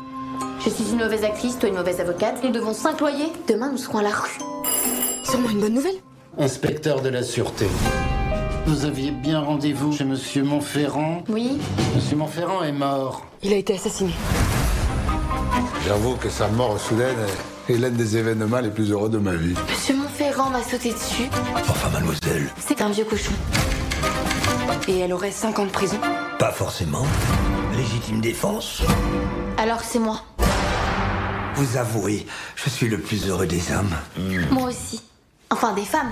Je 0.65 0.71
suis 0.71 0.93
une 0.93 0.99
mauvaise 0.99 1.25
actrice, 1.25 1.59
toi 1.59 1.69
une 1.69 1.77
mauvaise 1.77 2.01
avocate. 2.01 2.43
Nous 2.43 2.51
devons 2.51 2.73
s'imployer. 2.73 3.27
Demain, 3.49 3.71
nous 3.71 3.79
serons 3.79 3.99
à 3.99 4.03
la 4.03 4.11
rue. 4.11 4.39
Sûrement 5.25 5.51
une 5.51 5.61
bonne 5.61 5.75
nouvelle. 5.75 5.97
Inspecteur 6.39 7.03
de 7.03 7.09
la 7.09 7.23
Sûreté. 7.23 7.67
Vous 8.67 8.85
aviez 8.85 9.11
bien 9.11 9.41
rendez-vous 9.41 9.93
chez 9.93 10.05
Monsieur 10.05 10.43
Montferrand 10.45 11.23
Oui. 11.29 11.59
Monsieur 11.95 12.17
Montferrand 12.17 12.63
est 12.63 12.73
mort. 12.73 13.27
Il 13.43 13.53
a 13.53 13.57
été 13.57 13.75
assassiné. 13.75 14.13
J'avoue 15.87 16.15
que 16.17 16.31
sa 16.31 16.49
mort 16.49 16.79
soudaine 16.79 17.17
est 17.69 17.75
l'un 17.77 17.91
des 17.91 18.17
événements 18.17 18.61
les 18.61 18.71
plus 18.71 18.91
heureux 18.91 19.09
de 19.09 19.19
ma 19.19 19.35
vie. 19.35 19.55
Monsieur 19.69 19.97
Montferrand 19.97 20.51
m'a 20.51 20.63
sauté 20.63 20.93
dessus. 20.93 21.29
Enfin, 21.69 21.89
mademoiselle, 21.91 22.49
C'est 22.59 22.81
un 22.81 22.91
vieux 22.91 23.05
cochon. 23.05 23.33
Et 24.89 24.99
elle 25.01 25.13
aurait 25.13 25.31
5 25.33 25.59
ans 25.59 25.65
de 25.67 25.71
prison. 25.71 25.99
pas 26.39 26.53
forcément. 26.53 27.05
Légitime 27.77 28.21
défense 28.21 28.83
Alors 29.59 29.81
c'est 29.81 29.99
moi. 29.99 30.23
Vous 31.57 31.77
avouez, 31.77 32.27
je 32.57 32.71
suis 32.71 32.89
le 32.89 32.99
plus 32.99 33.29
heureux 33.29 33.47
des 33.47 33.63
hommes. 33.73 33.95
Moi 34.51 34.69
aussi. 34.69 35.03
Enfin, 35.51 35.75
des 35.75 35.85
femmes. 35.85 36.11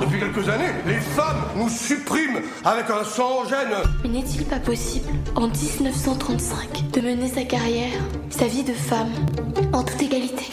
Depuis 0.00 0.18
quelques 0.18 0.48
années, 0.48 0.70
les 0.86 1.00
femmes 1.00 1.42
nous 1.56 1.68
suppriment 1.68 2.40
avec 2.64 2.90
un 2.90 3.04
sang 3.04 3.40
en 3.40 3.44
gêne. 3.48 3.74
Mais 4.02 4.10
n'est-il 4.10 4.44
pas 4.44 4.58
possible, 4.58 5.08
en 5.34 5.48
1935, 5.48 6.90
de 6.92 7.00
mener 7.00 7.28
sa 7.28 7.42
carrière, 7.44 7.92
sa 8.30 8.46
vie 8.46 8.62
de 8.62 8.72
femme, 8.72 9.10
en 9.72 9.82
toute 9.82 10.02
égalité? 10.02 10.44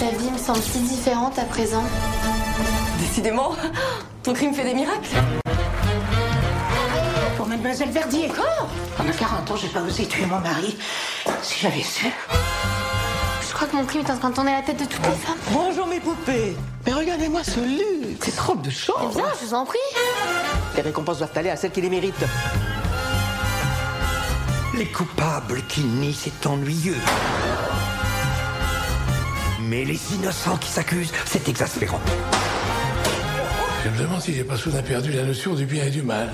La 0.00 0.10
vie 0.18 0.30
me 0.30 0.38
semble 0.38 0.60
si 0.60 0.80
différente 0.80 1.38
à 1.38 1.44
présent. 1.44 1.84
Décidément, 3.00 3.54
ton 4.22 4.32
crime 4.32 4.52
fait 4.52 4.64
des 4.64 4.74
miracles. 4.74 5.16
Pour 7.36 7.46
Mademoiselle 7.46 7.90
Verdier. 7.90 8.28
Quoi 8.28 8.68
Pendant 8.96 9.12
40 9.12 9.50
ans, 9.50 9.56
j'ai 9.56 9.68
pas 9.68 9.80
osé 9.82 10.06
tuer 10.06 10.26
mon 10.26 10.40
mari. 10.40 10.76
Si 11.42 11.60
j'avais 11.60 11.82
su. 11.82 12.06
Crois 13.66 13.72
que 13.72 13.76
mon 13.82 13.86
crime 13.86 14.02
est 14.06 14.10
en 14.10 14.18
train 14.18 14.28
de 14.28 14.34
tourner 14.34 14.52
la 14.52 14.60
tête 14.60 14.78
de 14.78 14.84
toutes 14.84 15.06
les 15.06 15.12
femmes. 15.12 15.38
Bonjour 15.50 15.86
mes 15.86 15.98
poupées. 15.98 16.54
Mais 16.84 16.92
regardez-moi 16.92 17.42
ce 17.42 17.60
luxe, 17.60 18.26
cette 18.26 18.38
robe 18.38 18.60
de 18.60 18.68
Eh 18.68 18.72
chambre. 18.74 19.14
bien, 19.14 19.24
je 19.40 19.46
vous 19.46 19.54
en 19.54 19.64
prie. 19.64 19.78
Les 20.76 20.82
récompenses 20.82 21.16
doivent 21.16 21.32
aller 21.34 21.48
à 21.48 21.56
celles 21.56 21.70
qui 21.70 21.80
les 21.80 21.88
méritent. 21.88 22.26
Les 24.76 24.84
coupables 24.84 25.62
qui 25.66 25.80
nient, 25.80 26.12
c'est 26.12 26.46
ennuyeux. 26.46 26.98
Mais 29.62 29.86
les 29.86 29.98
innocents 30.14 30.58
qui 30.58 30.68
s'accusent, 30.68 31.12
c'est 31.24 31.48
exaspérant. 31.48 32.00
Je 33.82 33.88
me 33.88 33.96
demande 33.96 34.20
si 34.20 34.34
j'ai 34.34 34.44
pas 34.44 34.58
soudain 34.58 34.82
perdu 34.82 35.10
la 35.12 35.22
notion 35.22 35.54
du 35.54 35.64
bien 35.64 35.84
et 35.86 35.90
du 35.90 36.02
mal. 36.02 36.28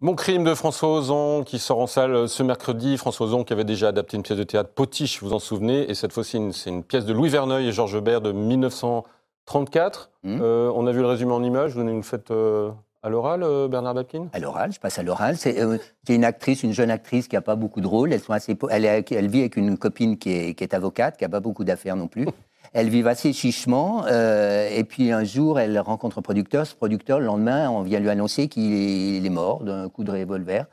Mon 0.00 0.14
crime 0.14 0.44
de 0.44 0.54
François 0.54 0.90
Ozon 0.90 1.42
qui 1.42 1.58
sort 1.58 1.80
en 1.80 1.88
salle 1.88 2.28
ce 2.28 2.44
mercredi. 2.44 2.96
François 2.96 3.26
Ozon 3.26 3.42
qui 3.42 3.52
avait 3.52 3.64
déjà 3.64 3.88
adapté 3.88 4.16
une 4.16 4.22
pièce 4.22 4.38
de 4.38 4.44
théâtre 4.44 4.70
Potiche, 4.70 5.20
vous 5.20 5.30
vous 5.30 5.34
en 5.34 5.40
souvenez. 5.40 5.90
Et 5.90 5.94
cette 5.94 6.12
fois-ci, 6.12 6.38
c'est 6.52 6.70
une 6.70 6.84
pièce 6.84 7.04
de 7.04 7.12
Louis 7.12 7.28
Verneuil 7.28 7.66
et 7.66 7.72
Georges 7.72 8.00
Bert 8.00 8.20
de 8.20 8.30
1934. 8.30 10.10
Mhm. 10.22 10.38
Euh, 10.40 10.70
on 10.72 10.86
a 10.86 10.92
vu 10.92 11.00
le 11.00 11.06
résumé 11.06 11.32
en 11.32 11.42
images. 11.42 11.74
Vous 11.74 11.82
nous 11.82 11.96
le 11.96 12.02
faites 12.02 12.30
euh, 12.30 12.70
à 13.02 13.08
l'oral, 13.08 13.42
euh, 13.42 13.68
Bernard 13.68 13.94
Lapine 13.94 14.28
À 14.32 14.38
l'oral, 14.38 14.72
je 14.72 14.80
passe 14.80 14.98
à 14.98 15.02
l'oral. 15.02 15.36
C'est 15.36 15.60
euh, 15.60 15.78
une 16.08 16.24
actrice, 16.24 16.62
une 16.62 16.72
jeune 16.72 16.90
actrice 16.90 17.28
qui 17.28 17.36
n'a 17.36 17.40
pas 17.40 17.56
beaucoup 17.56 17.80
de 17.80 17.86
rôles. 17.86 18.12
Elle, 18.12 18.84
elle 18.84 19.28
vit 19.28 19.40
avec 19.40 19.56
une 19.56 19.78
copine 19.78 20.18
qui 20.18 20.30
est, 20.30 20.54
qui 20.54 20.64
est 20.64 20.74
avocate, 20.74 21.16
qui 21.16 21.24
n'a 21.24 21.28
pas 21.28 21.40
beaucoup 21.40 21.64
d'affaires 21.64 21.96
non 21.96 22.08
plus. 22.08 22.26
Elles 22.72 22.88
vivent 22.88 23.06
assez 23.06 23.32
chichement. 23.32 24.04
euh, 24.06 24.68
et 24.70 24.84
puis 24.84 25.12
un 25.12 25.24
jour, 25.24 25.58
elle 25.58 25.78
rencontre 25.78 26.18
un 26.18 26.22
producteur. 26.22 26.66
Ce 26.66 26.74
producteur, 26.74 27.20
le 27.20 27.26
lendemain, 27.26 27.70
on 27.70 27.82
vient 27.82 28.00
lui 28.00 28.10
annoncer 28.10 28.48
qu'il 28.48 29.24
est, 29.24 29.30
mort 29.30 29.64
d'un 29.64 29.88
coup 29.88 30.04
de 30.04 30.10
revolver. 30.10 30.66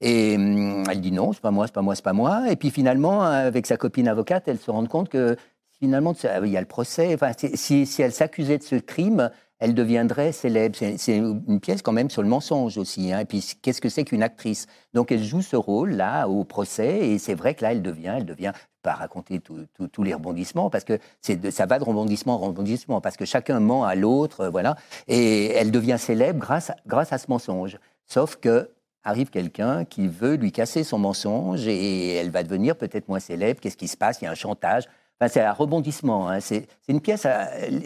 Et 0.00 0.36
hum, 0.36 0.84
elle 0.90 1.00
dit 1.00 1.12
non, 1.12 1.32
c'est 1.32 1.40
pas 1.40 1.50
moi, 1.50 1.66
c'est 1.66 1.74
pas 1.74 1.82
moi, 1.82 1.94
c'est 1.94 2.04
pas 2.04 2.12
moi. 2.12 2.50
Et 2.50 2.56
puis 2.56 2.70
finalement, 2.70 3.22
avec 3.22 3.66
sa 3.66 3.76
copine 3.76 4.08
avocate, 4.08 4.44
elle 4.48 4.58
se 4.58 4.70
rend 4.70 4.84
compte 4.86 5.08
que 5.08 5.36
finalement, 5.78 6.14
il 6.44 6.50
y 6.50 6.56
a 6.56 6.60
le 6.60 6.66
procès. 6.66 7.14
Enfin, 7.14 7.32
si 7.54 7.88
elle 7.98 8.12
s'accusait 8.12 8.58
de 8.58 8.62
ce 8.62 8.76
crime, 8.76 9.30
elle 9.58 9.74
deviendrait 9.74 10.32
célèbre. 10.32 10.76
C'est 10.76 11.16
une 11.16 11.60
pièce 11.60 11.82
quand 11.82 11.92
même 11.92 12.10
sur 12.10 12.22
le 12.22 12.28
mensonge 12.28 12.76
aussi. 12.78 13.12
hein. 13.12 13.20
Et 13.20 13.24
puis, 13.24 13.44
qu'est-ce 13.62 13.80
que 13.80 13.88
c'est 13.88 14.04
qu'une 14.04 14.22
actrice? 14.22 14.66
Donc, 14.94 15.12
elle 15.12 15.24
joue 15.24 15.42
ce 15.42 15.56
rôle-là 15.56 16.26
au 16.28 16.44
procès. 16.44 17.08
Et 17.08 17.18
c'est 17.18 17.34
vrai 17.34 17.54
que 17.54 17.62
là, 17.64 17.72
elle 17.72 17.82
devient, 17.82 18.14
elle 18.18 18.26
devient, 18.26 18.52
pas 18.82 18.92
raconter 18.92 19.40
tous 19.40 20.02
les 20.04 20.14
rebondissements, 20.14 20.70
parce 20.70 20.84
que 20.84 20.98
de- 21.28 21.50
ça 21.50 21.66
va 21.66 21.78
de 21.80 21.84
rebondissement 21.84 22.34
en 22.34 22.38
rebondissement, 22.38 23.00
parce 23.00 23.16
que 23.16 23.24
chacun 23.24 23.58
ment 23.58 23.84
à 23.84 23.96
l'autre, 23.96 24.42
euh, 24.42 24.50
voilà. 24.50 24.76
Et 25.08 25.46
elle 25.52 25.72
devient 25.72 25.96
célèbre 25.98 26.38
grâce 26.38 26.70
à, 26.70 26.76
grâce 26.86 27.12
à 27.12 27.18
ce 27.18 27.26
mensonge. 27.28 27.78
Sauf 28.06 28.36
que 28.36 28.70
arrive 29.02 29.30
quelqu'un 29.30 29.84
qui 29.84 30.06
veut 30.08 30.34
lui 30.34 30.52
casser 30.52 30.82
son 30.84 30.98
mensonge 30.98 31.66
et 31.68 32.14
elle 32.14 32.30
va 32.30 32.42
devenir 32.42 32.76
peut-être 32.76 33.08
moins 33.08 33.20
célèbre. 33.20 33.60
Qu'est-ce 33.60 33.76
qui 33.76 33.88
se 33.88 33.96
passe? 33.96 34.20
Il 34.20 34.24
y 34.24 34.26
a 34.28 34.32
un 34.32 34.34
chantage. 34.34 34.84
Enfin, 35.20 35.30
c'est 35.32 35.40
un 35.40 35.52
rebondissement. 35.52 36.28
hein. 36.28 36.40
C'est 36.40 36.66
une 36.88 37.00
pièce, 37.00 37.26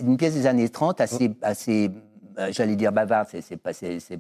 une 0.01 0.16
pièce 0.16 0.35
des 0.35 0.47
années 0.47 0.69
30 0.69 1.01
assez, 1.01 1.31
assez 1.43 1.90
euh, 2.38 2.49
j'allais 2.53 2.77
dire 2.77 2.93
bavarde, 2.93 3.29
c'est 3.40 3.57
pas, 3.57 3.71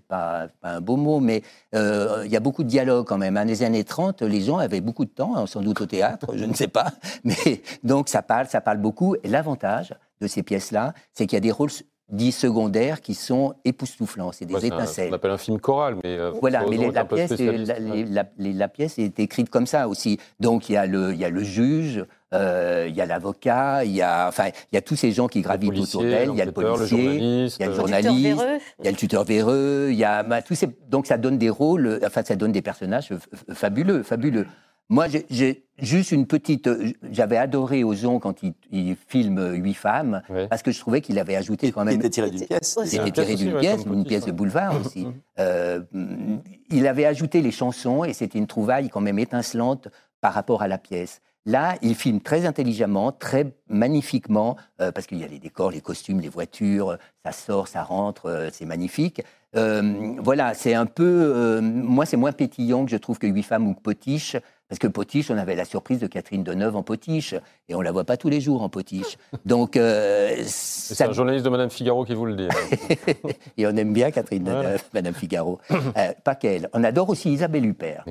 pas, 0.08 0.46
pas 0.60 0.68
un 0.68 0.80
beau 0.80 0.96
mot, 0.96 1.20
mais 1.20 1.42
euh, 1.74 2.22
il 2.24 2.30
y 2.30 2.36
a 2.36 2.40
beaucoup 2.40 2.62
de 2.64 2.68
dialogue 2.68 3.06
quand 3.06 3.18
même. 3.18 3.34
Dans 3.34 3.46
les 3.46 3.62
années 3.62 3.84
30, 3.84 4.22
les 4.22 4.40
gens 4.42 4.58
avaient 4.58 4.80
beaucoup 4.80 5.04
de 5.04 5.10
temps, 5.10 5.36
hein, 5.36 5.46
sans 5.46 5.60
doute 5.60 5.80
au 5.80 5.86
théâtre, 5.86 6.26
je 6.36 6.44
ne 6.44 6.54
sais 6.54 6.68
pas. 6.68 6.86
Mais 7.24 7.62
donc 7.82 8.08
ça 8.08 8.22
parle, 8.22 8.46
ça 8.48 8.60
parle 8.60 8.78
beaucoup. 8.78 9.14
Et 9.22 9.28
l'avantage 9.28 9.94
de 10.20 10.26
ces 10.26 10.42
pièces-là, 10.42 10.92
c'est 11.12 11.26
qu'il 11.26 11.36
y 11.36 11.38
a 11.38 11.40
des 11.40 11.52
rôles 11.52 11.70
dits 12.10 12.32
secondaires 12.32 13.00
qui 13.00 13.14
sont 13.14 13.54
époustouflants. 13.64 14.32
C'est 14.32 14.44
des 14.44 14.54
Ouais, 14.54 14.64
un- 14.64 14.76
étincelles. 14.78 15.10
on 15.12 15.14
appelle 15.14 15.30
un 15.30 15.38
film 15.38 15.60
choral, 15.60 15.94
mais 16.02 16.16
euh, 16.18 16.32
Voilà, 16.40 16.64
mais 16.68 16.76
les- 16.76 16.90
la, 16.90 17.04
pièce, 17.04 17.30
la, 17.30 17.78
les- 17.78 18.04
la- 18.04 18.24
les- 18.36 18.52
la 18.52 18.68
pièce 18.68 18.98
est 18.98 19.18
écrite 19.20 19.48
comme 19.48 19.66
ça 19.66 19.88
aussi. 19.88 20.18
Donc 20.40 20.68
il 20.68 20.72
y 20.72 20.76
a 20.76 20.86
le, 20.86 21.12
il 21.14 21.20
y 21.20 21.24
a 21.24 21.30
le 21.30 21.44
juge, 21.44 22.04
euh, 22.32 22.86
il 22.88 22.94
y 22.94 23.00
a 23.00 23.06
l'avocat, 23.06 23.84
il 23.84 23.90
y 23.92 24.02
a, 24.02 24.28
enfin, 24.28 24.48
il 24.72 24.74
y 24.74 24.78
a 24.78 24.82
tous 24.82 24.96
ces 24.96 25.12
gens 25.12 25.26
qui 25.26 25.40
gravitent 25.40 25.70
autour 25.78 26.02
d'elle. 26.10 26.30
Il 26.30 26.36
y 26.38 26.42
a 26.42 26.44
le 26.44 26.52
policier, 26.52 26.98
il 27.16 27.60
y 27.60 27.62
a 27.62 27.66
le 27.66 27.72
euh, 27.72 27.76
journaliste, 27.76 28.42
il 28.78 28.84
y 28.84 28.88
a 28.88 28.90
le 28.90 28.96
tuteur 28.96 29.24
véreux, 29.24 29.88
il 29.90 29.96
y 29.96 30.04
a 30.04 30.22
bah, 30.22 30.40
tous 30.42 30.54
ces, 30.54 30.68
donc 30.88 31.06
ça 31.06 31.18
donne 31.18 31.38
des 31.38 31.50
rôles, 31.50 32.00
enfin 32.06 32.22
ça 32.24 32.36
donne 32.36 32.52
des 32.52 32.62
personnages 32.62 33.10
fabuleux, 33.52 34.02
fabuleux. 34.02 34.46
Moi, 34.92 35.06
j'ai- 35.30 35.64
juste 35.78 36.10
une 36.10 36.26
petite. 36.26 36.66
euh, 36.66 36.90
J'avais 37.12 37.36
adoré 37.36 37.84
Ozon 37.84 38.18
quand 38.18 38.42
il, 38.42 38.54
il 38.72 38.96
filme 39.06 39.52
Huit 39.54 39.74
femmes, 39.74 40.20
parce 40.50 40.62
que 40.62 40.72
je 40.72 40.80
trouvais 40.80 41.00
qu'il 41.00 41.16
avait 41.20 41.36
ajouté 41.36 41.70
quand 41.72 41.84
même. 41.84 41.94
était 42.00 42.10
tiré 42.10 42.28
d'une 42.30 42.44
pièce. 42.44 42.76
C'était 42.84 43.06
Une 43.06 43.12
tiré 43.12 43.34
d'une 43.36 43.56
pièce, 43.60 43.84
une 43.86 44.04
pièce 44.04 44.24
de 44.26 44.32
boulevard 44.32 44.74
aussi. 44.84 45.06
Euh, 45.38 45.80
il 46.70 46.86
avait 46.86 47.06
ajouté 47.06 47.40
les 47.40 47.50
chansons 47.52 48.04
et 48.04 48.12
c'était 48.12 48.38
une 48.38 48.46
trouvaille 48.48 48.88
quand 48.88 49.00
même 49.00 49.18
étincelante 49.18 49.88
par 50.20 50.34
rapport 50.34 50.60
à 50.62 50.68
la 50.68 50.76
pièce. 50.78 51.20
Là, 51.46 51.76
il 51.80 51.94
filme 51.94 52.20
très 52.20 52.44
intelligemment, 52.44 53.12
très 53.12 53.54
magnifiquement, 53.68 54.56
euh, 54.80 54.92
parce 54.92 55.06
qu'il 55.06 55.18
y 55.18 55.24
a 55.24 55.26
les 55.26 55.38
décors, 55.38 55.70
les 55.70 55.80
costumes, 55.80 56.20
les 56.20 56.28
voitures, 56.28 56.98
ça 57.24 57.32
sort, 57.32 57.66
ça 57.66 57.82
rentre, 57.82 58.26
euh, 58.26 58.48
c'est 58.52 58.66
magnifique. 58.66 59.22
Euh, 59.56 60.14
voilà, 60.18 60.52
c'est 60.54 60.74
un 60.74 60.86
peu. 60.86 61.60
moi, 61.60 62.04
c'est 62.06 62.16
moins 62.16 62.32
pétillant 62.32 62.84
que 62.84 62.90
je 62.90 62.96
trouve 62.98 63.18
que 63.18 63.26
Huit 63.26 63.42
femmes 63.42 63.68
ou 63.68 63.74
que 63.74 63.80
Potiche, 63.80 64.36
parce 64.70 64.78
que 64.78 64.86
Potiche, 64.86 65.30
on 65.30 65.36
avait 65.36 65.56
la 65.56 65.66
surprise 65.66 65.98
de 65.98 66.06
Catherine 66.06 66.42
Deneuve 66.44 66.76
en 66.76 66.82
Potiche, 66.82 67.34
et 67.68 67.74
on 67.74 67.82
la 67.82 67.92
voit 67.92 68.04
pas 68.04 68.16
tous 68.16 68.28
les 68.30 68.40
jours 68.40 68.62
en 68.62 68.68
Potiche. 68.70 69.18
Donc, 69.44 69.76
euh, 69.76 70.36
C'est 70.46 71.04
un 71.04 71.12
journaliste 71.12 71.44
de 71.44 71.50
Madame 71.50 71.70
Figaro 71.70 72.04
qui 72.04 72.14
vous 72.14 72.24
le 72.24 72.36
dit. 72.36 72.48
hein. 72.48 73.12
et 73.58 73.66
on 73.66 73.76
aime 73.76 73.92
bien 73.92 74.10
Catherine 74.10 74.44
Deneuve, 74.44 74.82
Madame 74.94 75.14
Figaro. 75.14 75.58
Euh, 75.96 76.12
pas 76.22 76.36
qu'elle. 76.36 76.68
On 76.72 76.84
adore 76.84 77.08
aussi 77.10 77.32
Isabelle 77.32 77.66
Huppert. 77.66 78.04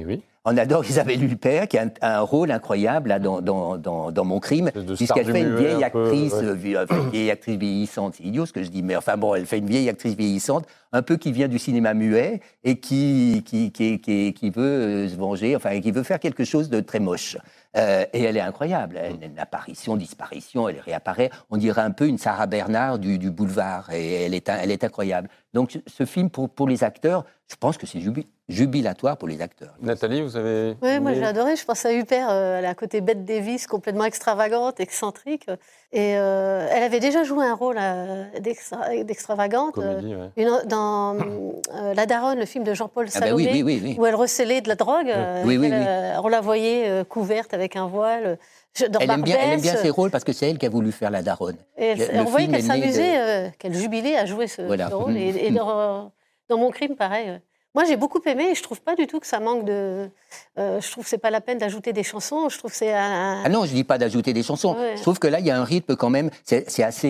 On 0.43 0.58
adore 0.58 0.84
Isabelle 0.86 1.24
Huppert, 1.24 1.67
qui 1.67 1.78
a 1.78 1.84
un, 1.84 1.91
un 2.02 2.19
rôle 2.22 2.52
incroyable 2.52 3.10
là, 3.10 3.19
dans, 3.19 3.41
dans, 3.41 3.78
dans, 3.78 4.12
dans 4.12 4.26
Mon 4.26 4.39
crime, 4.39 4.69
puisqu'elle 4.98 5.26
fait 5.32 5.41
une 5.41 5.56
vieille 5.56 5.84
un 5.84 5.89
peu, 5.89 6.04
actrice, 6.06 6.34
ouais. 6.34 6.43
euh, 6.76 6.86
une 6.89 7.10
vieille 7.12 7.32
actrice 7.32 7.56
vieillissante. 7.58 8.15
C'est 8.17 8.24
idiot 8.24 8.45
ce 8.45 8.54
que 8.54 8.63
je 8.63 8.69
dis, 8.69 8.82
mais 8.84 8.95
enfin 8.95 9.15
bon, 9.17 9.34
elle 9.36 9.45
fait 9.45 9.60
une 9.60 9.67
vieille 9.67 9.88
actrice 9.88 10.15
vieillissante, 10.15 10.65
un 10.91 11.02
peu 11.04 11.15
qui 11.17 11.32
vient 11.32 11.48
du 11.48 11.60
cinéma 11.60 11.93
muet 11.93 12.41
et 12.63 12.80
qui, 12.80 13.43
qui, 13.45 13.72
qui, 13.72 14.00
qui, 14.02 14.34
qui 14.34 14.50
veut 14.50 15.08
se 15.08 15.15
venger, 15.15 15.56
enfin, 15.56 15.80
qui 15.80 15.91
veut 15.91 16.04
faire 16.04 16.19
quelque 16.19 16.43
chose 16.43 16.49
de 16.58 16.80
très 16.80 17.00
moche. 17.00 17.38
Euh, 17.78 18.04
et 18.14 18.24
elle 18.24 18.36
est 18.38 18.42
incroyable. 18.42 18.98
Elle 18.98 19.24
a 19.24 19.26
une 19.28 19.40
apparition, 19.40 19.96
disparition, 19.96 20.68
elle 20.68 20.80
réapparaît. 20.80 21.30
On 21.52 21.58
dirait 21.58 21.82
un 21.82 21.92
peu 21.92 22.08
une 22.08 22.18
Sarah 22.18 22.48
Bernard 22.48 22.98
du, 22.98 23.18
du 23.20 23.30
boulevard. 23.30 23.92
Et 23.92 24.24
elle 24.26 24.34
est, 24.34 24.50
elle 24.50 24.72
est 24.72 24.84
incroyable. 24.84 25.30
Donc, 25.54 25.80
ce- 25.86 26.06
film, 26.06 26.30
pour, 26.32 26.50
pour 26.50 26.68
les 26.68 26.84
acteurs, 26.84 27.26
je 27.48 27.56
pense 27.56 27.78
que 27.78 27.86
c'est 27.86 28.00
jubi- 28.00 28.26
jubilatoire 28.50 29.16
pour 29.18 29.28
les 29.28 29.42
acteurs. 29.42 29.74
Nathalie, 29.82 30.22
vous 30.22 30.36
avez. 30.36 30.76
Oui, 30.82 31.00
moi 31.00 31.14
j'ai 31.14 31.24
adoré. 31.24 31.56
Je 31.56 31.64
pense 31.64 31.86
à 31.86 31.94
Huppert. 31.94 32.28
euh, 32.30 32.60
elle 32.60 32.66
a 32.66 32.70
un 32.70 32.74
côté 32.74 33.00
Bette 33.02 33.24
Davis, 33.24 33.68
complètement 33.68 34.06
extravagante, 34.06 34.80
excentrique. 34.80 35.48
Et 35.92 36.18
euh, 36.18 36.68
elle 36.72 36.84
avait 36.84 37.00
déjà 37.00 37.24
joué 37.24 37.46
un 37.46 37.54
rôle 37.56 37.78
euh, 37.80 38.26
d'extra- 38.42 39.04
d'extravagante 39.04 39.78
euh, 39.78 40.02
ouais. 40.02 40.30
une- 40.44 40.62
dans 40.68 41.16
euh, 41.16 41.94
La 41.96 42.06
Daronne, 42.06 42.40
le 42.40 42.46
film 42.46 42.64
de 42.64 42.74
Jean-Paul 42.74 43.06
Ah 43.10 43.20
bah 43.20 43.26
Salomé, 43.28 43.50
oui, 43.54 43.64
oui, 43.64 43.64
oui, 43.64 43.82
oui. 43.84 43.96
où 44.00 44.06
elle 44.06 44.16
recelait 44.16 44.62
de 44.62 44.68
la 44.68 44.76
drogue. 44.76 45.10
euh, 45.10 45.44
Oui, 45.46 45.58
oui, 45.58 45.70
elle, 45.72 45.82
oui. 45.82 46.22
On 46.24 46.28
la 46.28 46.42
voyait 46.42 46.90
euh, 46.90 47.04
couverte 47.04 47.54
avec 47.54 47.76
un 47.76 47.88
voile. 47.88 48.38
Je- 48.78 48.86
Dans 48.86 49.00
Elle 49.00 49.10
aime, 49.10 49.22
bien, 49.24 49.38
elle 49.42 49.54
aime 49.54 49.62
bien 49.62 49.76
ses 49.76 49.90
rôles 49.90 50.12
parce 50.12 50.24
que 50.24 50.32
c'est 50.34 50.48
elle 50.50 50.58
qui 50.60 50.66
a 50.66 50.70
voulu 50.70 50.92
faire 50.92 51.10
la 51.12 51.22
daronne. 51.24 51.58
et 51.78 51.86
elle- 51.88 51.98
Le- 52.00 52.06
le 52.14 52.20
on 52.20 52.24
voyait 52.26 52.46
film 52.48 52.58
qu'elle 52.58 52.62
de- 52.62 52.68
s'amusait, 52.68 53.20
euh, 53.20 53.50
qu'elle 53.58 53.74
jubilait 53.74 54.16
à 54.16 54.26
jouer 54.28 54.48
ce, 54.48 54.62
Voilà. 54.62 54.90
ce 54.90 54.94
rôle. 54.96 55.18
Et, 55.18 55.48
et 55.48 55.52
dans, 55.52 56.12
dans 56.50 56.58
Mon 56.58 56.70
crime, 56.70 56.96
pareil. 56.96 57.40
Moi, 57.75 57.84
j'ai 57.86 57.97
beaucoup 57.97 58.19
aimé 58.25 58.49
et 58.51 58.55
je 58.55 58.63
trouve 58.63 58.82
pas 58.82 58.95
du 58.95 59.05
tout 59.05 59.19
que 59.19 59.27
ça 59.27 59.39
manque 59.39 59.63
de. 59.63 60.10
euh, 60.58 60.82
je 60.82 60.91
trouve 60.91 61.03
que 61.03 61.10
c'est 61.10 61.19
pas 61.19 61.29
la 61.29 61.39
peine 61.39 61.60
d'ajouter 61.60 61.93
des 61.93 62.01
chansons. 62.03 62.49
Je 62.49 62.58
trouve 62.58 62.71
que 62.71 62.77
c'est 62.77 62.91
un. 62.93 63.43
Ah 63.45 63.49
non, 63.49 63.65
je 63.65 63.73
dis 63.73 63.84
pas 63.84 63.97
d'ajouter 63.99 64.34
des 64.34 64.41
chansons. 64.43 64.75
Ouais. 64.75 64.97
Je 64.97 65.01
trouve 65.03 65.19
que 65.19 65.27
là, 65.27 65.39
il 65.39 65.45
y 65.45 65.51
a 65.51 65.58
un 65.60 65.63
rythme 65.63 65.95
quand 65.95 66.10
même. 66.10 66.32
C'est 66.43 66.84
assez. 66.84 67.10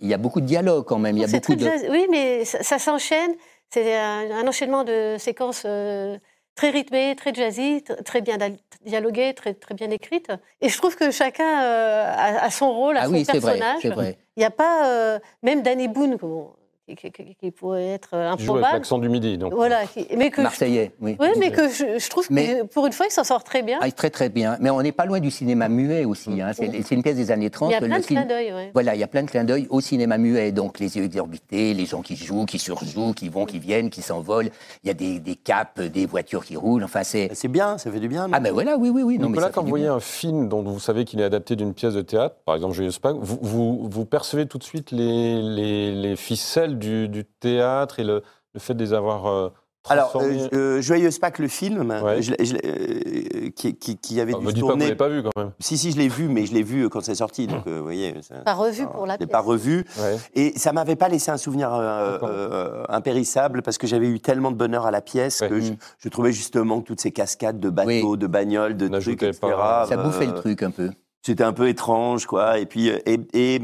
Il 0.00 0.06
y 0.08 0.12
a 0.14 0.18
beaucoup 0.18 0.40
de 0.40 0.46
dialogue 0.46 0.84
quand 0.84 0.98
même. 0.98 1.16
Il 1.16 1.20
y 1.20 1.24
a 1.24 1.28
C'est 1.28 1.38
beaucoup 1.40 1.54
de. 1.54 1.64
jazz- 1.64 1.86
Oui, 1.90 2.06
mais 2.10 2.44
ça, 2.44 2.62
ça 2.62 2.78
s'enchaîne. 2.80 3.34
C'est 3.72 3.96
un, 3.96 4.30
un 4.32 4.48
enchaînement 4.48 4.82
de 4.82 5.14
séquences 5.18 5.62
euh, 5.64 6.18
très 6.56 6.70
rythmées, 6.70 7.14
très 7.16 7.32
jazzy, 7.32 7.84
très 8.04 8.20
bien 8.20 8.36
dialoguées, 8.84 9.32
très, 9.34 9.54
très 9.54 9.74
bien 9.76 9.90
écrites. 9.90 10.32
Et 10.60 10.68
je 10.68 10.76
trouve 10.76 10.96
que 10.96 11.12
chacun 11.12 11.62
euh, 11.62 12.04
a, 12.12 12.44
a 12.44 12.50
son 12.50 12.72
rôle, 12.72 12.96
a 12.96 13.02
Ah 13.02 13.06
son 13.06 13.12
oui, 13.12 13.24
c'est 13.24 13.38
vrai, 13.38 13.52
personnage. 13.58 13.78
c'est 13.82 13.90
vrai. 13.90 14.18
Il 14.36 14.40
n'y 14.40 14.44
a 14.44 14.50
pas. 14.50 15.20
même 15.44 15.62
Danny 15.62 15.86
Boone, 15.86 16.16
bon, 16.16 16.50
qui, 16.94 17.50
pourrait 17.50 17.86
être 17.88 18.10
euh, 18.14 18.32
Qui 18.36 18.44
joue 18.44 18.52
avec 18.52 18.62
improbable. 18.64 18.72
l'accent 18.74 18.98
du 18.98 19.08
midi. 19.08 19.38
Donc. 19.38 19.52
Voilà, 19.54 19.86
qui- 19.86 20.06
mais 20.16 20.30
que 20.30 20.40
Marseillais, 20.40 20.92
oui. 21.00 21.16
Oui, 21.20 21.28
mais 21.38 21.50
que 21.50 21.68
je, 21.68 21.98
je 21.98 22.08
trouve 22.10 22.26
que 22.28 22.64
pour 22.64 22.86
une 22.86 22.92
fois, 22.92 23.06
il 23.08 23.12
s'en 23.12 23.24
sort 23.24 23.44
très 23.44 23.62
bien. 23.62 23.78
Ah, 23.82 23.90
très 23.90 24.10
très 24.10 24.28
bien. 24.28 24.56
Mais 24.60 24.70
on 24.70 24.80
n'est 24.82 24.92
pas 24.92 25.06
loin 25.06 25.20
du 25.20 25.30
cinéma 25.30 25.68
muet 25.68 26.04
aussi. 26.04 26.40
hein. 26.40 26.52
C'est 26.54 26.94
une 26.94 27.02
pièce 27.02 27.16
des 27.16 27.30
années 27.30 27.50
30. 27.50 27.70
Il 27.70 27.72
y 27.72 27.76
a 27.76 27.80
Le 27.80 27.86
plein 27.86 27.98
de 28.00 28.04
clins 28.04 28.24
d'œil. 28.26 28.52
ouais. 28.52 28.70
Voilà, 28.72 28.94
il 28.94 29.00
y 29.00 29.04
a 29.04 29.08
plein 29.08 29.22
de 29.22 29.30
clins 29.30 29.44
d'œil 29.44 29.66
au 29.70 29.80
cinéma 29.80 30.18
muet. 30.18 30.52
Donc, 30.52 30.78
les 30.78 30.96
yeux 30.96 31.04
exorbités, 31.04 31.74
les 31.74 31.86
gens 31.86 32.02
qui 32.02 32.16
jouent, 32.16 32.44
qui 32.46 32.58
surjouent, 32.58 33.12
qui 33.14 33.28
vont, 33.28 33.44
qui 33.46 33.58
viennent, 33.58 33.90
qui 33.90 34.02
s'envolent. 34.02 34.50
Il 34.84 34.88
y 34.88 34.90
a 34.90 34.94
des, 34.94 35.18
des 35.20 35.36
capes, 35.36 35.80
des 35.80 36.06
voitures 36.06 36.44
qui 36.44 36.56
roulent. 36.56 36.84
Enfin, 36.84 37.02
c'est. 37.04 37.30
C'est 37.34 37.48
bien, 37.48 37.78
ça 37.78 37.90
fait 37.90 38.00
du 38.00 38.08
bien. 38.08 38.28
Ah, 38.32 38.40
ben 38.40 38.52
voilà, 38.52 38.76
oui, 38.76 38.88
oui, 38.90 39.02
oui. 39.02 39.18
Non, 39.18 39.28
Nicolas, 39.28 39.50
quand 39.50 39.62
vous 39.62 39.68
voyez 39.68 39.86
un 39.86 40.00
film 40.00 40.48
dont 40.48 40.62
vous 40.62 40.80
savez 40.80 41.04
qu'il 41.04 41.20
est 41.20 41.24
adapté 41.24 41.56
d'une 41.56 41.74
pièce 41.74 41.94
de 41.94 42.02
théâtre, 42.02 42.36
par 42.44 42.54
exemple 42.54 42.74
Joyeuse 42.74 42.98
Pâques, 42.98 43.16
vous, 43.20 43.38
vous, 43.40 43.88
vous 43.90 44.04
percevez 44.04 44.46
tout 44.46 44.58
de 44.58 44.64
suite 44.64 44.90
les, 44.90 45.40
les, 45.42 45.92
les 45.92 46.16
ficelles 46.16 46.78
du, 46.80 47.08
du 47.08 47.24
théâtre 47.24 48.00
et 48.00 48.04
le, 48.04 48.22
le 48.54 48.60
fait 48.60 48.74
de 48.74 48.82
les 48.82 48.92
avoir 48.92 49.26
euh, 49.26 49.48
Alors, 49.88 50.12
euh, 50.16 50.48
euh, 50.52 50.80
Joyeuse 50.82 51.18
Pâques, 51.18 51.38
le 51.38 51.48
film, 51.48 51.94
je 52.18 52.32
je 52.38 52.54
euh, 52.64 53.50
qui, 53.56 53.74
qui- 53.76 53.96
qui 53.96 54.20
avait 54.20 54.32
Ah, 54.34 54.38
dû 54.38 54.44
me 54.44 54.50
se 54.50 54.54
dites 54.54 54.62
pas 54.64 54.68
que 54.68 54.72
vous 54.72 54.78
tourner. 54.78 54.84
l'avez 54.84 54.96
pas 54.96 55.08
vu 55.08 55.22
quand 55.22 55.30
même. 55.40 55.52
Si, 55.60 55.78
si, 55.78 55.90
je 55.92 55.96
l'ai 55.98 56.08
vu, 56.08 56.28
mais 56.28 56.44
je 56.46 56.52
l'ai 56.52 56.62
vu 56.62 56.88
quand 56.90 57.00
c'est 57.00 57.14
sorti. 57.14 57.46
Donc, 57.46 57.66
euh, 57.66 57.78
vous 57.78 57.82
voyez. 57.84 58.14
ça- 58.22 58.36
Pas 58.44 58.54
revu 58.54 58.86
pour 58.86 59.06
la 59.06 59.14
Je 59.14 59.20
l'ai 59.20 59.26
pièce. 59.26 59.32
pas 59.32 59.40
revu. 59.40 59.84
Et 60.34 60.52
ça 60.58 60.72
m'avait 60.72 60.96
pas 60.96 61.08
laissé 61.08 61.30
un 61.30 61.36
souvenir 61.38 61.72
euh, 61.72 62.18
euh, 62.22 62.84
impérissable 62.88 63.62
parce 63.62 63.78
que 63.78 63.86
j'avais 63.86 64.08
eu 64.08 64.20
tellement 64.20 64.50
de 64.50 64.56
bonheur 64.56 64.84
à 64.86 64.90
la 64.90 65.00
pièce 65.00 65.40
que 65.40 65.60
je, 65.60 65.72
je 65.98 66.08
trouvais 66.08 66.32
justement 66.32 66.80
que 66.80 66.86
toutes 66.86 67.00
ces 67.00 67.12
cascades 67.12 67.58
de 67.60 67.70
bateaux, 67.70 68.16
de 68.16 68.26
bagnoles, 68.26 68.76
de 68.76 68.88
trucs, 68.88 69.22
etc. 69.22 69.38
Ça 69.88 69.96
bouffait 69.96 70.26
le 70.26 70.34
truc 70.34 70.62
un 70.62 70.70
peu. 70.70 70.90
C'était 71.22 71.44
un 71.44 71.52
peu 71.52 71.68
étrange, 71.68 72.24
quoi. 72.24 72.58
Et 72.58 72.64
puis, 72.64 72.88
euh, 72.88 72.98
et, 73.04 73.20
et, 73.34 73.60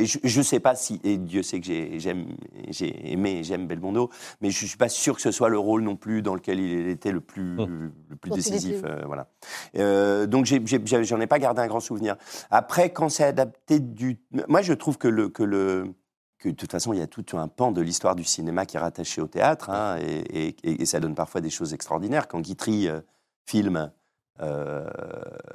et 0.00 0.06
je, 0.06 0.18
je 0.24 0.42
sais 0.42 0.60
pas 0.60 0.74
si, 0.74 0.98
et 1.04 1.18
Dieu 1.18 1.42
sait 1.42 1.60
que 1.60 1.66
j'ai, 1.66 1.98
j'aime, 2.00 2.28
j'ai 2.70 3.12
aimé, 3.12 3.32
et 3.40 3.44
j'aime 3.44 3.66
Belmondo, 3.66 4.08
mais 4.40 4.48
je 4.50 4.64
suis 4.64 4.78
pas 4.78 4.88
sûr 4.88 5.14
que 5.16 5.20
ce 5.20 5.30
soit 5.30 5.50
le 5.50 5.58
rôle 5.58 5.82
non 5.82 5.96
plus 5.96 6.22
dans 6.22 6.34
lequel 6.34 6.58
il 6.58 6.88
était 6.88 7.12
le 7.12 7.20
plus, 7.20 7.60
Hum. 7.60 7.92
le 8.08 8.16
plus 8.16 8.30
décisif, 8.30 8.82
euh, 8.84 9.02
voilà. 9.04 9.28
Euh, 9.76 10.26
donc, 10.26 10.46
j'ai, 10.46 10.62
j'ai- 10.64 11.04
j'en 11.04 11.20
ai 11.20 11.26
pas 11.26 11.38
gardé 11.38 11.60
un 11.60 11.66
grand 11.66 11.80
souvenir. 11.80 12.16
Après, 12.50 12.90
quand 12.90 13.10
c'est 13.10 13.24
adapté 13.24 13.78
du, 13.78 14.18
moi, 14.48 14.62
je 14.62 14.72
trouve 14.72 14.96
que 14.96 15.08
le, 15.08 15.28
que 15.28 15.42
le, 15.42 15.92
que 16.38 16.48
de 16.48 16.54
toute 16.54 16.72
façon, 16.72 16.94
il 16.94 16.98
y 16.98 17.02
a 17.02 17.06
tout 17.06 17.24
un 17.34 17.46
pan 17.48 17.72
de 17.72 17.82
l'histoire 17.82 18.14
du 18.16 18.24
cinéma 18.24 18.64
qui 18.64 18.76
est 18.78 18.80
rattaché 18.80 19.20
au 19.20 19.26
théâtre, 19.26 19.68
hein, 19.68 19.98
et, 20.00 20.48
et- 20.62 20.82
et 20.82 20.86
ça 20.86 20.98
donne 21.00 21.14
parfois 21.14 21.42
des 21.42 21.50
choses 21.50 21.74
extraordinaires. 21.74 22.26
Quand 22.26 22.40
Guitry 22.40 22.88
euh, 22.88 23.00
filme 23.46 23.76
euh, 23.76 23.86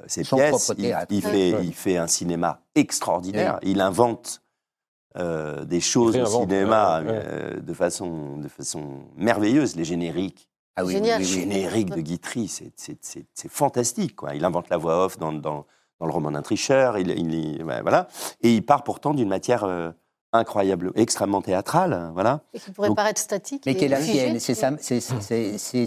ses 0.06 0.24
Son 0.24 0.36
pièces, 0.36 0.50
propre 0.50 0.74
il, 0.78 0.84
théâtre. 0.86 1.06
il 1.10 1.24
Ouais. 1.24 1.30
fait, 1.30 1.54
Ouais. 1.54 1.64
il 1.64 1.74
fait 1.74 1.96
un 1.96 2.06
cinéma 2.06 2.60
extraordinaire. 2.74 3.58
Il 3.62 3.80
invente 3.80 4.42
euh, 5.18 5.64
des 5.66 5.80
choses 5.80 6.16
au 6.16 6.24
cinéma 6.24 7.02
ouais, 7.02 7.06
ouais. 7.06 7.22
euh, 7.26 7.60
de, 7.60 7.74
façon, 7.74 8.38
de 8.38 8.48
façon 8.48 9.02
merveilleuse, 9.16 9.76
les 9.76 9.84
génériques. 9.84 10.48
Ah 10.74 10.84
oui, 10.86 10.94
Génial. 10.94 11.20
oui, 11.20 11.26
oui, 11.28 11.34
oui. 11.34 11.40
générique 11.42 11.90
de 11.90 12.00
Guitry, 12.00 12.48
c'est- 12.48 12.72
c'est 12.76 12.96
c'est- 13.04 13.26
c'est 13.34 13.50
fantastique. 13.50 14.16
Quoi. 14.16 14.34
Il 14.34 14.44
invente 14.46 14.70
la 14.70 14.78
voix 14.78 15.04
off 15.04 15.18
dans, 15.18 15.32
dans, 15.34 15.66
dans 16.00 16.06
le 16.06 16.12
roman 16.12 16.30
d'un 16.30 16.40
tricheur, 16.40 16.96
il, 16.96 17.10
il- 17.10 17.62
ouais, 17.62 17.82
voilà. 17.82 18.08
et 18.40 18.54
il 18.54 18.64
part 18.64 18.82
pourtant 18.84 19.12
d'une 19.12 19.28
matière 19.28 19.64
euh, 19.64 19.92
incroyable, 20.32 20.92
extrêmement 20.94 21.42
théâtrale. 21.42 22.10
Voilà. 22.14 22.40
Et 22.54 22.58
qui 22.58 22.70
pourrait 22.70 22.88
Donc- 22.88 22.96
paraître 22.96 23.20
statique. 23.20 23.62
Mais 23.66 23.72
et 23.72 23.76
qui 23.76 23.84
est 23.84 23.88
la 23.88 24.00
sienne, 24.00 24.38
c'est 24.40 24.54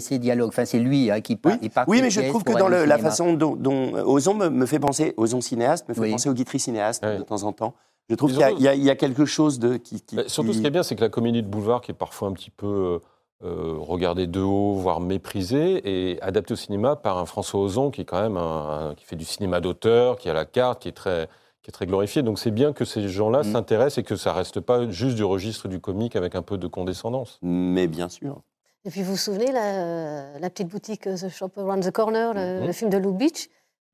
ses 0.00 0.18
dialogues. 0.18 0.48
Enfin, 0.48 0.64
c'est 0.64 0.78
lui 0.78 1.10
hein, 1.10 1.20
qui 1.20 1.36
part. 1.36 1.56
il 1.62 1.70
part 1.70 1.84
Oui, 1.88 2.00
mais 2.02 2.10
je 2.10 2.20
trouve 2.22 2.44
que 2.44 2.52
dans 2.56 2.68
le- 2.68 2.84
la 2.84 2.98
façon 2.98 3.32
dont, 3.34 3.56
dont 3.56 3.92
Ozon 4.06 4.34
me, 4.34 4.48
me 4.48 4.66
fait 4.66 4.78
penser, 4.78 5.14
Ozon 5.16 5.40
cinéaste 5.40 5.88
me 5.88 5.94
fait 5.94 6.00
Oui. 6.00 6.10
penser 6.12 6.28
au 6.28 6.32
Guitry 6.34 6.58
cinéaste 6.60 7.04
de 7.04 7.22
temps 7.22 7.42
en 7.42 7.52
temps. 7.52 7.74
Je 8.08 8.14
trouve 8.14 8.30
Et 8.30 8.34
qu'il 8.54 8.60
y, 8.62 8.68
a- 8.68 8.74
y 8.74 8.88
y 8.88 8.96
quelque 8.96 9.24
chose 9.24 9.58
de 9.58 9.76
qui. 9.78 10.00
qui- 10.00 10.16
surtout, 10.28 10.50
qui- 10.50 10.56
ce 10.56 10.60
qui 10.60 10.66
est 10.66 10.70
bien, 10.70 10.84
c'est 10.84 10.94
que 10.94 11.00
la 11.00 11.08
comédie 11.08 11.42
de 11.42 11.48
boulevard, 11.48 11.80
qui 11.80 11.90
est 11.90 11.94
parfois 11.94 12.28
un 12.28 12.32
petit 12.32 12.50
peu 12.50 12.66
euh, 12.66 12.98
euh, 13.44 13.74
regardée 13.80 14.28
de 14.28 14.40
haut, 14.40 14.74
voire 14.74 15.00
méprisée, 15.00 16.12
est 16.12 16.20
adaptée 16.22 16.52
au 16.52 16.56
cinéma 16.56 16.94
par 16.94 17.18
un 17.18 17.26
François 17.26 17.60
Ozon, 17.60 17.90
qui 17.90 18.02
est 18.02 18.04
quand 18.04 18.20
même 18.20 18.36
un, 18.36 18.90
un- 18.90 18.94
qui 18.94 19.04
fait 19.04 19.16
du 19.16 19.24
cinéma 19.24 19.60
d'auteur, 19.60 20.16
qui 20.18 20.30
a 20.30 20.32
la 20.34 20.44
carte, 20.44 20.82
qui 20.82 20.88
est 20.88 20.92
très 20.92 21.28
qui 21.66 21.70
est 21.70 21.72
très 21.72 21.86
glorifié. 21.86 22.22
Donc 22.22 22.38
c'est 22.38 22.52
bien 22.52 22.72
que 22.72 22.84
ces 22.84 23.08
gens-là 23.08 23.40
Mm. 23.40 23.52
s'intéressent 23.52 23.98
et 23.98 24.02
que 24.04 24.14
ça 24.14 24.32
reste 24.32 24.60
pas 24.60 24.88
juste 24.88 25.16
du 25.16 25.24
registre 25.24 25.66
du 25.66 25.80
comique 25.80 26.14
avec 26.14 26.36
un 26.36 26.42
peu 26.42 26.58
de 26.58 26.68
condescendance. 26.68 27.40
Mais 27.42 27.88
bien 27.88 28.08
sûr. 28.08 28.40
Et 28.84 28.90
puis 28.90 29.02
vous 29.02 29.12
vous 29.12 29.16
souvenez, 29.16 29.50
la, 29.50 30.38
la 30.38 30.48
petite 30.50 30.68
boutique 30.68 31.08
euh, 31.08 31.16
The 31.16 31.28
Shop 31.28 31.50
Around 31.56 31.82
the 31.84 31.90
Corner, 31.90 32.32
le, 32.34 32.60
Mhm. 32.60 32.66
le 32.68 32.72
film 32.72 32.88
de 32.90 32.98
Lou 32.98 33.12
Beach, 33.12 33.48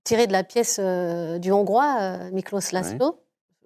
tiré 0.04 0.26
de 0.26 0.32
la 0.32 0.44
pièce 0.44 0.78
euh, 0.82 1.38
du 1.38 1.50
Hongrois 1.50 1.96
euh, 2.00 2.30
Miklos 2.30 2.60
Laszlo. 2.72 3.18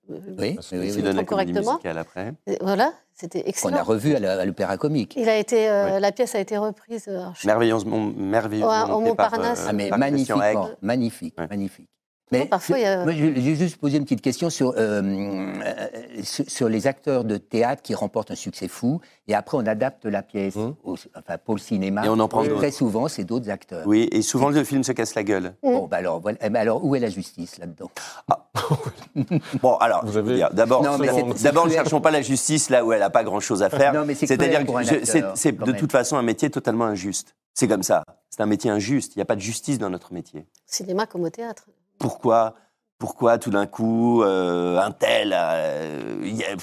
Oui, 0.08 0.54
Parce 0.54 0.70
oui, 0.70 0.78
que 0.78 0.82
oui, 0.84 0.92
oui. 0.94 1.02
donne 1.02 1.14
comédie 1.24 1.26
correctement. 1.26 1.72
musicale 1.72 1.98
après. 1.98 2.32
Et 2.46 2.58
Voilà, 2.60 2.92
c'était 3.12 3.42
excellent. 3.48 3.76
a 3.78 3.82
revu 3.82 4.14
à 4.14 4.44
l'Opéra 4.44 4.76
Comique. 4.76 5.14
Il 5.16 5.28
a 5.28 5.36
été, 5.36 5.68
euh. 5.68 5.98
La 5.98 6.12
pièce 6.12 6.36
a 6.36 6.38
été 6.38 6.56
reprise. 6.56 7.10
Merveilleusement, 7.44 7.98
merveilleusement 8.16 8.84
au 8.84 8.86
par, 8.86 9.00
Montparnasse. 9.00 9.62
euh, 9.64 9.66
Ah, 9.70 9.72
mais 9.72 9.88
par 9.88 9.98
magnifiquement, 9.98 10.68
magnifique, 10.80 11.34
Ouais. 11.40 11.48
magnifique. 11.48 11.90
Non, 12.32 12.40
Mais 12.40 12.46
parfois, 12.46 12.76
il 12.78 12.82
y 12.82 12.86
a- 12.86 13.04
moi, 13.04 13.12
je- 13.12 13.40
j'ai 13.40 13.54
juste 13.54 13.76
posé 13.76 13.98
une 13.98 14.02
petite 14.02 14.20
question 14.20 14.50
sur, 14.50 14.70
euh, 14.76 15.00
euh, 15.00 15.86
sur, 16.24 16.44
sur 16.50 16.68
les 16.68 16.88
acteurs 16.88 17.22
de 17.22 17.36
théâtre 17.36 17.82
qui 17.82 17.94
remportent 17.94 18.32
un 18.32 18.34
succès 18.34 18.66
fou, 18.66 19.00
et 19.28 19.34
après 19.34 19.56
on 19.56 19.64
adapte 19.64 20.06
la 20.06 20.22
pièce 20.24 20.56
Mmh. 20.56 20.74
au- 20.82 20.96
enfin, 21.14 21.38
pour 21.44 21.54
le 21.54 21.60
cinéma. 21.60 22.04
Et 22.04 22.08
on 22.08 22.18
en 22.18 22.26
prend 22.26 22.42
Et. 22.42 22.56
Très 22.56 22.72
souvent, 22.72 23.06
c'est 23.06 23.22
d'autres 23.22 23.48
acteurs. 23.48 23.86
Oui, 23.86 24.08
et 24.10 24.22
souvent 24.22 24.50
le 24.50 24.64
film 24.64 24.82
se 24.82 24.90
casse 24.90 25.14
la 25.14 25.22
gueule. 25.22 25.54
Bon, 25.62 25.86
bah 25.86 25.98
alors, 25.98 26.18
voilà. 26.18 26.36
Eh 26.40 26.50
ben 26.50 26.58
alors, 26.60 26.84
où 26.84 26.96
est 26.96 27.00
la 27.00 27.10
justice 27.10 27.58
là-dedans? 27.58 27.90
Bon, 29.62 29.76
alors, 29.76 30.04
vais 30.20 30.40
d'abord, 30.52 30.82
Non, 30.82 30.98
mais 30.98 31.06
d'abord, 31.06 31.28
c'est- 31.32 31.38
c'est 31.38 31.44
d'abord, 31.44 31.66
ne 31.66 31.72
cherchons 31.72 32.00
pas 32.00 32.10
la 32.10 32.22
justice 32.22 32.70
là 32.70 32.84
où 32.84 32.92
elle 32.92 33.00
n'a 33.00 33.10
pas 33.10 33.22
grand-chose 33.24 33.62
à 33.62 33.70
faire. 33.70 33.92
Non, 33.94 34.04
mais 34.04 34.14
c'est 34.14 34.26
C'est-à-dire 34.26 34.66
que 34.66 35.04
c'est 35.36 35.52
de 35.52 35.72
toute 35.72 35.92
façon 35.92 36.16
un 36.16 36.22
métier 36.22 36.50
totalement 36.50 36.86
injuste. 36.86 37.34
C'est 37.54 37.68
comme 37.68 37.82
ça. 37.84 38.02
C'est 38.30 38.42
un 38.42 38.46
métier 38.46 38.70
injuste. 38.70 39.14
Il 39.14 39.18
n'y 39.18 39.22
a 39.22 39.26
pas 39.26 39.36
de 39.36 39.40
justice 39.40 39.78
dans 39.78 39.88
notre 39.90 40.12
métier. 40.12 40.44
Cinéma 40.66 41.06
comme 41.06 41.22
au 41.22 41.30
théâtre. 41.30 41.66
Pourquoi 41.98 42.54
pourquoi 42.98 43.36
tout 43.36 43.50
d'un 43.50 43.66
coup 43.66 44.22
euh, 44.22 44.78
un 44.78 44.90
tel 44.90 45.34
euh, 45.36 46.16
il 46.24 46.42
a- 46.42 46.56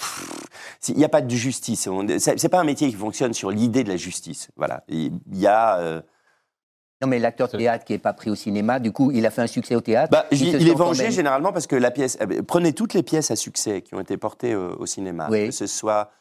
n'y 0.96 1.04
a 1.06 1.10
pas 1.10 1.22
de 1.22 1.30
justice 1.30 1.86
On- 1.88 2.08
c'est 2.18 2.50
pas 2.50 2.60
un 2.60 2.64
métier 2.64 2.90
qui 2.90 2.96
fonctionne 2.96 3.34
sur 3.36 3.52
l'idée 3.52 3.84
de 3.84 3.90
la 3.90 3.98
justice 3.98 4.50
voilà 4.56 4.84
il 4.88 5.12
y 5.32 5.46
a 5.46 5.78
euh, 5.78 6.02
Non, 7.04 7.08
mais 7.08 7.20
l'acteur 7.20 7.50
de 7.50 7.58
théâtre 7.58 7.86
qui 7.86 7.94
n'est 7.94 8.00
pas 8.00 8.14
pris 8.14 8.30
au 8.32 8.36
cinéma, 8.36 8.80
du 8.80 8.92
coup, 8.92 9.12
il 9.12 9.26
a 9.26 9.30
fait 9.30 9.42
un 9.42 9.48
succès 9.48 9.76
au 9.76 9.82
théâtre. 9.82 10.10
Bah, 10.10 10.26
il 10.32 10.68
est 10.70 10.74
vengé 10.74 11.04
même- 11.04 11.12
généralement 11.12 11.52
parce 11.52 11.68
que 11.68 11.76
la 11.76 11.92
pièce. 11.92 12.18
eh 12.22 12.26
ben, 12.26 12.44
Prenez 12.44 12.72
toutes 12.74 12.94
les 12.94 13.04
pièces 13.04 13.30
à 13.30 13.36
succès 13.36 13.82
qui 13.82 13.94
ont 13.94 14.00
été 14.00 14.16
portées 14.18 14.54
euh, 14.54 14.74
au 14.80 14.86
cinéma, 14.86 15.28
Oui. 15.30 15.48
que 15.48 15.52
ce 15.52 15.68
soit 15.68 16.12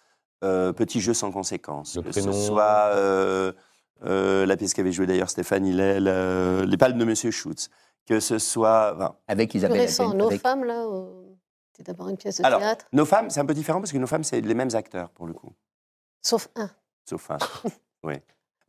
euh, 0.44 0.72
Petit 0.72 1.00
jeu 1.00 1.14
sans 1.14 1.30
conséquence, 1.30 1.94
Le 1.96 2.02
que 2.02 2.08
prénom. 2.10 2.32
ce 2.32 2.46
soit 2.48 2.90
euh, 2.96 3.52
euh, 4.04 4.44
la 4.44 4.56
pièce 4.56 4.74
qu'avait 4.74 4.90
joué 4.92 5.06
d'ailleurs 5.06 5.30
Stéphane 5.30 5.64
Hillel, 5.64 6.06
euh, 6.08 6.66
Les 6.66 6.76
Palmes 6.76 6.98
de 6.98 7.04
Monsieur 7.04 7.30
Schutz, 7.30 7.70
que 8.06 8.20
ce 8.20 8.38
soit. 8.38 8.92
enfin, 8.96 9.14
Avec 9.28 9.50
Plus 9.50 9.58
Isabelle 9.58 9.80
récent, 9.80 10.14
Nos 10.14 10.26
avec- 10.28 10.40
femmes, 10.40 10.64
là, 10.64 10.84
c'est 11.76 11.86
d'abord 11.86 12.08
une 12.08 12.16
pièce 12.16 12.38
de 12.40 12.44
Alors, 12.46 12.60
théâtre. 12.60 12.86
nos 12.92 13.04
femmes, 13.04 13.30
c'est 13.30 13.40
un 13.40 13.46
peu 13.46 13.54
différent 13.54 13.80
parce 13.80 13.92
que 13.92 13.98
nos 13.98 14.06
femmes, 14.06 14.24
c'est 14.24 14.40
les 14.40 14.54
mêmes 14.54 14.74
acteurs 14.74 15.08
pour 15.10 15.26
le 15.26 15.32
coup, 15.32 15.52
Sauf 16.20 16.48
un. 16.56 16.70
sauf 17.08 17.30
un. 17.30 17.38
oui. 18.04 18.14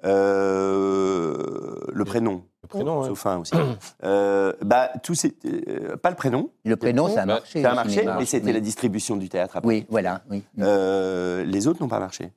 Euh, 0.05 1.77
le 1.93 2.05
prénom, 2.05 2.43
Le 2.63 2.67
prénom, 2.67 3.03
sauf 3.03 3.25
un 3.25 3.37
aussi. 3.39 3.53
Euh, 4.03 4.51
bah, 4.61 4.91
tous 5.01 5.15
ces- 5.15 5.33
euh, 5.45 5.95
pas 5.95 6.09
le 6.09 6.15
prénom, 6.17 6.49
Le 6.65 6.75
prénom, 6.75 7.07
ça 7.07 7.21
a 7.23 7.25
Bah, 7.25 7.35
marché. 7.35 7.61
ça 7.61 7.71
a 7.71 7.75
marché, 7.75 8.05
mais 8.17 8.25
c'était 8.25 8.47
oui. 8.47 8.53
la 8.53 8.59
distribution 8.59 9.15
du 9.15 9.29
théâtre 9.29 9.57
après. 9.57 9.67
Oui, 9.67 9.85
voilà, 9.89 10.21
oui. 10.29 10.43
Euh, 10.59 11.43
les 11.45 11.67
autres 11.67 11.81
n'ont 11.81 11.87
pas 11.87 11.99
marché. 11.99 12.33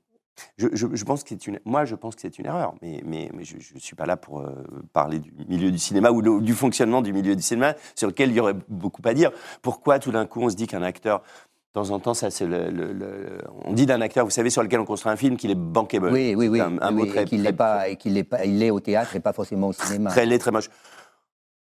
Je, 0.59 0.69
je- 0.73 0.87
je 0.95 1.05
pense 1.05 1.23
que 1.23 1.31
c'est 1.31 1.47
une, 1.47 1.59
moi, 1.65 1.85
je 1.85 1.95
pense 1.95 2.15
que 2.15 2.21
c'est 2.23 2.39
une 2.39 2.47
erreur, 2.47 2.75
mais, 2.83 3.03
mais, 3.05 3.31
mais 3.35 3.45
je 3.45 3.57
ne 3.57 3.79
suis 3.81 3.97
pas 3.97 4.07
là 4.07 4.17
pour 4.17 4.41
euh, 4.41 4.51
parler 4.93 5.19
du 5.19 5.33
milieu 5.49 5.71
du 5.71 5.79
cinéma 5.79 6.11
ou 6.11 6.21
le- 6.21 6.41
du 6.41 6.53
fonctionnement 6.53 7.01
du 7.03 7.13
milieu 7.13 7.35
du 7.37 7.43
cinéma, 7.43 7.75
sur 7.95 8.09
lequel 8.09 8.31
il 8.31 8.37
y 8.37 8.41
aurait 8.41 8.57
beaucoup 8.69 9.03
à 9.05 9.15
dire. 9.15 9.31
Pourquoi 9.63 9.99
tout 9.99 10.13
d'un 10.13 10.27
coup 10.27 10.43
on 10.43 10.51
se 10.51 10.57
dit 10.57 10.67
qu'un 10.67 10.83
acteur, 10.83 11.21
de 11.21 11.81
temps 11.83 11.91
en 11.91 11.99
temps, 12.01 12.15
ça 12.15 12.31
c'est 12.31 12.47
le, 12.47 12.71
le- 12.71 12.93
le- 12.93 13.39
on 13.65 13.73
dit 13.73 13.87
d'un 13.87 14.01
acteur, 14.01 14.25
vous 14.25 14.31
savez, 14.31 14.51
sur 14.51 14.63
lequel 14.63 14.81
on 14.81 14.85
construit 14.85 15.13
un 15.13 15.17
film, 15.17 15.37
qu'il 15.37 15.51
est 15.51 15.55
bankable. 15.55 16.11
Oui, 16.11 16.35
oui, 16.37 16.49
oui. 16.49 16.61
Un, 16.61 16.77
un 16.81 16.89
oui, 16.91 16.95
mot 16.95 17.03
oui, 17.05 17.09
très, 17.11 17.23
et 17.23 17.25
qu'il 17.27 17.43
l'est 17.43 17.53
pas, 17.53 17.89
et 17.89 17.97
qu'il 17.97 18.13
l'est 18.15 18.25
pas, 18.25 18.45
il 18.45 18.63
est 18.63 18.71
au 18.71 18.81
théâtre 18.81 19.15
et 19.17 19.21
pas 19.21 19.33
forcément 19.33 19.69
au 19.69 19.73
cinéma. 19.73 20.11
très 20.11 20.27
laid, 20.27 20.39
très 20.39 20.51
moche. 20.51 20.69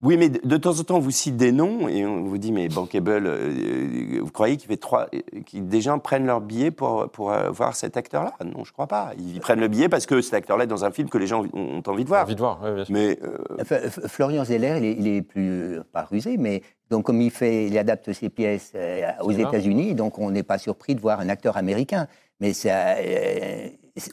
Oui, 0.01 0.17
mais 0.17 0.29
de, 0.29 0.41
de 0.45 0.57
temps 0.57 0.79
en 0.79 0.85
temps, 0.85 0.97
on 0.99 1.01
vous 1.01 1.11
cite 1.11 1.37
des 1.37 1.51
noms 1.51 1.89
et 1.89 2.07
on 2.07 2.23
vous 2.23 2.39
dit, 2.39 2.53
mais 2.53 2.69
bankable, 2.69 3.27
euh, 3.27 4.21
vous 4.23 4.31
croyez 4.31 4.57
qu'il 4.57 4.69
fait 4.69 4.77
trois, 4.77 5.09
euh, 5.13 5.19
que 5.43 5.59
des 5.59 5.81
gens 5.81 5.99
prennent 5.99 6.25
leur 6.25 6.41
billet 6.41 6.71
pour, 6.71 7.11
pour 7.11 7.33
euh, 7.33 7.51
voir 7.51 7.75
cet 7.75 7.97
acteur-là? 7.97 8.33
Non, 8.45 8.63
je 8.63 8.73
crois 8.73 8.87
pas. 8.87 9.11
Ils 9.19 9.41
prennent 9.41 9.59
le 9.59 9.67
billet 9.67 9.89
parce 9.89 10.07
que 10.07 10.21
cet 10.21 10.35
acteur-là 10.35 10.65
est 10.65 10.69
dans 10.69 10.85
un 10.85 10.93
film 10.93 11.09
que 11.09 11.19
les 11.19 11.27
gens 11.27 11.43
ont, 11.53 11.79
ont 11.79 11.83
envie 11.85 12.05
de 12.05 12.09
voir. 12.09 12.23
Envie 12.23 12.37
de 12.37 12.41
voir, 12.41 12.63
ouais, 12.63 12.75
bien 12.77 12.85
sûr. 12.85 12.95
Mais 12.95 13.19
euh, 13.25 13.91
Florian 14.07 14.45
Zeller, 14.45 14.77
il 14.79 14.85
est, 14.85 14.93
il 14.93 15.09
est 15.09 15.23
plus, 15.23 15.81
pas 15.93 16.03
rusé, 16.03 16.37
mais 16.37 16.63
donc 16.91 17.07
comme 17.07 17.21
il 17.21 17.33
fait, 17.33 17.67
il 17.67 17.77
adapte 17.77 18.13
ses 18.13 18.29
pièces 18.29 18.73
euh, 18.77 19.03
aux. 19.23 19.33
États-Unis, 19.33 19.95
donc 19.97 20.21
on 20.21 20.31
n'est 20.31 20.45
pas 20.45 20.59
surpris 20.59 20.95
de 20.95 21.01
voir 21.01 21.19
un 21.19 21.29
acteur 21.29 21.57
américain. 21.57 22.07
Mais 22.41 22.53
ça, 22.53 22.95
euh, 22.99 23.67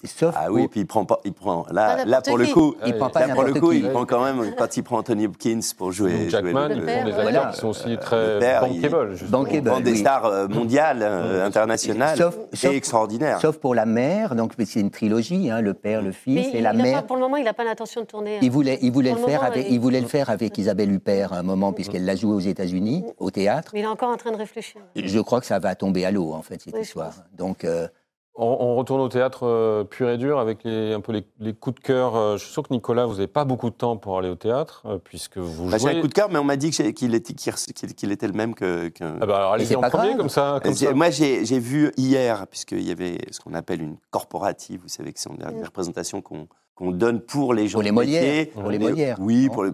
sauf 0.04 0.36
ah 0.38 0.52
oui, 0.52 0.68
puis 0.68 0.82
il 0.82 0.86
prend 0.88 1.06
pas, 1.06 1.20
il 1.26 1.34
prend 1.34 1.66
là, 1.72 2.06
là 2.06 2.22
pour 2.22 2.38
le 2.38 2.48
coup, 2.48 2.76
il 2.86 2.96
prend 2.98 3.10
pas 3.10 3.28
là 3.28 3.34
pour 3.34 3.44
le 3.44 3.54
coup, 3.54 3.72
qui. 3.72 3.78
il 3.80 3.90
prend 3.90 4.06
quand 4.06 4.24
même 4.24 4.54
quand 4.58 4.78
il 4.78 4.84
prend 4.84 4.98
Anthony 5.00 5.26
Hopkins 5.28 5.60
pour 5.78 5.92
jouer. 5.92 6.30
Jackman, 6.30 6.70
des 6.70 7.14
acteurs 7.14 7.52
qui 7.52 7.58
sont 7.60 7.68
aussi 7.70 7.98
très 7.98 8.40
bankable. 8.60 9.16
justement. 9.16 9.40
Bankable. 9.44 9.70
on 9.70 9.72
prend 9.72 9.82
des 9.82 9.96
stars 9.96 10.26
euh, 10.26 10.48
mondiales, 10.48 11.00
euh, 11.02 11.46
internationales, 11.46 12.18
Sauf- 12.18 12.38
et 12.52 12.56
sauf- 12.56 12.74
extraordinaires. 12.74 13.40
Sauf 13.42 13.58
pour 13.58 13.76
la 13.76 13.86
mère, 13.86 14.36
donc 14.36 14.54
c'est 14.66 14.80
une 14.80 14.92
trilogie, 14.92 15.50
hein, 15.50 15.62
le 15.62 15.74
père, 15.74 16.02
le 16.02 16.12
fils 16.12 16.36
Mais 16.36 16.50
et 16.54 16.58
il 16.58 16.64
la 16.64 16.74
mère. 16.74 17.02
pas- 17.02 17.08
pour 17.08 17.16
le 17.16 17.22
moment, 17.22 17.38
il 17.38 17.44
n'a 17.46 17.54
pas 17.54 17.64
l'intention 17.64 18.02
de 18.02 18.06
tourner. 18.06 18.36
hein. 18.38 18.40
Il 18.42 18.52
voulait, 18.52 18.80
il 18.82 18.92
voulait 18.92 19.12
le 19.12 19.18
le 19.18 19.22
faire 19.24 19.42
moment, 19.42 19.52
avec, 19.52 19.68
il- 19.70 19.80
voulait 19.80 20.02
le 20.02 20.08
faire 20.08 20.30
avec 20.30 20.58
Isabelle 20.58 20.92
Huppert 20.92 21.34
à 21.34 21.38
un 21.38 21.44
moment 21.44 21.72
puisqu'elle 21.74 22.06
l'a 22.06 22.16
joué 22.16 22.34
aux 22.34 22.40
États-Unis 22.40 23.04
au 23.20 23.32
théâtre. 23.32 23.72
Mais 23.74 23.80
il 23.82 23.84
est 23.84 23.88
encore 23.88 24.10
en 24.10 24.18
train 24.18 24.32
de 24.32 24.38
réfléchir. 24.38 24.82
Je 24.96 25.20
crois 25.20 25.40
que 25.40 25.46
ça 25.46 25.60
va 25.60 25.76
tomber 25.76 26.06
à 26.06 26.12
l'eau 26.12 26.34
en 26.34 26.42
fait 26.42 26.62
cette 26.62 26.78
histoire. 26.78 27.14
Donc 27.38 27.64
euh, 27.66 27.88
On, 28.38 28.76
retourne 28.76 29.00
au 29.00 29.08
théâtre 29.08 29.44
euh, 29.44 29.86
pur 29.86 30.10
et 30.10 30.18
dur 30.18 30.40
avec 30.40 30.66
les, 30.66 30.94
un 30.94 31.00
peu 31.00 31.14
les, 31.14 31.26
les 31.40 31.54
coups 31.54 31.76
de 31.76 31.86
cœur. 31.86 32.18
Euh, 32.18 32.36
je 32.38 32.44
suis 32.44 32.52
sûr 32.52 32.64
que 32.64 32.74
Nicolas, 32.74 33.06
vous 33.06 33.14
n'avez 33.14 33.28
pas 33.28 33.46
beaucoup 33.46 33.70
de 33.70 33.76
temps 33.76 33.96
pour 33.96 34.18
aller 34.18 34.30
au 34.30 34.36
théâtre, 34.36 34.84
euh, 34.86 34.98
puisque 35.02 35.38
vous 35.38 35.70
Bah, 35.70 35.78
J'ai 35.78 35.88
un 35.98 36.02
coup 36.02 36.08
de 36.10 36.14
cœur, 36.14 36.28
mais 36.30 36.38
on 36.38 36.44
m'a 36.44 36.58
dit 36.58 36.72
qu'il 36.72 37.16
était, 37.16 38.28
le 38.28 38.34
même 38.34 38.54
que. 38.54 38.90
que- 38.90 39.04
Ah 39.22 39.26
bah 39.26 39.38
alors 39.38 39.54
allez-y 39.54 39.76
en 39.78 39.82
premier, 39.82 40.08
grave. 40.10 40.18
comme 40.18 40.30
ça. 40.30 40.60
Comme 40.62 40.76
J'ai- 40.76 40.88
ça. 40.88 40.94
Moi, 40.94 41.12
j'ai 41.12 41.46
j'ai 41.46 41.60
vu 41.60 41.94
hier, 41.96 42.46
puisqu'il 42.48 42.84
y 42.86 42.92
avait 42.92 43.20
ce 43.32 43.40
qu'on 43.40 43.54
appelle 43.54 43.82
une 43.82 43.96
corporative, 44.12 44.82
vous 44.82 44.90
savez 44.90 45.14
que 45.14 45.20
c'est 45.20 45.30
une 45.30 45.64
représentation 45.64 46.22
qu'on 46.22 46.48
qu'on 46.76 46.92
donne 46.92 47.22
pour 47.22 47.54
les 47.54 47.70
gens 47.70 47.78
Pour 47.78 47.84
les 47.84 47.92
Molières, 47.92 48.48
pour 48.54 48.70
les 48.70 48.80
Molières, 48.80 49.18
Oui, 49.22 49.48
pour 49.48 49.64
les... 49.64 49.72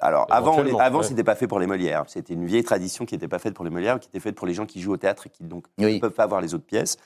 Alors, 0.00 0.26
avant, 0.30 0.60
les- 0.62 0.74
avant 0.78 0.98
ouais. 0.98 1.04
c'était 1.04 1.24
pas 1.24 1.34
fait 1.34 1.46
pour 1.46 1.58
les 1.60 1.66
Molières. 1.66 2.04
C'était 2.08 2.32
une 2.34 2.46
vieille 2.46 2.64
tradition 2.64 3.04
qui 3.04 3.14
n'était 3.14 3.28
pas 3.28 3.38
faite 3.38 3.54
pour 3.54 3.64
les 3.64 3.70
Molières, 3.70 4.00
qui 4.00 4.08
était 4.08 4.20
faite 4.20 4.34
pour 4.34 4.46
les 4.46 4.54
gens 4.54 4.64
qui 4.66 4.80
jouent 4.80 4.92
au 4.94 4.96
théâtre 4.96 5.26
et 5.26 5.30
qui 5.30 5.44
donc 5.44 5.66
Oui. 5.78 5.96
ne 5.96 6.00
peuvent 6.00 6.12
pas 6.12 6.26
voir 6.26 6.40
les 6.40 6.54
autres 6.54 6.64
pièces. 6.64 6.96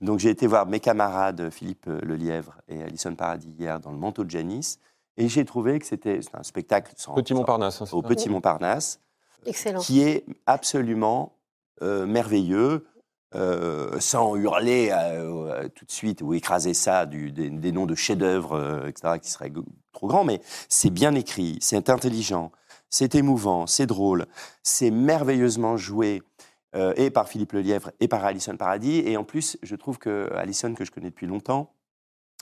Donc, 0.00 0.18
j'ai 0.18 0.30
été 0.30 0.46
voir 0.46 0.66
mes 0.66 0.80
camarades 0.80 1.50
Philippe 1.50 1.86
euh, 1.88 2.00
Lelièvre 2.02 2.56
et 2.68 2.82
Alison 2.82 3.14
Paradis 3.14 3.54
hier 3.58 3.78
dans 3.80 3.92
le 3.92 3.98
manteau 3.98 4.24
de 4.24 4.30
Janice. 4.30 4.78
Et 5.16 5.28
j'ai 5.28 5.44
trouvé 5.44 5.78
que 5.78 5.86
c'était 5.86 6.20
un 6.34 6.42
spectacle 6.42 6.92
sans, 6.96 7.14
Petit 7.14 7.34
Montparnasse. 7.34 7.82
hein, 7.82 7.86
au 7.92 8.02
ça 8.02 8.08
Petit 8.08 8.28
Montparnasse 8.28 9.00
Excellent. 9.46 9.80
qui 9.80 10.02
est 10.02 10.24
absolument 10.46 11.32
euh, 11.82 12.06
merveilleux, 12.06 12.86
euh, 13.34 13.98
sans 14.00 14.34
hurler 14.36 14.90
euh, 14.90 15.46
euh, 15.64 15.68
tout 15.68 15.84
de 15.84 15.90
suite 15.90 16.20
ou 16.22 16.34
écraser 16.34 16.74
ça 16.74 17.06
du- 17.06 17.30
des, 17.32 17.48
des 17.50 17.72
noms 17.72 17.86
de 17.86 17.94
chefs-d'œuvre, 17.94 18.52
euh, 18.54 18.86
etc., 18.88 19.18
qui 19.22 19.30
seraient 19.30 19.52
trop 19.92 20.08
grands, 20.08 20.24
mais 20.24 20.40
c'est 20.68 20.90
bien 20.90 21.14
écrit, 21.14 21.58
c'est 21.60 21.88
intelligent, 21.90 22.50
c'est 22.88 23.14
émouvant, 23.14 23.66
c'est 23.66 23.86
drôle, 23.86 24.26
c'est 24.62 24.90
merveilleusement 24.90 25.76
joué. 25.76 26.22
et 26.96 27.10
par 27.10 27.28
Philippe 27.28 27.52
Lelièvre 27.52 27.90
et 27.98 28.06
par 28.06 28.24
Alison 28.24 28.56
Paradis. 28.56 28.98
Et 29.04 29.16
en 29.16 29.24
plus, 29.24 29.58
je 29.62 29.74
trouve 29.74 29.98
que 29.98 30.30
Alison, 30.36 30.72
que 30.74 30.84
je 30.84 30.92
connais 30.92 31.10
depuis 31.10 31.26
longtemps 31.26 31.72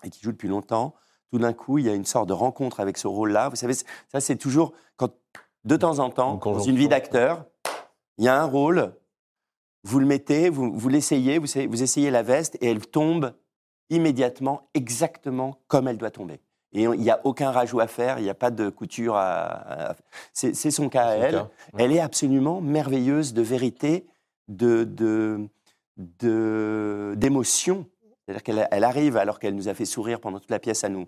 et 0.04 0.10
qui 0.10 0.20
joue 0.22 0.32
depuis 0.32 0.48
longtemps, 0.48 0.94
tout 1.32 1.38
d'un 1.38 1.54
coup, 1.54 1.78
il 1.78 1.86
y 1.86 1.88
a 1.90 1.94
une 1.94 2.04
sorte 2.04 2.28
de 2.28 2.34
rencontre 2.34 2.80
avec 2.80 2.98
ce 2.98 3.06
rôle-là. 3.06 3.48
Vous 3.48 3.56
savez, 3.56 3.72
ça, 3.74 4.20
c'est 4.20 4.36
toujours 4.36 4.72
quand, 4.96 5.10
de 5.64 5.76
temps 5.76 5.98
en 5.98 6.10
temps, 6.10 6.32
dans 6.58 6.60
une 6.64 6.76
vie 6.76 6.88
d'acteur, 6.88 7.46
il 8.18 8.24
y 8.26 8.28
a 8.28 8.38
un 8.38 8.44
rôle, 8.44 8.92
vous 9.84 9.98
le 10.00 10.06
mettez, 10.06 10.48
vous, 10.50 10.72
vous 10.72 10.88
l'essayez, 10.88 11.38
vous, 11.38 11.44
essayez- 11.46 11.66
vous 11.66 11.82
essayez 11.82 12.10
la 12.10 12.22
veste 12.22 12.56
et 12.60 12.66
elle 12.70 12.86
tombe 12.86 13.32
immédiatement, 13.90 14.68
exactement 14.74 15.60
comme 15.66 15.88
elle 15.88 15.96
doit 15.98 16.10
tomber. 16.10 16.40
Et 16.72 16.82
il 16.82 16.90
n'y 17.00 17.10
a 17.10 17.20
aucun 17.24 17.50
rajout 17.50 17.80
à 17.80 17.86
faire, 17.86 18.18
il 18.18 18.24
n'y 18.24 18.28
a 18.30 18.34
pas 18.34 18.50
de 18.50 18.68
couture 18.68 19.16
à. 19.16 19.90
à- 19.90 19.96
C'est 20.34 20.52
son 20.70 20.90
cas 20.90 21.06
à 21.06 21.14
elle. 21.14 21.32
cas, 21.34 21.48
Elle 21.78 21.92
est 21.92 22.00
absolument 22.00 22.60
merveilleuse 22.60 23.32
de 23.32 23.40
vérité, 23.40 24.06
de 24.48 24.84
de- 24.84 25.48
de- 25.96 27.14
d'émotion. 27.16 27.86
C'est-à-dire 28.26 28.42
qu'elle 28.42 28.68
elle 28.70 28.84
arrive, 28.84 29.16
alors 29.16 29.38
qu'elle 29.38 29.54
nous 29.54 29.68
a 29.68 29.74
fait 29.74 29.86
sourire 29.86 30.20
pendant 30.20 30.38
toute 30.38 30.50
la 30.50 30.58
pièce, 30.58 30.84
à 30.84 30.90
nous, 30.90 31.06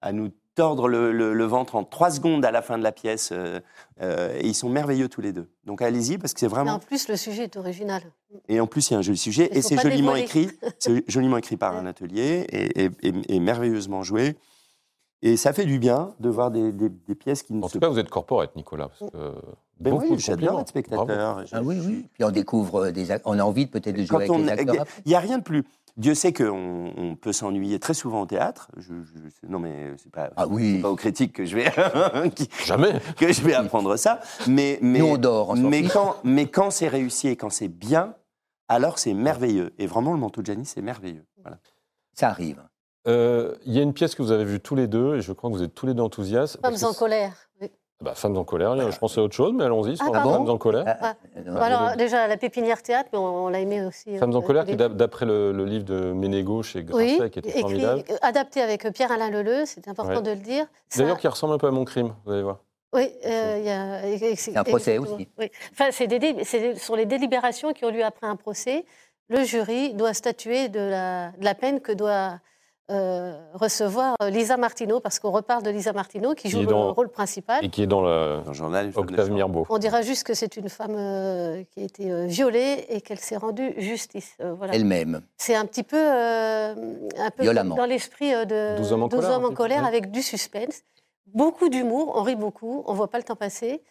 à 0.00 0.12
nous 0.12 0.30
tordre 0.54 0.88
le, 0.88 1.12
le- 1.12 1.32
le 1.32 1.44
ventre 1.44 1.76
en 1.76 1.84
trois 1.84 2.10
secondes 2.10 2.44
à 2.44 2.50
la 2.50 2.60
fin 2.62 2.76
de 2.78 2.82
la 2.82 2.92
pièce. 2.92 3.30
euh, 3.32 3.60
euh, 4.02 4.34
et 4.38 4.46
ils 4.46 4.54
sont 4.54 4.68
merveilleux 4.68 5.08
tous 5.08 5.20
les 5.20 5.32
deux. 5.32 5.48
Donc 5.64 5.82
allez-y, 5.82 6.18
parce 6.18 6.32
que 6.34 6.40
c'est 6.40 6.46
Mais 6.46 6.50
vraiment. 6.54 6.72
en 6.74 6.78
plus, 6.78 7.08
le 7.08 7.16
sujet 7.16 7.44
est 7.44 7.56
original. 7.56 8.02
Et 8.48 8.60
en 8.60 8.66
plus, 8.66 8.88
il 8.90 8.94
y 8.94 8.96
a 8.96 8.98
un 8.98 9.02
joli 9.02 9.18
sujet, 9.18 9.48
et 9.52 9.62
c'est 9.62 9.76
joliment 9.76 10.14
dévoiler. 10.14 10.22
écrit. 10.22 10.50
C'est 10.78 11.08
joliment 11.10 11.36
écrit 11.36 11.56
par 11.56 11.76
un 11.76 11.86
atelier 11.86 12.46
et, 12.50 12.84
et- 12.84 12.90
et- 13.02 13.34
et 13.36 13.40
merveilleusement 13.40 14.02
joué. 14.02 14.36
Et 15.22 15.36
ça 15.36 15.52
fait 15.52 15.66
du 15.66 15.78
bien 15.78 16.14
de 16.18 16.30
voir 16.30 16.50
des, 16.50 16.72
des- 16.72 16.88
des 16.88 17.14
pièces 17.14 17.42
qui 17.42 17.52
ne 17.52 17.62
En 17.62 17.68
se 17.68 17.74
tout 17.74 17.80
cas, 17.80 17.88
vous 17.88 17.98
êtes 17.98 18.08
corporate, 18.08 18.56
Nicolas. 18.56 18.88
parce 18.98 19.10
que 19.12 19.18
Ben 19.78 19.90
beaucoup 19.90 20.04
oui, 20.10 20.16
de 20.16 20.20
j'adore 20.20 20.60
être 20.60 20.68
spectateur. 20.68 21.44
Ah 21.52 21.62
oui, 21.62 21.78
oui. 21.84 22.06
Puis 22.14 22.24
on 22.24 22.30
découvre 22.30 22.88
des 22.90 23.08
on 23.26 23.38
a 23.38 23.42
envie 23.42 23.66
peut-être 23.66 23.96
de 23.96 24.00
jouer 24.04 24.08
Quand 24.08 24.16
avec 24.16 24.30
on, 24.30 24.38
les 24.38 24.48
acteurs. 24.48 24.86
il 25.04 25.08
n'y 25.10 25.14
a 25.14 25.20
rien 25.20 25.36
de 25.36 25.42
plus. 25.42 25.64
Dieu 25.96 26.14
sait 26.14 26.32
qu'on 26.32 26.92
on 26.96 27.16
peut 27.16 27.32
s'ennuyer 27.32 27.78
très 27.78 27.94
souvent 27.94 28.22
au 28.22 28.26
théâtre. 28.26 28.70
Je, 28.76 28.94
je- 29.02 29.46
non, 29.48 29.58
mais 29.58 29.92
c'est 29.96 30.10
pas, 30.12 30.30
Ah 30.36 30.46
oui. 30.46 30.80
pas 30.80 30.90
aux 30.90 30.96
critiques 30.96 31.32
que 31.32 31.44
je 31.44 31.56
vais, 31.56 31.70
qui- 32.34 32.48
Jamais. 32.64 32.92
que 33.18 33.32
je 33.32 33.42
vais 33.42 33.54
apprendre 33.54 33.96
ça. 33.96 34.20
Mais, 34.46 34.78
mais, 34.82 35.00
Nous, 35.00 35.06
on 35.06 35.16
dort, 35.18 35.56
mais 35.56 35.82
quand, 35.82 36.16
mais 36.24 36.46
quand 36.46 36.70
c'est 36.70 36.88
réussi 36.88 37.28
et 37.28 37.36
quand 37.36 37.50
c'est 37.50 37.68
bien, 37.68 38.14
alors 38.68 38.98
c'est 38.98 39.14
merveilleux. 39.14 39.72
Et 39.78 39.86
vraiment, 39.86 40.12
le 40.12 40.18
manteau 40.18 40.40
de 40.42 40.46
Gianni, 40.46 40.64
c'est 40.64 40.82
merveilleux. 40.82 41.24
Voilà. 41.42 41.58
Ça 42.14 42.28
arrive. 42.28 42.62
Euh, 43.08 43.54
Il 43.66 43.72
y 43.72 43.78
a 43.78 43.82
une 43.82 43.94
pièce 43.94 44.14
que 44.14 44.22
vous 44.22 44.30
avez 44.32 44.44
vue 44.44 44.60
tous 44.60 44.74
les 44.76 44.86
deux, 44.86 45.16
et 45.16 45.20
je 45.22 45.32
crois 45.32 45.50
que 45.50 45.56
vous 45.56 45.62
êtes 45.62 45.74
tous 45.74 45.86
les 45.86 45.94
deux 45.94 46.02
enthousiastes. 46.02 46.58
Femmes 46.62 46.76
en 46.88 46.92
colère. 46.94 47.34
C'est- 48.00 48.04
bah, 48.04 48.14
Femmes 48.14 48.36
en 48.36 48.44
colère, 48.44 48.90
je 48.90 48.98
pensais 48.98 49.20
à 49.20 49.24
autre 49.24 49.34
chose, 49.34 49.52
mais 49.54 49.64
allons-y 49.64 49.96
sur 49.96 50.06
Ah, 50.14 50.22
Femmes 50.22 50.48
en 50.48 50.58
colère. 50.58 50.84
Ah, 51.00 51.14
Ouais. 51.36 51.42
non, 51.44 51.54
Bah 51.54 51.64
alors, 51.64 51.90
le- 51.90 51.96
déjà, 51.96 52.26
la 52.26 52.36
pépinière 52.36 52.82
théâtre, 52.82 53.10
mais 53.12 53.18
on, 53.18 53.46
on 53.46 53.48
l'a 53.48 53.60
aimé 53.60 53.84
aussi. 53.84 54.16
Femmes 54.18 54.34
en 54.34 54.38
euh, 54.38 54.46
colère, 54.46 54.64
qui 54.64 54.76
d'après 54.76 55.26
le, 55.26 55.52
le 55.52 55.64
livre 55.64 55.84
de 55.84 56.12
Ménégo 56.12 56.62
chez 56.62 56.80
Oui, 56.92 57.16
Grasset, 57.16 57.30
qui 57.30 57.38
était 57.40 57.48
écrit, 57.50 57.60
formidable. 57.60 58.04
euh, 58.10 58.16
adapté 58.22 58.60
avec 58.62 58.90
Pierre-Alain 58.92 59.30
Leleu, 59.30 59.64
c'est 59.66 59.86
important 59.88 60.16
Ouais. 60.16 60.22
de 60.22 60.30
le 60.30 60.36
dire. 60.36 60.66
Ça- 60.88 61.02
D'ailleurs, 61.02 61.18
qui 61.18 61.28
ressemble 61.28 61.54
un 61.54 61.58
peu 61.58 61.66
à 61.66 61.70
mon 61.70 61.84
crime, 61.84 62.14
vous 62.24 62.32
allez 62.32 62.42
voir. 62.42 62.58
Oui, 62.92 63.08
euh, 63.24 63.56
il 63.58 63.64
y 63.64 63.70
a. 63.70 64.34
C'est 64.36 64.56
un 64.56 64.64
procès 64.64 64.98
aussi. 64.98 65.28
Oui. 65.38 65.48
Enfin, 65.72 65.90
c'est 65.92 66.08
des 66.08 66.18
dé- 66.18 66.42
c'est- 66.42 66.74
ce 66.74 66.84
sont 66.84 66.96
les 66.96 67.06
délibérations 67.06 67.72
qui 67.72 67.84
ont 67.84 67.90
lieu 67.90 68.04
après 68.04 68.26
un 68.26 68.34
procès. 68.34 68.84
Le 69.28 69.44
jury 69.44 69.94
doit 69.94 70.12
statuer 70.12 70.68
de 70.68 70.80
la, 70.80 71.30
de 71.38 71.44
la 71.44 71.54
peine 71.54 71.80
que 71.80 71.92
doit 71.92 72.40
euh, 72.90 73.38
recevoir 73.54 74.14
euh, 74.22 74.30
Lisa 74.30 74.56
Martineau, 74.56 75.00
parce 75.00 75.18
qu'on 75.18 75.30
reparle 75.30 75.62
de 75.62 75.70
Lisa 75.70 75.92
Martineau 75.92 76.34
qui 76.34 76.48
Qui 76.48 76.50
joue 76.50 76.60
le 76.68 76.74
rôle 76.74 77.08
principal. 77.08 77.64
Et 77.64 77.68
qui 77.70 77.82
est 77.82 77.86
dans 77.86 78.02
le 78.02 78.40
Dans 78.42 78.48
le 78.50 78.52
journal, 78.54 78.90
Octave. 78.94 79.30
Mirbeau. 79.30 79.64
On 79.70 79.78
dira 79.78 80.02
juste 80.02 80.24
que 80.24 80.34
c'est 80.34 80.56
une 80.56 80.68
femme 80.68 80.94
euh, 80.96 81.62
qui 81.70 81.80
a 81.80 81.84
été 81.84 82.10
euh, 82.10 82.26
violée 82.26 82.86
et 82.88 83.00
qu'elle 83.00 83.18
s'est 83.20 83.36
rendue 83.36 83.72
justice. 83.78 84.34
Euh, 84.40 84.52
voilà. 84.54 84.74
Elle-même. 84.74 85.22
C'est 85.36 85.54
un 85.54 85.64
petit 85.66 85.82
peu, 85.84 85.96
euh, 85.96 86.74
un 87.18 87.30
peu 87.30 87.42
Violemment. 87.42 87.76
dans 87.76 87.86
l'esprit 87.86 88.34
euh, 88.34 88.44
de 88.44 88.76
12 88.78 88.92
hommes 88.92 89.02
en 89.04 89.08
colère, 89.08 89.30
un 89.30 89.38
petit 89.40 89.48
peu, 89.48 89.54
colère 89.54 89.84
avec 89.86 90.10
du 90.10 90.22
suspense, 90.22 90.82
beaucoup 91.26 91.68
d'humour, 91.68 92.12
on 92.16 92.22
rit 92.22 92.36
beaucoup, 92.36 92.82
on 92.86 92.94
voit 92.94 93.08
pas 93.08 93.18
le 93.18 93.24
temps 93.24 93.36
passer. 93.36 93.82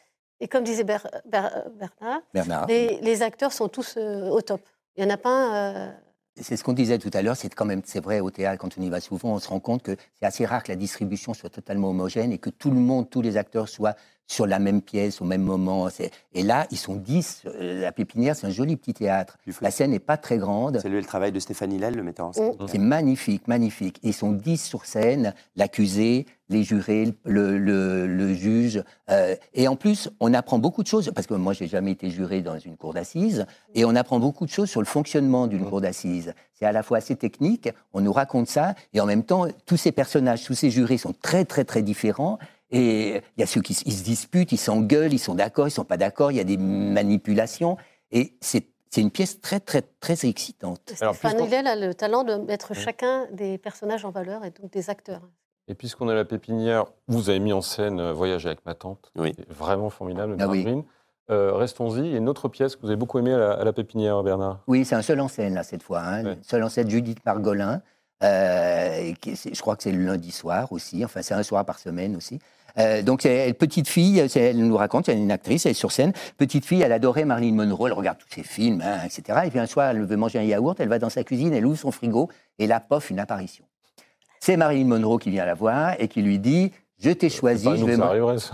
Et 0.42 0.48
comme 0.48 0.64
disait 0.64 0.84
Ber- 0.86 1.08
Ber- 1.26 1.66
Bernard, 1.76 2.22
Bernard. 2.34 2.66
les, 2.68 3.00
les 3.02 3.22
acteurs 3.24 3.52
sont 3.52 3.68
tous 3.68 3.96
euh, 3.98 4.30
au 4.30 4.42
top. 4.42 4.62
Il 4.96 5.04
y 5.04 5.08
en 5.08 5.10
a 5.10 5.18
pas 5.18 5.30
un. 5.30 5.94
C'est 6.36 6.56
ce 6.56 6.64
qu'on 6.64 6.74
disait 6.74 7.00
tout 7.00 7.10
à 7.14 7.22
l'heure, 7.22 7.36
c'est 7.36 7.54
quand 7.54 7.66
même, 7.66 7.82
c'est 7.86 8.00
vrai, 8.00 8.22
au 8.22 8.32
théâtre, 8.32 8.60
quand 8.60 8.78
on 8.78 8.82
y 8.82 8.90
va 8.90 9.02
souvent, 9.02 9.34
on 9.34 9.40
se 9.40 9.50
rend 9.50 9.60
compte 9.60 9.84
que 9.84 9.98
c'est 10.16 10.26
assez 10.26 10.46
rare 10.46 10.64
que 10.64 10.72
la 10.72 10.78
distribution 10.78 11.34
soit 11.34 11.50
totalement 11.50 11.90
homogène 11.90 12.32
et 12.32 12.38
que 12.38 12.50
tout 12.50 12.72
le 12.72 12.80
monde, 12.80 13.10
tous 13.10 13.22
les 13.22 13.36
acteurs 13.36 13.68
soient 13.68 13.96
sur 14.30 14.46
la 14.46 14.60
même 14.60 14.82
pièce 14.84 15.22
au 15.22 15.26
même 15.26 15.42
moment. 15.42 15.88
Et 16.36 16.44
là, 16.44 16.68
ils 16.70 16.78
sont 16.78 16.96
10. 16.96 17.42
euh, 17.48 17.82
La 17.82 17.92
Pépinière, 17.92 18.36
c'est 18.36 18.46
un 18.46 18.52
joli 18.52 18.78
petit 18.78 18.94
théâtre. 18.94 19.40
La 19.60 19.72
scène 19.72 19.90
n'est 19.90 19.98
pas 20.00 20.18
très 20.18 20.38
grande. 20.38 20.80
saluer 20.80 21.00
le 21.02 21.06
travail 21.08 21.32
de 21.32 21.40
Stéphanie 21.40 21.80
Lel, 21.80 21.96
le 21.96 22.04
metteur 22.04 22.28
en 22.28 22.34
scène. 22.34 22.54
Mm. 22.60 22.68
C'est 22.68 22.78
magnifique, 22.78 23.48
magnifique. 23.48 24.00
Ils 24.04 24.14
sont 24.14 24.32
10 24.32 24.64
sur 24.64 24.86
scène, 24.86 25.34
l'accusé, 25.56 26.28
les 26.48 26.62
jurés, 26.64 27.12
le, 27.26 27.58
le- 27.58 28.06
le 28.06 28.34
juge. 28.36 28.84
euh, 29.10 29.36
et 29.56 29.68
en 29.68 29.76
plus, 29.76 30.10
on 30.20 30.32
apprend 30.36 30.60
beaucoup 30.60 30.84
de 30.84 30.88
choses, 30.88 31.12
parce 31.16 31.26
que 31.26 31.34
moi, 31.34 31.54
j'ai 31.54 31.68
jamais 31.68 31.92
été 31.92 32.12
juré 32.12 32.42
dans 32.42 32.58
une 32.60 32.78
cour 32.78 32.94
d'assises, 32.94 33.48
et 33.74 33.84
on 33.84 33.96
apprend 33.96 34.20
beaucoup 34.20 34.46
de 34.46 34.52
choses 34.52 34.70
sur 34.70 34.80
le 34.82 34.86
fonctionnement 34.88 35.48
d'une 35.48 35.66
cour 35.68 35.82
d'assises. 35.82 36.34
C'est 36.54 36.66
à 36.66 36.72
la 36.72 36.84
fois 36.84 37.00
assez 37.00 37.16
technique, 37.16 37.70
on 37.94 38.02
nous 38.02 38.14
raconte 38.14 38.48
ça, 38.48 38.76
et 38.94 39.02
en 39.02 39.06
même 39.08 39.24
temps, 39.24 39.48
tous 39.66 39.78
ces 39.78 39.92
personnages, 39.92 40.44
tous 40.44 40.54
ces 40.54 40.70
jurés 40.70 40.98
sont 40.98 41.14
très, 41.20 41.46
très, 41.46 41.66
très 41.66 41.82
différents. 41.82 42.38
Et 42.72 43.16
il 43.38 43.40
y 43.40 43.44
a 43.44 43.48
ceux 43.48 43.62
qui 43.62 43.74
ils 43.86 43.94
se 43.94 44.04
disputent, 44.04 44.52
ils 44.52 44.58
s'engueulent, 44.58 45.14
ils 45.14 45.20
sont 45.20 45.34
d'accord, 45.36 45.68
ils 45.68 45.72
sont 45.72 45.86
pas 45.86 45.98
d'accord, 45.98 46.32
il 46.32 46.38
y 46.38 46.40
a 46.40 46.44
des 46.44 46.58
manipulations. 46.58 47.78
Et 48.12 48.34
c'est 48.42 48.66
c'est 48.92 49.02
une 49.02 49.12
pièce 49.12 49.40
très, 49.40 49.60
très, 49.60 49.84
très 50.00 50.26
excitante. 50.28 50.94
Alors, 51.00 51.14
Stéphane 51.14 51.46
Hillel 51.46 51.68
a 51.68 51.76
le 51.76 51.94
talent 51.94 52.24
de 52.24 52.36
mettre 52.38 52.74
chacun 52.74 53.28
des 53.32 53.60
personnages 53.60 54.04
en 54.04 54.10
valeur 54.10 54.44
et 54.46 54.50
donc 54.50 54.72
des 54.72 54.90
acteurs. 54.90 55.22
Et 55.68 55.76
puisqu'on 55.76 56.10
a 56.10 56.16
la 56.16 56.26
pépinière, 56.26 56.86
vous 57.08 57.30
avez 57.30 57.38
mis 57.40 57.54
en 57.54 57.62
scène 57.62 58.00
euh, 58.00 58.14
Voyage 58.14 58.48
avec 58.48 58.66
ma 58.66 58.74
tante. 58.74 59.12
Oui. 59.16 59.34
C'est 59.38 59.48
Vraiment 59.54 59.92
formidable, 59.92 60.38
Ah 60.40 60.48
oui. 60.48 60.66
Euh, 61.30 61.54
Restons-y. 61.54 62.08
Et 62.08 62.18
une 62.18 62.28
autre 62.28 62.48
pièce 62.48 62.76
que 62.76 62.82
vous 62.82 62.88
avez 62.88 62.96
beaucoup 62.96 63.20
aimée 63.20 63.34
à 63.34 63.38
la, 63.38 63.52
à 63.52 63.64
la 63.64 63.74
pépinière, 63.74 64.24
Bernard? 64.24 64.62
Oui, 64.66 64.84
c'est 64.86 64.96
un 64.96 65.04
seul 65.04 65.20
en 65.20 65.28
scène, 65.28 65.54
là, 65.54 65.62
cette 65.62 65.84
fois. 65.84 66.00
Hein. 66.02 66.26
Ouais. 66.26 66.38
Seul 66.42 66.64
en 66.64 66.70
scène, 66.70 66.90
Judith 66.90 67.24
Margolin. 67.24 67.84
Euh, 68.24 69.14
qui- 69.22 69.36
je 69.36 69.62
crois 69.62 69.76
que 69.76 69.84
c'est 69.84 69.92
le 69.92 70.04
lundi 70.04 70.32
soir 70.32 70.72
aussi. 70.72 71.06
Enfin, 71.06 71.22
c'est 71.22 71.36
un 71.36 71.44
soir 71.44 71.64
par 71.64 71.78
semaine 71.80 72.16
aussi. 72.16 72.40
Euh, 72.78 73.02
donc, 73.02 73.26
une 73.26 73.54
petite 73.54 73.88
fille, 73.88 74.20
elle 74.36 74.58
nous 74.58 74.78
raconte, 74.78 75.08
y 75.08 75.12
a 75.12 75.14
une 75.14 75.32
actrice, 75.32 75.66
elle 75.66 75.72
est 75.72 75.74
sur 75.76 75.92
scène. 75.92 76.14
Petite 76.38 76.66
fille, 76.66 76.82
elle 76.82 76.92
adorait 76.94 77.26
Marilyn 77.26 77.56
Monroe, 77.56 77.88
elle 77.88 77.94
regarde 77.94 78.18
tous 78.18 78.34
ses 78.34 78.44
films, 78.44 78.82
hein, 78.86 79.00
etc. 79.06 79.40
Et 79.46 79.50
puis 79.50 79.60
un 79.60 79.66
soir, 79.68 79.90
elle 79.90 80.04
veut 80.04 80.18
manger 80.18 80.40
un 80.40 80.44
yaourt, 80.44 80.80
elle 80.80 80.90
va 80.90 81.00
dans 81.00 81.10
sa 81.10 81.24
cuisine, 81.24 81.54
elle 81.54 81.66
ouvre 81.66 81.78
son 81.80 81.92
frigo, 81.92 82.30
et 82.60 82.68
là, 82.68 82.80
pof, 82.80 83.10
une 83.10 83.20
apparition. 83.20 83.66
C'est 84.40 84.56
Marilyn 84.58 84.86
Monroe 84.86 85.18
qui 85.20 85.30
vient 85.32 85.46
la 85.46 85.54
voir 85.54 85.96
et 86.00 86.08
qui 86.08 86.22
lui 86.22 86.40
dit 86.40 86.72
Je 86.98 87.10
t'ai 87.10 87.30
choisi, 87.30 87.66
Pas 87.66 87.76
je 87.76 87.84
vais 87.84 87.96
ça 87.98 88.06
arriverait, 88.06 88.38
ça. 88.40 88.54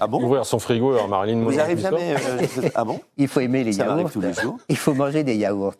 Ah 0.00 0.06
bon 0.06 0.22
Ouvrir 0.24 0.44
son 0.44 0.58
frigo 0.58 0.92
et 0.92 0.94
avoir 0.96 1.08
Marilyn 1.08 1.38
Vous 1.38 1.44
Monroe 1.50 1.58
arrivez 1.60 1.82
qui 1.82 1.88
sort. 1.88 1.98
jamais 1.98 2.14
euh, 2.64 2.68
Ah 2.74 2.84
bon 2.84 3.00
Il 3.16 3.28
faut 3.28 3.40
aimer 3.40 3.64
les 3.64 3.72
Ça 3.72 3.86
yaourts. 3.86 4.10
tous 4.10 4.20
les 4.20 4.32
jours. 4.34 4.58
Il 4.68 4.76
faut 4.76 4.92
manger 4.94 5.24
des 5.24 5.36
yaourts. 5.36 5.74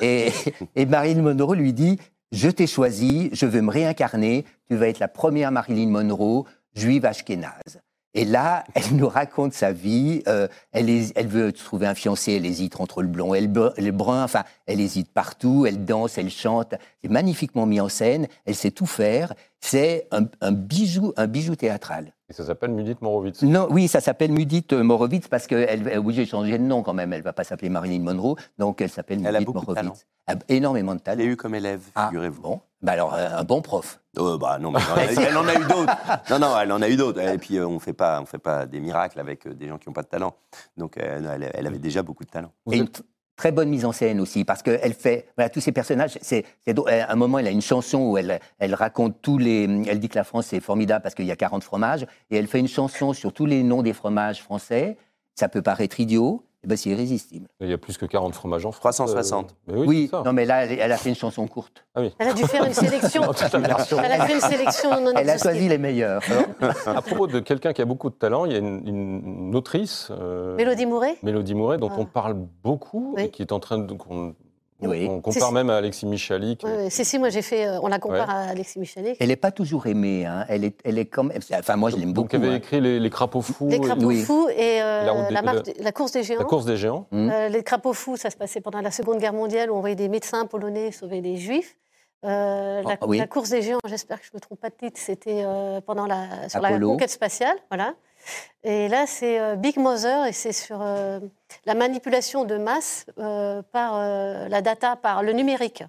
et, 0.00 0.30
et 0.74 0.86
Marilyn 0.86 1.20
Monroe 1.22 1.54
lui 1.54 1.72
dit 1.74 1.98
Je 2.32 2.48
t'ai 2.48 2.66
choisi, 2.66 3.30
je 3.32 3.46
veux 3.46 3.60
me 3.62 3.70
réincarner, 3.70 4.44
tu 4.68 4.76
vas 4.76 4.88
être 4.88 4.98
la 4.98 5.08
première 5.08 5.52
Marilyn 5.52 5.88
Monroe, 5.88 6.44
juive 6.74 7.04
ashkénaze. 7.04 7.80
Et 8.16 8.24
là, 8.24 8.64
elle 8.74 8.94
nous 8.96 9.08
raconte 9.08 9.52
sa 9.54 9.72
vie. 9.72 10.22
euh, 10.28 10.48
elle, 10.72 10.88
hés- 10.88 11.12
elle 11.16 11.26
veut 11.28 11.52
trouver 11.52 11.86
un 11.86 11.94
fiancé, 11.94 12.32
elle 12.32 12.46
hésite 12.46 12.80
entre 12.80 13.02
le 13.02 13.08
blond 13.08 13.34
et 13.34 13.40
le 13.40 13.90
brun. 13.90 14.22
Enfin, 14.24 14.44
elle 14.66 14.80
hésite 14.80 15.12
partout. 15.12 15.66
Elle 15.66 15.84
danse, 15.84 16.16
elle 16.18 16.30
chante. 16.30 16.74
C'est 17.02 17.10
magnifiquement 17.10 17.66
mis 17.66 17.80
en 17.80 17.88
scène. 17.88 18.28
Elle 18.46 18.54
sait 18.54 18.70
tout 18.70 18.86
faire. 18.86 19.34
C'est 19.60 20.06
un, 20.12 20.26
un 20.40 20.52
bijou, 20.52 21.12
un 21.16 21.26
bijou 21.26 21.56
théâtral. 21.56 22.13
Et 22.30 22.32
ça 22.32 22.44
s'appelle 22.44 22.70
Mudit 22.70 22.96
Morowitz. 23.02 23.42
Non, 23.42 23.68
oui, 23.70 23.86
ça 23.86 24.00
s'appelle 24.00 24.32
Mudit 24.32 24.66
euh, 24.72 24.82
Morowitz 24.82 25.28
parce 25.28 25.46
qu'elle 25.46 25.66
elle 25.68 25.86
est 25.88 25.96
obligée 25.98 26.24
de 26.24 26.28
changer 26.30 26.56
de 26.58 26.62
nom 26.62 26.82
quand 26.82 26.94
même. 26.94 27.12
Elle 27.12 27.20
va 27.22 27.34
pas 27.34 27.44
s'appeler 27.44 27.68
Marilyn 27.68 28.02
Monroe, 28.02 28.36
donc 28.58 28.80
elle 28.80 28.88
s'appelle 28.90 29.20
Elle 29.26 29.36
a 29.36 29.40
Mudit 29.40 29.44
beaucoup 29.52 29.66
de 29.66 29.74
talent. 29.74 29.88
Morowitz. 29.88 30.06
Elle 30.26 30.36
a 30.36 30.40
énormément 30.48 30.94
de 30.94 31.00
Elle 31.04 31.18
talent. 31.18 31.20
a 31.28 31.32
eu 31.32 31.36
comme 31.36 31.54
élève, 31.54 31.82
Ah, 31.94 32.06
figurez-vous. 32.08 32.40
Bon, 32.40 32.60
bah 32.80 32.92
alors 32.92 33.12
euh, 33.14 33.28
un 33.36 33.44
bon 33.44 33.60
prof. 33.60 34.00
Euh, 34.18 34.38
bah 34.38 34.58
non, 34.58 34.70
mais 34.70 34.78
elle, 34.98 35.18
elle 35.28 35.36
en 35.36 35.46
a 35.46 35.54
eu 35.54 35.64
d'autres. 35.66 35.96
Non, 36.30 36.38
non, 36.38 36.58
elle 36.58 36.72
en 36.72 36.80
a 36.80 36.88
eu 36.88 36.96
d'autres. 36.96 37.20
Et 37.20 37.36
puis 37.36 37.58
euh, 37.58 37.66
on 37.66 37.78
fait 37.78 37.92
pas, 37.92 38.20
on 38.22 38.24
fait 38.24 38.38
pas 38.38 38.64
des 38.64 38.80
miracles 38.80 39.20
avec 39.20 39.46
des 39.46 39.68
gens 39.68 39.76
qui 39.76 39.88
n'ont 39.90 39.92
pas 39.94 40.02
de 40.02 40.08
talent. 40.08 40.34
Donc 40.78 40.94
elle, 40.96 41.50
elle 41.52 41.66
avait 41.66 41.78
déjà 41.78 42.02
beaucoup 42.02 42.24
de 42.24 42.30
talent. 42.30 42.52
Vous 42.64 42.72
êtes- 42.74 43.02
très 43.36 43.52
bonne 43.52 43.68
mise 43.68 43.84
en 43.84 43.92
scène 43.92 44.20
aussi, 44.20 44.44
parce 44.44 44.62
qu'elle 44.62 44.94
fait, 44.94 45.26
voilà, 45.36 45.50
tous 45.50 45.60
ces 45.60 45.72
personnages, 45.72 46.18
c'est, 46.20 46.44
à 46.66 47.12
un 47.12 47.16
moment, 47.16 47.38
elle 47.38 47.46
a 47.46 47.50
une 47.50 47.62
chanson 47.62 47.98
où 47.98 48.18
elle, 48.18 48.40
elle 48.58 48.74
raconte 48.74 49.20
tous 49.22 49.38
les, 49.38 49.64
elle 49.88 49.98
dit 49.98 50.08
que 50.08 50.16
la 50.16 50.24
France 50.24 50.46
c'est 50.46 50.60
formidable 50.60 51.02
parce 51.02 51.14
qu'il 51.14 51.26
y 51.26 51.32
a 51.32 51.36
40 51.36 51.64
fromages, 51.64 52.06
et 52.30 52.36
elle 52.36 52.46
fait 52.46 52.60
une 52.60 52.68
chanson 52.68 53.12
sur 53.12 53.32
tous 53.32 53.46
les 53.46 53.62
noms 53.62 53.82
des 53.82 53.92
fromages 53.92 54.42
français. 54.42 54.96
Ça 55.34 55.48
peut 55.48 55.62
paraître 55.62 55.98
idiot, 55.98 56.44
et 56.64 56.66
ben 56.66 56.76
c'est 56.76 56.90
irrésistible. 56.90 57.46
Il 57.60 57.68
y 57.68 57.72
a 57.72 57.78
plus 57.78 57.96
que 57.98 58.06
40 58.06 58.34
fromages 58.34 58.64
en 58.66 58.72
France. 58.72 58.96
360. 58.96 59.50
Euh, 59.68 59.72
mais 59.72 59.78
oui, 59.80 59.86
Oui, 59.86 60.08
c'est 60.10 60.16
ça. 60.16 60.22
non 60.24 60.32
mais 60.32 60.44
là, 60.46 60.64
elle, 60.64 60.78
elle 60.78 60.92
a 60.92 60.96
fait 60.96 61.10
une 61.10 61.14
chanson 61.14 61.46
courte. 61.46 61.84
Ah 61.94 62.00
oui. 62.00 62.12
Elle 62.18 62.28
a 62.28 62.32
dû 62.32 62.42
faire 62.44 62.64
une 62.64 62.72
sélection. 62.72 63.22
Elle 64.02 64.12
a 64.12 64.26
fait 64.26 64.34
une 64.34 64.40
sélection 64.40 65.00
non 65.00 65.12
Elle 65.16 65.30
a 65.30 65.38
choisi 65.38 65.68
les 65.68 65.78
meilleurs. 65.78 66.22
À 66.86 67.02
propos 67.02 67.26
de 67.26 67.40
quelqu'un 67.40 67.72
qui 67.72 67.82
a 67.82 67.84
beaucoup 67.84 68.08
de 68.10 68.14
talent, 68.14 68.46
il 68.46 68.52
y 68.52 68.54
a 68.56 68.58
une, 68.58 68.82
une- 68.88 69.46
une 69.48 69.54
autrice, 69.56 70.08
euh, 70.10 70.56
Mélodie 70.56 70.86
Mouret? 70.86 71.16
Mélodie 71.22 71.54
Mouret, 71.54 71.78
dont 71.78 71.90
Ah. 71.92 71.96
on 71.98 72.06
parle 72.06 72.34
beaucoup 72.62 73.14
Oui. 73.16 73.24
et 73.24 73.28
qui 73.30 73.42
est 73.42 73.52
en 73.52 73.60
train 73.60 73.78
de. 73.78 73.94
Oui. 74.90 75.06
on 75.10 75.20
compare 75.20 75.52
même 75.52 75.70
à 75.70 75.76
Alexis 75.76 76.06
Michalik. 76.06 76.62
Oui, 76.64 76.70
oui. 76.78 76.90
Si, 76.90 77.04
si, 77.04 77.18
moi 77.18 77.28
j'ai 77.30 77.42
fait. 77.42 77.66
euh, 77.66 77.78
on 77.82 77.88
la 77.88 77.98
compare 77.98 78.28
Ouais. 78.28 78.34
à 78.34 78.50
Alexis 78.50 78.78
Michalik. 78.78 79.16
Elle 79.20 79.28
n'est 79.28 79.36
pas 79.36 79.50
toujours 79.50 79.86
aimée. 79.86 80.26
Hein. 80.26 80.44
Elle, 80.48 80.64
est, 80.64 80.78
elle 80.84 80.98
est 80.98 81.06
quand 81.06 81.24
même. 81.24 81.38
Enfin, 81.58 81.76
moi, 81.76 81.90
je 81.90 81.96
l'aime 81.96 82.12
Donc, 82.12 82.30
beaucoup. 82.30 82.36
elle 82.36 82.42
avait 82.44 82.52
hein. 82.54 82.58
écrit 82.58 82.80
Les, 82.80 82.98
les 83.00 83.10
crapauds 83.10 83.42
fous, 83.42 83.68
Les 83.68 83.80
crapauds 83.80 84.06
Oui. 84.06 84.22
fous 84.22 84.48
et 84.50 84.82
euh, 84.82 85.04
La 85.04 85.12
route 85.12 85.28
des- 85.28 85.34
la, 85.34 85.42
marche 85.42 85.62
de- 85.62 85.74
la 85.82 85.92
course 85.92 86.12
des 86.12 86.22
géants. 86.22 86.38
La 86.40 86.44
course 86.44 86.64
des 86.64 86.76
géants. 86.76 87.06
Hmm. 87.10 87.30
Euh, 87.30 87.48
les 87.48 87.62
crapauds 87.62 87.92
fous, 87.92 88.16
ça 88.16 88.30
se 88.30 88.36
passait 88.36 88.60
pendant 88.60 88.80
la 88.80 88.90
Seconde 88.90 89.18
Guerre 89.18 89.32
mondiale 89.32 89.70
où 89.70 89.74
on 89.76 89.80
voyait 89.80 89.94
des 89.96 90.08
médecins 90.08 90.46
polonais 90.46 90.92
sauver 90.92 91.20
des 91.20 91.36
juifs. 91.36 91.76
Euh, 92.24 92.82
la, 92.82 92.96
Ah, 93.00 93.06
oui. 93.06 93.18
la 93.18 93.26
course 93.26 93.50
des 93.50 93.60
géants, 93.60 93.78
j'espère 93.86 94.18
que 94.18 94.24
je 94.24 94.30
ne 94.32 94.36
me 94.38 94.40
trompe 94.40 94.58
pas 94.58 94.70
de 94.70 94.74
titre, 94.74 94.98
c'était 94.98 95.42
euh, 95.44 95.82
pendant 95.82 96.06
la, 96.06 96.48
sur 96.48 96.60
la 96.62 96.78
conquête 96.78 97.10
spatiale. 97.10 97.56
Voilà. 97.70 97.94
Et 98.62 98.88
là, 98.88 99.06
c'est 99.06 99.38
euh, 99.40 99.56
Big 99.56 99.76
Mother 99.78 100.26
et 100.26 100.32
c'est 100.32 100.52
sur 100.52 100.80
euh, 100.80 101.20
la 101.66 101.74
manipulation 101.74 102.44
de 102.44 102.56
masse 102.56 103.06
euh, 103.18 103.62
par 103.72 103.96
euh, 103.96 104.48
la 104.48 104.62
data, 104.62 104.96
par 104.96 105.22
le 105.22 105.32
numérique. 105.32 105.84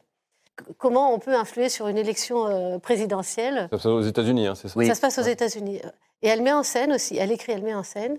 Comment 0.78 1.14
on 1.14 1.20
peut 1.20 1.36
influer 1.36 1.68
sur 1.70 1.88
une 1.88 1.98
élection 1.98 2.48
euh, 2.48 2.80
présidentielle? 2.80 3.68
Ça 3.72 3.78
se 3.78 3.84
passe 3.84 3.86
aux 3.88 4.02
États-Unis, 4.02 4.48
hein, 4.48 4.56
c'est 4.56 4.68
ça? 4.70 4.86
Ça 4.86 4.96
se 4.96 5.02
passe 5.02 5.18
aux 5.18 5.22
États-Unis. 5.24 5.82
Et 6.22 6.28
elle 6.28 6.42
met 6.42 6.54
en 6.54 6.64
scène 6.64 6.94
aussi, 6.94 7.18
elle 7.18 7.32
écrit, 7.32 7.52
elle 7.54 7.64
met 7.64 7.74
en 7.76 7.84
scène. 7.84 8.18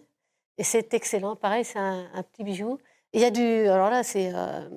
Et 0.58 0.64
c'est 0.64 0.92
excellent. 0.94 1.36
Pareil, 1.36 1.64
c'est 1.64 1.78
un, 1.78 2.06
un 2.14 2.22
petit 2.22 2.44
bijou. 2.44 2.78
Il 3.12 3.20
y 3.20 3.24
a 3.24 3.30
du. 3.30 3.68
Alors 3.68 3.90
là, 3.90 4.02
c'est. 4.02 4.30
euh, 4.34 4.68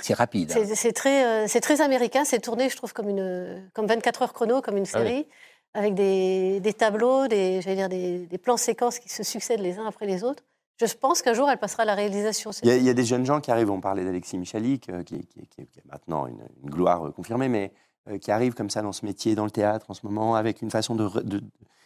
C'est 0.00 0.14
rapide. 0.14 0.52
hein. 0.56 0.64
c'est 0.74 0.92
très, 0.92 1.24
euh, 1.24 1.46
c'est 1.48 1.60
très 1.60 1.80
américain. 1.80 2.24
C'est 2.24 2.40
tourné, 2.40 2.68
je 2.68 2.76
trouve, 2.76 2.92
comme, 2.92 3.08
une, 3.08 3.68
comme 3.74 3.86
24 3.86 4.22
heures 4.22 4.32
chrono, 4.32 4.60
comme 4.60 4.76
une 4.76 4.86
Ah 4.94 5.00
oui. 5.02 5.26
Avec 5.74 5.94
des, 5.94 6.60
des 6.60 6.72
tableaux, 6.72 7.26
des, 7.28 7.60
j'allais 7.60 7.76
dire, 7.76 7.88
des, 7.88 8.18
des 8.26 8.38
plans 8.38 8.56
séquences 8.56 8.98
qui 8.98 9.08
se 9.08 9.22
succèdent 9.22 9.60
les 9.60 9.78
uns 9.78 9.86
après 9.86 10.06
les 10.06 10.22
autres. 10.24 10.42
Je 10.80 10.92
pense 10.92 11.22
qu'un 11.22 11.34
jour, 11.34 11.48
elle 11.50 11.58
passera 11.58 11.82
à 11.82 11.86
la 11.86 11.94
réalisation. 11.94 12.50
Il 12.62 12.68
y, 12.68 12.72
a, 12.72 12.76
il 12.76 12.82
y 12.84 12.90
a 12.90 12.94
des 12.94 13.04
jeunes 13.04 13.24
gens 13.26 13.40
qui 13.40 13.50
arrivent, 13.50 13.70
on 13.70 13.80
parlait 13.80 14.04
d'Alexis 14.04 14.38
Michalik, 14.38 14.88
euh, 14.88 15.02
qui, 15.02 15.18
qui- 15.26 15.46
qui- 15.46 15.66
qui 15.66 15.78
est 15.78 15.84
maintenant 15.90 16.26
une, 16.26 16.40
une 16.64 16.70
gloire 16.70 17.06
euh, 17.06 17.10
confirmée, 17.12 17.48
mais 17.48 17.72
euh, 18.10 18.18
qui 18.18 18.30
arrivent 18.32 18.54
comme 18.54 18.70
ça 18.70 18.82
dans 18.82 18.92
ce 18.92 19.04
métier, 19.06 19.34
dans 19.36 19.44
le 19.44 19.50
théâtre 19.52 19.86
en 19.88 19.94
ce 19.94 20.00
moment, 20.04 20.34
avec 20.34 20.62
une 20.62 20.70
façon 20.70 20.94
de... 20.96 21.08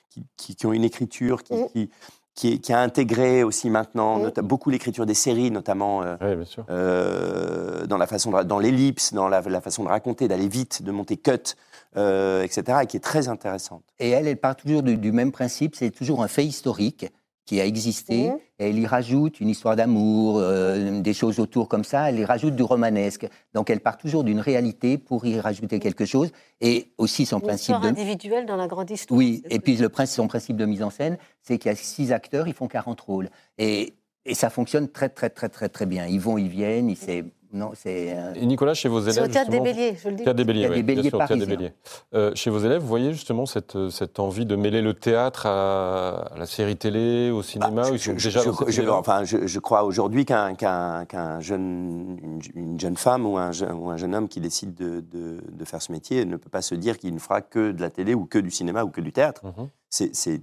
qui, 0.09 0.25
qui- 0.37 0.57
qui 0.57 0.67
ont 0.67 0.73
une 0.73 0.85
écriture 0.85 1.43
qui, 1.43 1.53
Mm. 1.55 1.69
qui, 1.69 1.91
qui, 2.35 2.53
est- 2.55 2.59
qui 2.59 2.73
a 2.73 2.81
intégré 2.81 3.43
aussi 3.43 3.69
maintenant 3.69 4.19
Mm. 4.21 4.31
beaucoup 4.43 4.71
l'écriture 4.71 5.05
des 5.07 5.15
séries, 5.15 5.51
notamment 5.51 6.03
euh, 6.03 6.17
Oui, 6.23 6.37
bien 6.37 6.45
sûr. 6.47 6.65
euh, 6.71 7.87
dans 7.87 7.99
la 7.99 8.07
façon 8.07 8.31
de, 8.33 8.43
dans 8.43 8.59
l'ellipse, 8.59 9.13
dans 9.13 9.29
la, 9.29 9.41
la 9.43 9.61
façon 9.61 9.85
de 9.85 9.89
raconter, 9.89 10.29
d'aller 10.29 10.49
vite, 10.49 10.83
de 10.83 10.91
monter 10.93 11.17
cut, 11.19 11.57
euh, 11.97 12.43
etc., 12.43 12.79
et 12.83 12.87
qui 12.87 12.97
est 12.97 13.01
très 13.01 13.29
intéressante. 13.29 13.83
Et 13.99 14.11
elle, 14.11 14.27
elle 14.29 14.37
part 14.37 14.57
toujours 14.57 14.83
du, 14.83 14.97
du 14.97 15.13
même 15.13 15.33
principe, 15.33 15.75
c'est 15.77 15.91
toujours 15.91 16.23
un 16.23 16.29
fait 16.29 16.45
historique 16.45 17.07
qui 17.47 17.63
a 17.63 17.65
existé, 17.65 18.29
Mhm. 18.29 18.39
et 18.59 18.69
elle 18.69 18.79
y 18.79 18.87
rajoute 18.87 19.41
une 19.41 19.49
histoire 19.49 19.75
d'amour, 19.75 20.37
euh, 20.37 21.01
des 21.01 21.15
choses 21.15 21.41
autour 21.41 21.67
comme 21.67 21.83
ça, 21.83 22.11
elle 22.11 22.19
y 22.19 22.25
rajoute 22.27 22.55
du 22.55 22.63
romanesque. 22.63 23.27
Donc 23.55 23.71
elle 23.71 23.81
part 23.81 23.97
toujours 23.97 24.23
d'une 24.23 24.39
réalité 24.41 24.99
pour 24.99 25.25
y 25.25 25.41
rajouter 25.41 25.79
quelque 25.79 26.05
chose, 26.05 26.31
et 26.61 26.89
aussi 26.99 27.25
son 27.25 27.37
Une 27.39 27.45
principe 27.45 27.75
histoire 27.75 27.81
de... 27.81 27.89
individuelle 27.89 28.45
dans 28.45 28.57
la 28.57 28.67
grande 28.67 28.91
histoire. 28.91 29.17
Oui, 29.17 29.43
et 29.49 29.61
puis 29.61 29.77
le 29.77 29.89
principe, 29.89 30.17
son 30.17 30.29
principe 30.29 30.59
de 30.59 30.67
mise 30.67 30.83
en 30.83 30.91
scène, 30.91 31.17
c'est 31.43 31.57
qu'il 31.57 31.71
y 31.71 31.73
a 31.73 31.77
six 31.77 32.13
acteurs, 32.13 32.49
ils 32.49 32.53
font 32.55 32.69
40 32.69 33.01
rôles. 33.01 33.31
Et, 33.57 33.95
et 34.27 34.35
ça 34.35 34.51
fonctionne 34.51 34.87
très, 34.89 35.09
très, 35.09 35.31
très, 35.31 35.49
très, 35.49 35.71
très 35.71 35.87
bien. 35.87 36.05
Ils 36.05 36.21
vont, 36.21 36.37
ils 36.37 36.49
viennent, 36.49 36.91
ils, 36.91 36.97
c'est... 36.99 37.25
Non, 37.53 37.71
c'est... 37.75 38.13
euh, 38.15 38.35
Et 38.35 38.45
Nicolas, 38.45 38.75
chez 38.75 38.89
vos 38.91 39.01
élèves. 39.01 39.15
C'est 39.15 39.23
au 39.23 39.27
théâtre 39.29 39.51
des 39.51 39.61
Béliers, 39.61 39.97
je 40.03 40.09
le 40.11 40.17
dis. 40.17 40.23
Théâtre 40.25 40.37
des 40.37 40.45
Béliers, 40.45 40.61
Théâtre 40.63 40.75
oui, 40.77 40.83
des 40.83 40.83
bien 40.83 40.97
Béliers 40.97 41.09
sûr, 41.09 41.19
Théâtre 41.19 41.37
des. 41.37 41.47
Béliers. 41.47 41.73
Euh, 42.15 42.33
chez 42.35 42.51
vos 42.51 42.59
élèves, 42.59 42.83
vous 42.83 42.89
voyez 42.89 43.13
justement 43.13 43.47
cette, 43.47 43.89
cette 43.91 44.19
envie 44.21 44.45
de 44.45 44.55
mêler 44.55 44.83
le 44.83 44.93
théâtre 44.93 45.47
à, 45.47 46.27
à 46.35 46.37
la 46.39 46.45
série 46.47 46.77
télé, 46.77 47.31
au 47.31 47.43
cinéma, 47.43 47.71
Bah, 47.71 47.85
sont 47.85 48.13
déjà 48.13 48.43
je, 48.43 48.73
idée-là 48.81 48.95
enfin, 48.95 49.25
je, 49.25 49.47
je 49.47 49.59
crois 49.61 49.85
aujourd'hui 49.85 50.27
qu'un 50.27 50.55
qu'un- 50.55 51.07
qu'un 51.07 51.41
jeune, 51.41 52.19
une, 52.23 52.41
une 52.55 52.79
jeune 52.81 52.97
femme 52.99 53.25
ou 53.25 53.39
un, 53.39 53.53
jeune, 53.53 53.73
ou 53.73 53.89
un 53.89 53.97
jeune 53.97 54.15
homme 54.15 54.29
qui 54.29 54.41
décide 54.41 54.75
de, 54.75 55.01
de- 55.01 55.41
de 55.51 55.65
faire 55.65 55.81
ce 55.81 55.91
métier 55.91 56.27
ne 56.27 56.37
peut 56.37 56.51
pas 56.51 56.63
se 56.63 56.75
dire 56.75 56.99
qu'il 56.99 57.15
ne 57.15 57.19
fera 57.19 57.41
que 57.41 57.73
de 57.73 57.81
la 57.81 57.89
télé 57.89 58.13
ou 58.15 58.27
que 58.27 58.39
du 58.39 58.51
cinéma 58.51 58.85
ou 58.85 58.91
que 58.91 59.01
du 59.01 59.13
théâtre. 59.13 59.43
Mhm. 59.45 59.69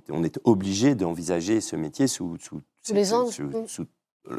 On 0.10 0.24
est 0.24 0.40
obligé 0.44 0.96
d'envisager 0.96 1.62
ce 1.62 1.76
métier 1.76 2.08
sous, 2.08 2.38
sous, 2.40 2.62
Sous 2.82 2.94
les 2.96 3.14
angles. 3.14 3.32
sous- 3.32 3.44
Mm. 3.44 3.68
sous- 3.68 3.86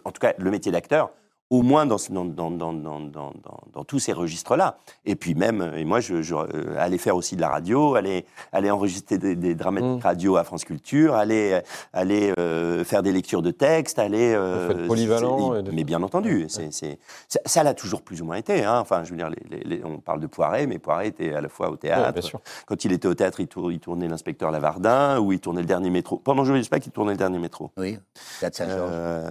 en 0.05 0.11
tout 0.11 0.19
cas, 0.21 0.33
le 0.37 0.51
métier 0.51 0.73
d'acteur, 0.73 1.13
au 1.51 1.63
moins 1.63 1.87
dans, 1.87 1.99
ce- 1.99 2.11
dans, 2.13 2.25
dans, 2.25 2.51
dans, 2.51 2.73
dans, 2.73 2.99
dans, 3.01 3.33
dans- 3.43 3.61
dans 3.73 3.85
tous 3.85 3.99
ces 4.01 4.13
registres-là. 4.13 4.79
Et 5.05 5.15
puis 5.15 5.35
même, 5.35 5.73
et 5.77 5.85
moi, 5.85 6.01
je, 6.01 6.21
je 6.23 6.35
euh, 6.35 6.75
aller 6.79 6.99
faire 6.99 7.15
aussi 7.17 7.37
de 7.37 7.41
la 7.41 7.49
radio, 7.49 7.95
aller, 7.95 8.25
aller 8.53 8.71
enregistrer 8.71 9.17
des, 9.19 9.37
des 9.37 9.55
dramatiques 9.55 9.87
Mm. 9.87 10.01
radio 10.03 10.37
à 10.37 10.45
France 10.45 10.65
Culture, 10.65 11.15
aller, 11.15 11.61
aller 11.93 12.33
euh, 12.39 12.83
faire 12.85 13.03
des 13.05 13.13
lectures 13.13 13.43
de 13.43 13.51
textes, 13.53 13.99
aller... 13.99 14.33
euh, 14.35 14.67
Vous 14.69 14.75
faites 14.77 14.87
polyvalent 14.89 15.53
c'est- 15.55 15.61
et 15.61 15.63
de- 15.63 15.71
Mais 15.71 15.85
bien 15.85 16.03
entendu, 16.03 16.47
c'est, 16.49 16.73
c'est- 16.73 16.99
ça, 17.29 17.39
ça 17.47 17.63
l'a 17.63 17.75
toujours 17.75 18.03
plus 18.03 18.23
ou 18.23 18.25
moins 18.25 18.37
été. 18.37 18.65
hein. 18.65 18.79
Enfin, 18.81 19.05
je 19.05 19.11
veux 19.11 19.17
dire, 19.17 19.31
les- 19.31 19.59
les- 19.59 19.77
les- 19.77 19.85
on 19.85 19.99
parle 19.99 20.21
de 20.21 20.27
Poiret, 20.27 20.67
mais 20.67 20.79
Poiret 20.79 21.09
était 21.09 21.33
à 21.33 21.41
la 21.41 21.49
fois 21.49 21.69
au 21.69 21.73
Ouais, 21.73 21.79
théâtre. 21.79 22.13
bien 22.13 22.23
sûr. 22.23 22.41
Quand 22.67 22.85
il 22.85 22.93
était 22.93 23.07
au 23.09 23.15
théâtre, 23.15 23.39
il, 23.41 23.47
tour- 23.47 23.71
il 23.71 23.79
tournait 23.79 24.09
l'inspecteur 24.09 24.51
Lavardin, 24.51 25.21
ou 25.21 25.33
il 25.33 25.39
tournait 25.41 25.61
le 25.61 25.67
dernier 25.67 25.91
métro. 25.91 26.19
Pendant 26.19 26.45
Joyeux 26.45 26.63
Spectacle, 26.65 26.89
il 26.89 26.93
tournait 26.93 27.13
le 27.13 27.19
dernier 27.19 27.39
métro. 27.39 27.71
Oui, 27.77 27.99
Théâtre 28.41 28.57
Saint-Georges. 28.57 28.91
Euh, 28.93 29.29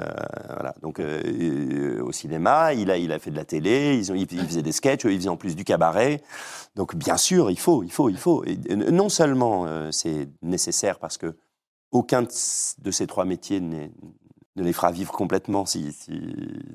voilà. 0.53 0.73
Donc, 0.81 0.99
euh, 0.99 1.21
euh, 1.25 2.01
au 2.05 2.11
cinéma, 2.11 2.73
il 2.73 2.91
a, 2.91 3.19
fait 3.19 3.31
de 3.31 3.35
la 3.35 3.45
télé, 3.45 3.95
ils 3.97 4.11
ont, 4.11 4.15
il 4.15 4.27
faisait 4.27 4.61
des 4.61 4.71
sketchs, 4.71 5.05
il 5.05 5.17
faisait 5.17 5.29
en 5.29 5.37
plus 5.37 5.55
du 5.55 5.63
cabaret. 5.63 6.21
Donc, 6.75 6.95
bien 6.95 7.17
sûr, 7.17 7.51
il 7.51 7.59
faut, 7.59 7.83
il 7.83 7.91
faut, 7.91 8.09
il 8.09 8.17
faut. 8.17 8.43
Euh, 8.43 8.75
non 8.91 9.09
seulement 9.09 9.65
euh, 9.65 9.91
c'est 9.91 10.29
nécessaire 10.41 10.99
parce 10.99 11.17
que 11.17 11.35
aucun 11.91 12.23
de 12.23 12.91
ces 12.91 13.07
trois 13.07 13.25
métiers 13.25 13.59
ne 13.59 13.87
les 14.55 14.73
fera 14.73 14.91
vivre 14.91 15.11
complètement. 15.11 15.65
Si, 15.65 15.91
si- 15.93 16.11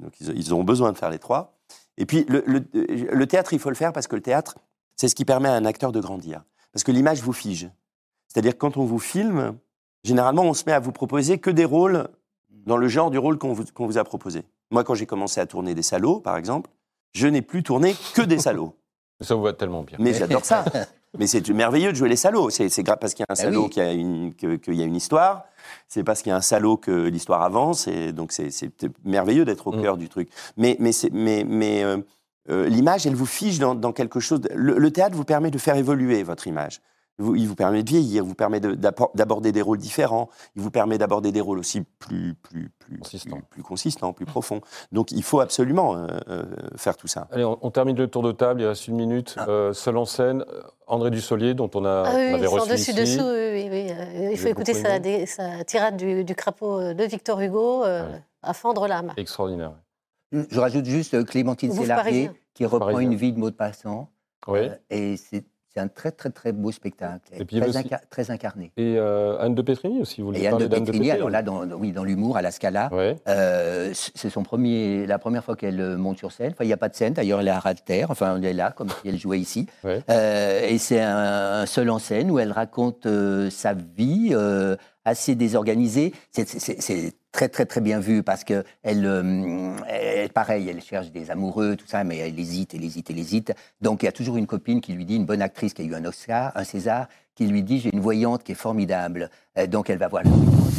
donc, 0.01 0.13
ils, 0.21 0.37
ils 0.37 0.55
ont 0.55 0.65
besoin 0.65 0.93
de 0.93 0.99
faire 0.99 1.11
les 1.11 1.19
trois. 1.19 1.59
Et 1.97 2.07
puis, 2.07 2.25
le, 2.29 2.43
le- 2.47 3.27
théâtre, 3.27 3.53
il 3.53 3.59
faut 3.59 3.69
le 3.69 3.75
faire 3.75 3.93
parce 3.93 4.07
que 4.07 4.17
le 4.17 4.23
théâtre, 4.23 4.57
c'est 4.97 5.09
ce 5.09 5.15
qui 5.15 5.25
permet 5.25 5.49
à 5.49 5.55
un 5.55 5.65
acteur 5.65 5.93
de 5.93 6.01
grandir. 6.01 6.45
Parce 6.73 6.85
que 6.85 6.93
l'image 6.93 7.23
vous 7.23 7.33
fige. 7.33 7.69
C'est-à-dire 8.29 8.57
quand 8.57 8.77
on 8.77 8.85
vous 8.85 8.99
filme, 8.99 9.59
généralement, 10.05 10.43
on 10.43 10.55
se 10.55 10.65
met 10.67 10.73
à 10.73 10.81
vous 10.81 10.93
proposer 10.93 11.39
que 11.39 11.51
des 11.51 11.65
rôles 11.65 12.09
dans 12.49 12.77
le 12.77 12.89
genre 12.89 13.11
du 13.11 13.19
rôle 13.19 13.39
qu'on 13.39 13.53
vous 13.55 13.99
a 13.99 14.05
proposé. 14.05 14.45
Moi, 14.71 14.85
quand 14.85 14.95
j'ai 14.95 15.07
commencé 15.07 15.41
à 15.41 15.47
tourner 15.47 15.75
des 15.75 15.83
salauds, 15.83 16.21
par 16.21 16.37
exemple, 16.37 16.71
je 17.13 17.27
n'ai 17.27 17.43
plus 17.43 17.63
tourné 17.63 17.95
que 18.15 18.23
des 18.23 18.39
salauds. 18.39 18.75
Ça 19.21 19.35
vous 19.35 19.43
va 19.43 19.53
tellement 19.53 19.83
bien. 19.83 19.99
Mais 20.01 20.15
j'adore 20.15 20.45
ça. 20.45 20.65
Mais 21.19 21.27
c'est 21.27 21.47
merveilleux 21.51 21.91
de 21.91 21.97
jouer 21.97 22.09
les 22.09 22.15
salauds. 22.17 22.51
C'est 22.51 22.69
parce 22.85 23.15
qu'il 23.15 23.25
y 23.25 23.29
a 23.29 23.33
un 23.33 23.35
Ah 23.35 23.35
salaud 23.35 23.65
oui. 23.65 23.71
qui 23.71 23.81
a 23.81 23.93
une, 23.93 24.33
que- 24.33 24.55
qu'il 24.55 24.75
y 24.75 24.83
a 24.83 24.85
une 24.85 24.95
histoire. 24.95 25.45
C'est 25.89 26.05
parce 26.05 26.23
qu'il 26.23 26.31
y 26.31 26.33
a 26.33 26.37
un 26.37 26.41
salaud 26.41 26.77
que 26.77 26.93
l'histoire 27.09 27.43
avance. 27.43 27.89
Et 27.89 28.13
donc 28.13 28.31
c'est 28.31 28.51
c'est 28.53 28.71
merveilleux 29.05 29.45
d'être 29.45 29.67
au 29.67 29.73
Mm. 29.73 29.83
cœur 29.83 29.97
du 29.97 30.09
truc. 30.09 30.29
Mais, 30.57 30.77
mais, 30.79 30.93
c'est- 30.93 31.11
mais, 31.13 31.43
mais 31.45 31.83
euh, 31.83 31.99
euh, 32.49 32.69
l'image, 32.69 33.09
elle 33.09 33.17
vous 33.17 33.27
fiche 33.27 33.59
dans, 33.59 33.75
dans 33.75 33.93
quelque 33.93 34.21
chose. 34.21 34.41
de- 34.41 34.51
Le, 34.55 34.79
le 34.79 34.91
théâtre 34.93 35.17
vous 35.17 35.25
permet 35.25 35.51
de 35.51 35.59
faire 35.59 35.75
évoluer 35.77 36.23
votre 36.23 36.47
image. 36.47 36.81
Vous- 37.21 37.37
il 37.37 37.47
vous 37.47 37.55
permet 37.55 37.83
de 37.83 37.89
vieillir, 37.89 38.25
vous 38.25 38.35
permet 38.35 38.59
de- 38.61 38.75
d'aborder 38.75 39.53
des 39.53 39.63
rôles 39.63 39.79
différents, 39.79 40.29
il 40.57 40.63
vous 40.63 40.71
permet 40.71 40.99
d'aborder 40.99 41.31
des 41.33 41.41
rôles 41.41 41.59
aussi 41.59 41.83
plus, 42.01 42.35
plus, 42.35 42.71
plus, 42.79 42.99
Consistants. 42.99 43.37
plus, 43.37 43.43
plus 43.51 43.63
consistants, 43.63 44.13
plus 44.13 44.27
profonds. 44.27 44.61
Donc 44.91 45.13
il 45.13 45.23
faut 45.23 45.41
absolument 45.41 45.95
euh, 45.97 46.07
euh, 46.29 46.45
faire 46.77 46.97
tout 46.97 47.07
ça. 47.07 47.29
Allez, 47.31 47.45
on, 47.45 47.59
on 47.63 47.71
termine 47.71 47.97
le 47.97 48.09
tour 48.09 48.23
de 48.23 48.33
table, 48.33 48.63
il 48.63 48.67
reste 48.67 48.89
une 48.89 48.97
minute. 48.97 49.37
Euh, 49.47 49.73
seul 49.73 49.97
en 49.97 50.05
scène, 50.05 50.45
euh, 50.53 50.63
André 50.87 51.11
Dussolier, 51.11 51.55
dont 51.55 51.71
on, 51.75 51.85
a, 51.85 52.05
Ah 52.07 52.11
on 52.13 52.17
oui, 52.17 52.35
avait 52.35 52.47
sans 52.49 52.55
reçu 52.61 52.71
dessus 52.73 52.91
ici. 52.91 53.01
dessous, 53.19 53.25
oui, 53.29 53.51
oui, 53.53 53.69
oui. 53.71 53.87
Euh, 53.91 54.31
Il 54.33 54.39
faut 54.39 54.49
écouter 54.49 54.75
sa, 54.75 54.97
aimé. 54.97 55.01
dé- 55.19 55.27
sa 55.27 55.63
tirade 55.65 55.97
du, 55.97 56.25
du 56.25 56.35
crapaud 56.35 56.81
euh, 56.81 56.95
de 56.95 57.05
Victor 57.05 57.41
Hugo 57.41 57.85
euh, 57.85 58.11
Ouais. 58.11 58.23
à 58.43 58.55
fendre 58.55 58.89
l'âme. 58.89 59.13
Extraordinaire. 59.17 59.73
Je 60.33 60.59
rajoute 60.59 60.85
juste 60.87 61.15
euh, 61.15 61.25
Clémentine 61.25 61.71
parisien. 61.87 62.33
qui 62.55 62.65
reprend 62.65 62.79
Parisien. 62.91 63.11
une 63.11 63.17
vie 63.17 63.33
de 63.33 63.39
mot 63.39 63.51
de 63.51 63.55
passant. 63.57 64.09
Oui. 64.47 64.61
Euh, 64.61 64.75
et 64.91 65.17
c'est 65.17 65.45
c'est 65.73 65.81
un 65.81 65.89
très, 65.89 66.11
très, 66.11 66.31
très 66.31 66.53
beau 66.53 66.73
spectacle. 66.73 67.33
Et 67.33 67.45
puis 67.45 67.61
très, 67.61 67.69
aussi- 67.69 68.33
incarné. 68.33 68.73
Et 68.77 68.97
euh, 68.99 69.39
Anne 69.39 69.55
de 69.55 69.63
Pétrini 69.63 70.01
aussi, 70.01 70.21
vous 70.21 70.29
voulez 70.29 70.43
Et 70.43 70.49
Anne 70.49 70.59
de 70.59 70.67
Pétrini 70.67 71.11
alors 71.11 71.31
là, 71.31 71.43
dans, 71.43 71.65
oui, 71.73 71.93
dans 71.93 72.05
l'humour, 72.05 72.37
à 72.37 72.43
la 72.43 72.51
Scala, 72.51 72.89
Ouais. 72.93 73.17
euh, 73.29 73.91
c'est 73.95 74.31
son 74.31 74.43
premier, 74.43 75.07
la 75.07 75.19
première 75.19 75.45
fois 75.45 75.57
qu'elle 75.57 75.81
euh, 75.81 75.97
monte 75.97 76.19
sur 76.19 76.33
scène. 76.33 76.51
Enfin, 76.53 76.65
il 76.65 76.69
n'y 76.69 76.73
a 76.73 76.77
pas 76.77 76.89
de 76.89 76.95
scène, 76.97 77.13
d'ailleurs, 77.15 77.41
elle 77.41 77.49
est 77.49 77.53
à 77.53 77.61
ras 77.61 77.75
de 77.75 77.81
terre. 77.81 78.11
Enfin, 78.11 78.37
elle 78.37 78.45
est 78.45 78.53
là, 78.53 78.73
comme 78.77 78.89
si 78.89 79.09
elle 79.09 79.19
jouait 79.19 79.39
ici. 79.41 79.67
Ouais. 79.85 80.01
Euh, 80.11 80.67
et 80.69 80.79
c'est 80.79 81.01
un, 81.01 81.61
un 81.63 81.67
seul 81.67 81.89
en 81.91 81.99
scène 81.99 82.31
où 82.31 82.39
elle 82.39 82.53
raconte 82.53 83.07
sa 83.51 83.75
vie 83.75 84.35
assez 85.05 85.35
désorganisée. 85.35 86.13
C'est 86.33 87.13
très, 87.33 87.49
très, 87.49 87.67
très 87.67 87.81
bien 87.81 88.01
vu 88.01 88.23
parce 88.23 88.45
que 88.45 88.65
elle, 88.83 89.07
euh, 89.07 89.77
elle, 89.89 90.31
pareil, 90.31 90.69
elle 90.69 90.83
cherche 90.83 91.11
des 91.11 91.31
amoureux, 91.31 91.77
tout 91.77 91.87
ça, 91.87 92.05
mais 92.05 92.19
elle 92.19 92.39
hésite, 92.39 92.75
elle 92.75 92.85
hésite, 92.85 93.11
elle 93.11 93.19
hésite. 93.19 93.53
Donc, 93.81 94.03
il 94.03 94.07
y 94.07 94.09
a 94.09 94.13
toujours 94.13 94.37
une 94.37 94.47
copine 94.47 94.81
qui 94.81 94.93
lui 94.93 95.05
dit, 95.05 95.17
une 95.17 95.27
bonne 95.27 95.43
actrice 95.43 95.75
qui 95.75 95.83
a 95.83 95.85
eu 95.85 95.95
un 95.95 96.05
Oscar, 96.05 96.53
un 96.55 96.65
César, 96.65 97.09
qui 97.35 97.47
lui 97.47 97.63
dit 97.63 97.81
J'ai 97.81 97.91
une 97.93 98.01
voyante 98.01 98.43
qui 98.43 98.53
est 98.53 98.57
formidable. 98.57 99.31
Euh, 99.59 99.67
donc, 99.67 99.91
elle 99.91 99.99
va 99.99 100.09
voir 100.09 100.23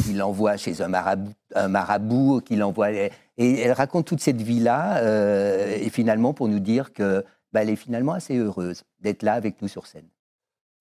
il 0.08 0.18
l'envoie 0.18 0.56
chez 0.56 0.82
un 0.82 0.88
marabout, 0.88 1.32
un 1.54 1.68
marabout 1.68 2.40
qui 2.40 2.56
l'envoie. 2.56 2.90
Et 2.92 3.10
elle 3.38 3.72
raconte 3.72 4.06
toute 4.06 4.20
cette 4.20 4.40
vie-là, 4.40 4.98
euh, 4.98 5.76
et 5.80 5.90
finalement, 5.90 6.34
pour 6.34 6.48
nous 6.48 6.60
dire 6.60 6.92
que 6.92 7.24
bah, 7.52 7.62
elle 7.62 7.70
est 7.70 7.76
finalement 7.76 8.12
assez 8.12 8.36
heureuse 8.36 8.84
d'être 9.00 9.22
là 9.22 9.34
avec 9.34 9.60
nous 9.62 9.68
sur 9.68 9.86
scène. 9.86 10.08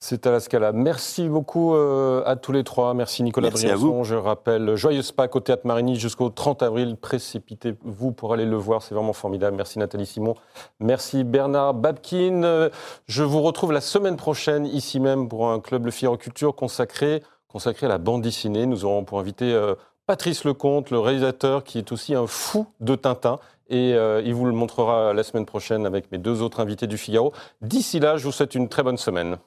C'est 0.03 0.25
à 0.25 0.31
la 0.31 0.39
Scala. 0.39 0.71
Merci 0.71 1.29
beaucoup 1.29 1.75
euh, 1.75 2.23
à 2.25 2.35
tous 2.35 2.51
les 2.51 2.63
trois. 2.63 2.95
Merci 2.95 3.21
Nicolas 3.21 3.49
Merci 3.49 3.67
Briançon. 3.67 4.03
Je 4.03 4.15
rappelle, 4.15 4.75
Joyeuse 4.75 5.11
Pâques 5.11 5.35
au 5.35 5.41
Théâtre 5.41 5.67
Marigny 5.67 5.95
jusqu'au 5.95 6.29
30 6.29 6.63
avril. 6.63 6.97
Précipitez-vous 6.99 8.11
pour 8.11 8.33
aller 8.33 8.47
le 8.47 8.55
voir, 8.55 8.81
c'est 8.81 8.95
vraiment 8.95 9.13
formidable. 9.13 9.55
Merci 9.55 9.77
Nathalie 9.77 10.07
Simon. 10.07 10.33
Merci 10.79 11.23
Bernard 11.23 11.75
Babkin. 11.75 12.71
Je 13.05 13.23
vous 13.23 13.43
retrouve 13.43 13.73
la 13.73 13.79
semaine 13.79 14.17
prochaine 14.17 14.65
ici 14.65 14.99
même 14.99 15.29
pour 15.29 15.51
un 15.51 15.59
Club 15.59 15.85
Le 15.85 15.91
Figaro 15.91 16.17
Culture 16.17 16.55
consacré, 16.55 17.21
consacré 17.47 17.85
à 17.85 17.89
la 17.89 17.99
bande 17.99 18.23
dessinée. 18.23 18.65
Nous 18.65 18.85
aurons 18.85 19.03
pour 19.03 19.19
inviter 19.19 19.53
euh, 19.53 19.75
Patrice 20.07 20.45
Lecomte, 20.45 20.89
le 20.89 20.97
réalisateur 20.97 21.63
qui 21.63 21.77
est 21.77 21.91
aussi 21.91 22.15
un 22.15 22.25
fou 22.25 22.65
de 22.79 22.95
Tintin 22.95 23.37
et 23.69 23.93
euh, 23.93 24.23
il 24.25 24.33
vous 24.33 24.45
le 24.45 24.51
montrera 24.51 25.13
la 25.13 25.21
semaine 25.21 25.45
prochaine 25.45 25.85
avec 25.85 26.11
mes 26.11 26.17
deux 26.17 26.41
autres 26.41 26.59
invités 26.59 26.87
du 26.87 26.97
Figaro. 26.97 27.33
D'ici 27.61 27.99
là, 27.99 28.17
je 28.17 28.25
vous 28.25 28.31
souhaite 28.31 28.55
une 28.55 28.67
très 28.67 28.81
bonne 28.81 28.97
semaine. 28.97 29.37